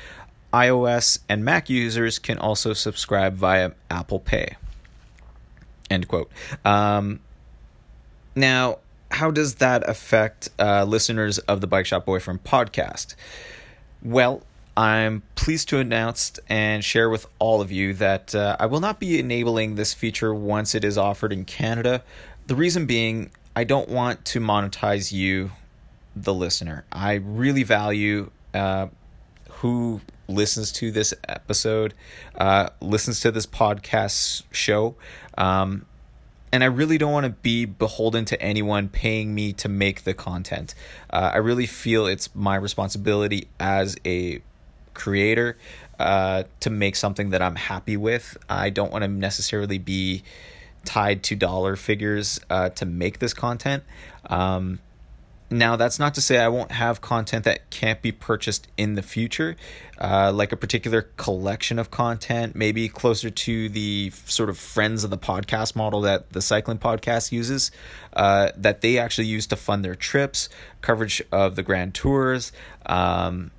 iOS 0.53 1.19
and 1.27 1.43
Mac 1.43 1.69
users 1.69 2.19
can 2.19 2.37
also 2.37 2.73
subscribe 2.73 3.35
via 3.35 3.71
Apple 3.89 4.19
Pay. 4.19 4.55
End 5.89 6.07
quote. 6.07 6.31
Um, 6.63 7.19
now, 8.35 8.79
how 9.11 9.31
does 9.31 9.55
that 9.55 9.87
affect 9.87 10.49
uh, 10.59 10.83
listeners 10.83 11.39
of 11.39 11.61
the 11.61 11.67
Bike 11.67 11.85
Shop 11.85 12.05
Boyfriend 12.05 12.43
podcast? 12.43 13.15
Well, 14.03 14.43
I'm 14.75 15.23
pleased 15.35 15.69
to 15.69 15.79
announce 15.79 16.33
and 16.47 16.83
share 16.83 17.09
with 17.09 17.25
all 17.39 17.61
of 17.61 17.71
you 17.71 17.93
that 17.95 18.35
uh, 18.35 18.55
I 18.59 18.67
will 18.67 18.79
not 18.79 18.99
be 18.99 19.19
enabling 19.19 19.75
this 19.75 19.93
feature 19.93 20.33
once 20.33 20.75
it 20.75 20.83
is 20.83 20.97
offered 20.97 21.33
in 21.33 21.45
Canada. 21.45 22.03
The 22.45 22.55
reason 22.55 22.85
being, 22.85 23.31
I 23.55 23.63
don't 23.63 23.89
want 23.89 24.23
to 24.25 24.39
monetize 24.39 25.11
you, 25.11 25.51
the 26.15 26.33
listener. 26.33 26.85
I 26.91 27.13
really 27.13 27.63
value 27.63 28.29
uh, 28.53 28.87
who 29.49 30.01
listens 30.27 30.71
to 30.73 30.91
this 30.91 31.13
episode, 31.27 31.93
uh, 32.35 32.69
listens 32.79 33.19
to 33.21 33.31
this 33.31 33.47
podcast 33.47 34.43
show. 34.51 34.95
Um, 35.37 35.85
and 36.51 36.63
I 36.63 36.67
really 36.67 36.97
don't 36.97 37.11
want 37.11 37.25
to 37.25 37.31
be 37.31 37.65
beholden 37.65 38.25
to 38.25 38.41
anyone 38.41 38.89
paying 38.89 39.35
me 39.35 39.53
to 39.53 39.69
make 39.69 40.03
the 40.03 40.13
content. 40.13 40.73
Uh, 41.09 41.31
I 41.33 41.37
really 41.37 41.65
feel 41.65 42.05
it's 42.05 42.33
my 42.33 42.55
responsibility 42.55 43.47
as 43.59 43.97
a 44.05 44.41
creator 44.93 45.57
uh, 45.99 46.43
to 46.61 46.69
make 46.69 46.95
something 46.95 47.31
that 47.31 47.41
I'm 47.41 47.55
happy 47.55 47.97
with. 47.97 48.37
I 48.49 48.69
don't 48.69 48.91
want 48.91 49.03
to 49.03 49.07
necessarily 49.07 49.77
be 49.77 50.23
tied 50.85 51.21
to 51.23 51.35
dollar 51.35 51.75
figures 51.75 52.39
uh, 52.49 52.69
to 52.69 52.85
make 52.85 53.19
this 53.19 53.33
content. 53.33 53.83
Um, 54.27 54.79
now, 55.49 55.77
that's 55.77 55.97
not 55.97 56.13
to 56.15 56.21
say 56.21 56.39
I 56.39 56.49
won't 56.49 56.73
have 56.73 56.99
content 56.99 57.45
that 57.45 57.69
can't 57.69 58.01
be 58.01 58.11
purchased 58.11 58.67
in 58.75 58.95
the 58.95 59.01
future, 59.01 59.55
uh, 59.97 60.31
like 60.33 60.51
a 60.51 60.57
particular 60.57 61.03
collection 61.15 61.79
of 61.79 61.89
content, 61.89 62.53
maybe 62.53 62.89
closer 62.89 63.29
to 63.29 63.69
the 63.69 64.11
sort 64.25 64.49
of 64.49 64.57
friends 64.57 65.05
of 65.05 65.09
the 65.09 65.17
podcast 65.17 65.73
model 65.73 66.01
that 66.01 66.31
the 66.33 66.41
cycling 66.41 66.79
podcast 66.79 67.31
uses, 67.31 67.71
uh, 68.13 68.51
that 68.57 68.81
they 68.81 68.97
actually 68.97 69.27
use 69.27 69.47
to 69.47 69.55
fund 69.55 69.85
their 69.85 69.95
trips, 69.95 70.49
coverage 70.81 71.21
of 71.31 71.55
the 71.55 71.63
grand 71.63 71.93
tours. 71.93 72.51
Um, 72.85 73.51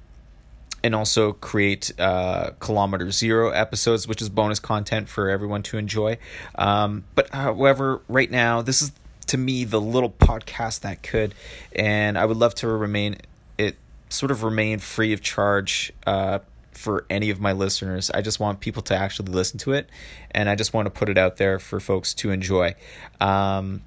and 0.84 0.94
also 0.94 1.32
create 1.32 1.90
uh, 1.98 2.50
kilometer 2.60 3.10
zero 3.10 3.50
episodes, 3.50 4.06
which 4.06 4.22
is 4.22 4.28
bonus 4.28 4.60
content 4.60 5.08
for 5.08 5.28
everyone 5.28 5.62
to 5.64 5.76
enjoy. 5.76 6.18
Um, 6.54 7.04
but 7.16 7.30
however, 7.30 8.00
right 8.08 8.30
now, 8.30 8.62
this 8.62 8.80
is 8.80 8.92
to 9.28 9.38
me 9.38 9.64
the 9.64 9.80
little 9.80 10.10
podcast 10.10 10.80
that 10.80 11.02
could, 11.02 11.34
and 11.74 12.18
I 12.18 12.24
would 12.24 12.36
love 12.36 12.54
to 12.56 12.68
remain 12.68 13.16
it 13.56 13.76
sort 14.08 14.30
of 14.30 14.42
remain 14.42 14.78
free 14.78 15.12
of 15.12 15.20
charge 15.20 15.92
uh, 16.06 16.40
for 16.72 17.04
any 17.10 17.30
of 17.30 17.40
my 17.40 17.52
listeners. 17.52 18.10
I 18.10 18.22
just 18.22 18.40
want 18.40 18.60
people 18.60 18.82
to 18.84 18.96
actually 18.96 19.32
listen 19.32 19.58
to 19.60 19.72
it, 19.72 19.88
and 20.30 20.48
I 20.48 20.54
just 20.54 20.72
want 20.72 20.86
to 20.86 20.90
put 20.90 21.08
it 21.08 21.18
out 21.18 21.36
there 21.36 21.58
for 21.58 21.80
folks 21.80 22.14
to 22.14 22.30
enjoy. 22.30 22.74
Um, 23.20 23.82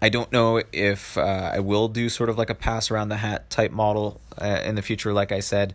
I 0.00 0.08
don't 0.08 0.30
know 0.30 0.62
if 0.72 1.18
uh, 1.18 1.52
I 1.54 1.60
will 1.60 1.88
do 1.88 2.08
sort 2.08 2.30
of 2.30 2.38
like 2.38 2.50
a 2.50 2.54
pass 2.54 2.90
around 2.90 3.08
the 3.08 3.16
hat 3.16 3.50
type 3.50 3.72
model 3.72 4.20
uh, 4.40 4.60
in 4.64 4.74
the 4.74 4.82
future, 4.82 5.12
like 5.12 5.32
I 5.32 5.40
said, 5.40 5.74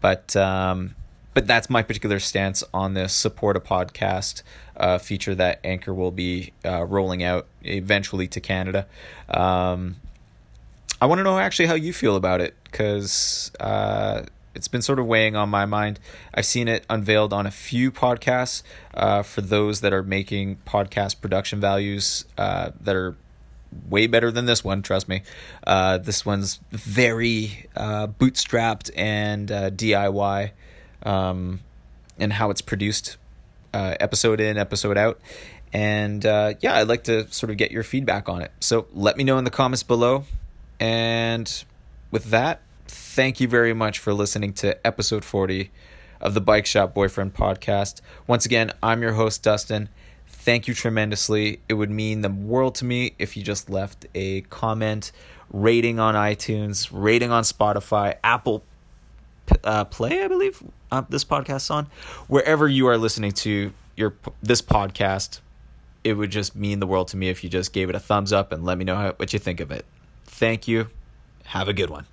but 0.00 0.34
um, 0.36 0.94
but 1.34 1.46
that's 1.46 1.70
my 1.70 1.82
particular 1.82 2.18
stance 2.18 2.64
on 2.74 2.94
this 2.94 3.12
support 3.12 3.56
a 3.56 3.60
podcast 3.60 4.42
uh, 4.76 4.98
feature 4.98 5.34
that 5.34 5.60
Anchor 5.62 5.94
will 5.94 6.10
be 6.10 6.52
uh, 6.64 6.84
rolling 6.84 7.22
out 7.22 7.46
eventually 7.62 8.26
to 8.28 8.40
Canada. 8.40 8.86
Um, 9.28 9.96
I 11.00 11.06
want 11.06 11.18
to 11.18 11.22
know 11.22 11.38
actually 11.38 11.66
how 11.66 11.74
you 11.74 11.92
feel 11.92 12.16
about 12.16 12.40
it 12.40 12.54
because 12.64 13.52
uh, 13.60 14.22
it's 14.54 14.68
been 14.68 14.82
sort 14.82 14.98
of 14.98 15.06
weighing 15.06 15.36
on 15.36 15.48
my 15.48 15.66
mind. 15.66 16.00
I've 16.34 16.46
seen 16.46 16.68
it 16.68 16.84
unveiled 16.90 17.32
on 17.32 17.46
a 17.46 17.50
few 17.50 17.90
podcasts 17.92 18.62
uh, 18.94 19.22
for 19.22 19.40
those 19.40 19.80
that 19.82 19.92
are 19.92 20.02
making 20.02 20.56
podcast 20.66 21.20
production 21.20 21.60
values 21.60 22.24
uh, 22.36 22.72
that 22.80 22.96
are 22.96 23.16
way 23.88 24.08
better 24.08 24.30
than 24.30 24.46
this 24.46 24.64
one. 24.64 24.82
Trust 24.82 25.08
me. 25.08 25.22
Uh, 25.66 25.98
this 25.98 26.26
one's 26.26 26.58
very 26.70 27.66
bootstrapped 27.76 28.90
and 28.96 29.48
DIY, 29.48 30.50
um, 31.04 31.60
and 32.18 32.32
how 32.32 32.50
it's 32.50 32.60
produced, 32.60 33.16
uh, 33.72 33.96
episode 34.00 34.40
in, 34.40 34.58
episode 34.58 34.96
out. 34.96 35.20
And 35.72 36.24
uh, 36.26 36.54
yeah, 36.60 36.76
I'd 36.76 36.88
like 36.88 37.04
to 37.04 37.30
sort 37.32 37.50
of 37.50 37.56
get 37.56 37.70
your 37.70 37.82
feedback 37.82 38.28
on 38.28 38.42
it. 38.42 38.50
So 38.60 38.86
let 38.92 39.16
me 39.16 39.24
know 39.24 39.38
in 39.38 39.44
the 39.44 39.50
comments 39.50 39.82
below. 39.82 40.24
And 40.78 41.64
with 42.10 42.24
that, 42.26 42.62
thank 42.88 43.40
you 43.40 43.48
very 43.48 43.74
much 43.74 43.98
for 43.98 44.12
listening 44.12 44.52
to 44.54 44.84
episode 44.86 45.24
40 45.24 45.70
of 46.20 46.34
the 46.34 46.40
Bike 46.40 46.66
Shop 46.66 46.92
Boyfriend 46.92 47.34
podcast. 47.34 48.00
Once 48.26 48.44
again, 48.44 48.72
I'm 48.82 49.02
your 49.02 49.12
host, 49.12 49.42
Dustin. 49.42 49.88
Thank 50.26 50.68
you 50.68 50.74
tremendously. 50.74 51.60
It 51.68 51.74
would 51.74 51.90
mean 51.90 52.22
the 52.22 52.30
world 52.30 52.74
to 52.76 52.84
me 52.84 53.14
if 53.18 53.36
you 53.36 53.42
just 53.42 53.70
left 53.70 54.06
a 54.14 54.40
comment, 54.42 55.12
rating 55.52 55.98
on 55.98 56.14
iTunes, 56.14 56.88
rating 56.90 57.30
on 57.30 57.42
Spotify, 57.42 58.16
Apple 58.24 58.64
uh, 59.64 59.84
Play, 59.84 60.22
I 60.22 60.28
believe 60.28 60.62
uh, 60.90 61.02
this 61.08 61.24
podcast 61.24 61.70
on, 61.70 61.86
wherever 62.28 62.68
you 62.68 62.86
are 62.88 62.98
listening 62.98 63.32
to 63.32 63.72
your 63.96 64.14
this 64.42 64.62
podcast. 64.62 65.40
It 66.02 66.14
would 66.14 66.30
just 66.30 66.56
mean 66.56 66.80
the 66.80 66.86
world 66.86 67.08
to 67.08 67.18
me 67.18 67.28
if 67.28 67.44
you 67.44 67.50
just 67.50 67.74
gave 67.74 67.90
it 67.90 67.94
a 67.94 68.00
thumbs 68.00 68.32
up 68.32 68.52
and 68.52 68.64
let 68.64 68.78
me 68.78 68.84
know 68.84 68.96
how, 68.96 69.12
what 69.12 69.34
you 69.34 69.38
think 69.38 69.60
of 69.60 69.70
it. 69.70 69.84
Thank 70.24 70.66
you. 70.66 70.88
Have 71.44 71.68
a 71.68 71.74
good 71.74 71.90
one. 71.90 72.06